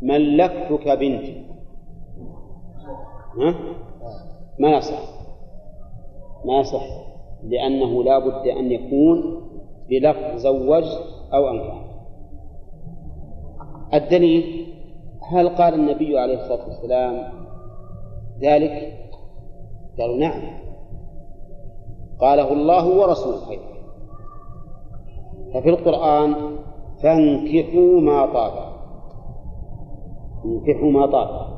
[0.01, 1.43] ملكتك بنتي.
[3.39, 3.55] ها؟
[4.59, 5.01] ما يصح.
[6.45, 6.85] ما يصح.
[7.43, 9.47] لأنه لا بد أن يكون
[9.89, 11.03] بلفظ زوجت
[11.33, 11.87] أو أنكح
[13.93, 14.67] الدليل
[15.31, 17.31] هل قال النبي عليه الصلاة والسلام
[18.41, 18.93] ذلك؟
[19.99, 20.57] قالوا نعم.
[22.19, 23.51] قاله الله ورسوله.
[23.51, 23.76] أيضا
[25.53, 26.35] ففي القرآن
[27.03, 28.73] فانكحوا ما طاب.
[30.45, 31.56] انكحوا ما طاب.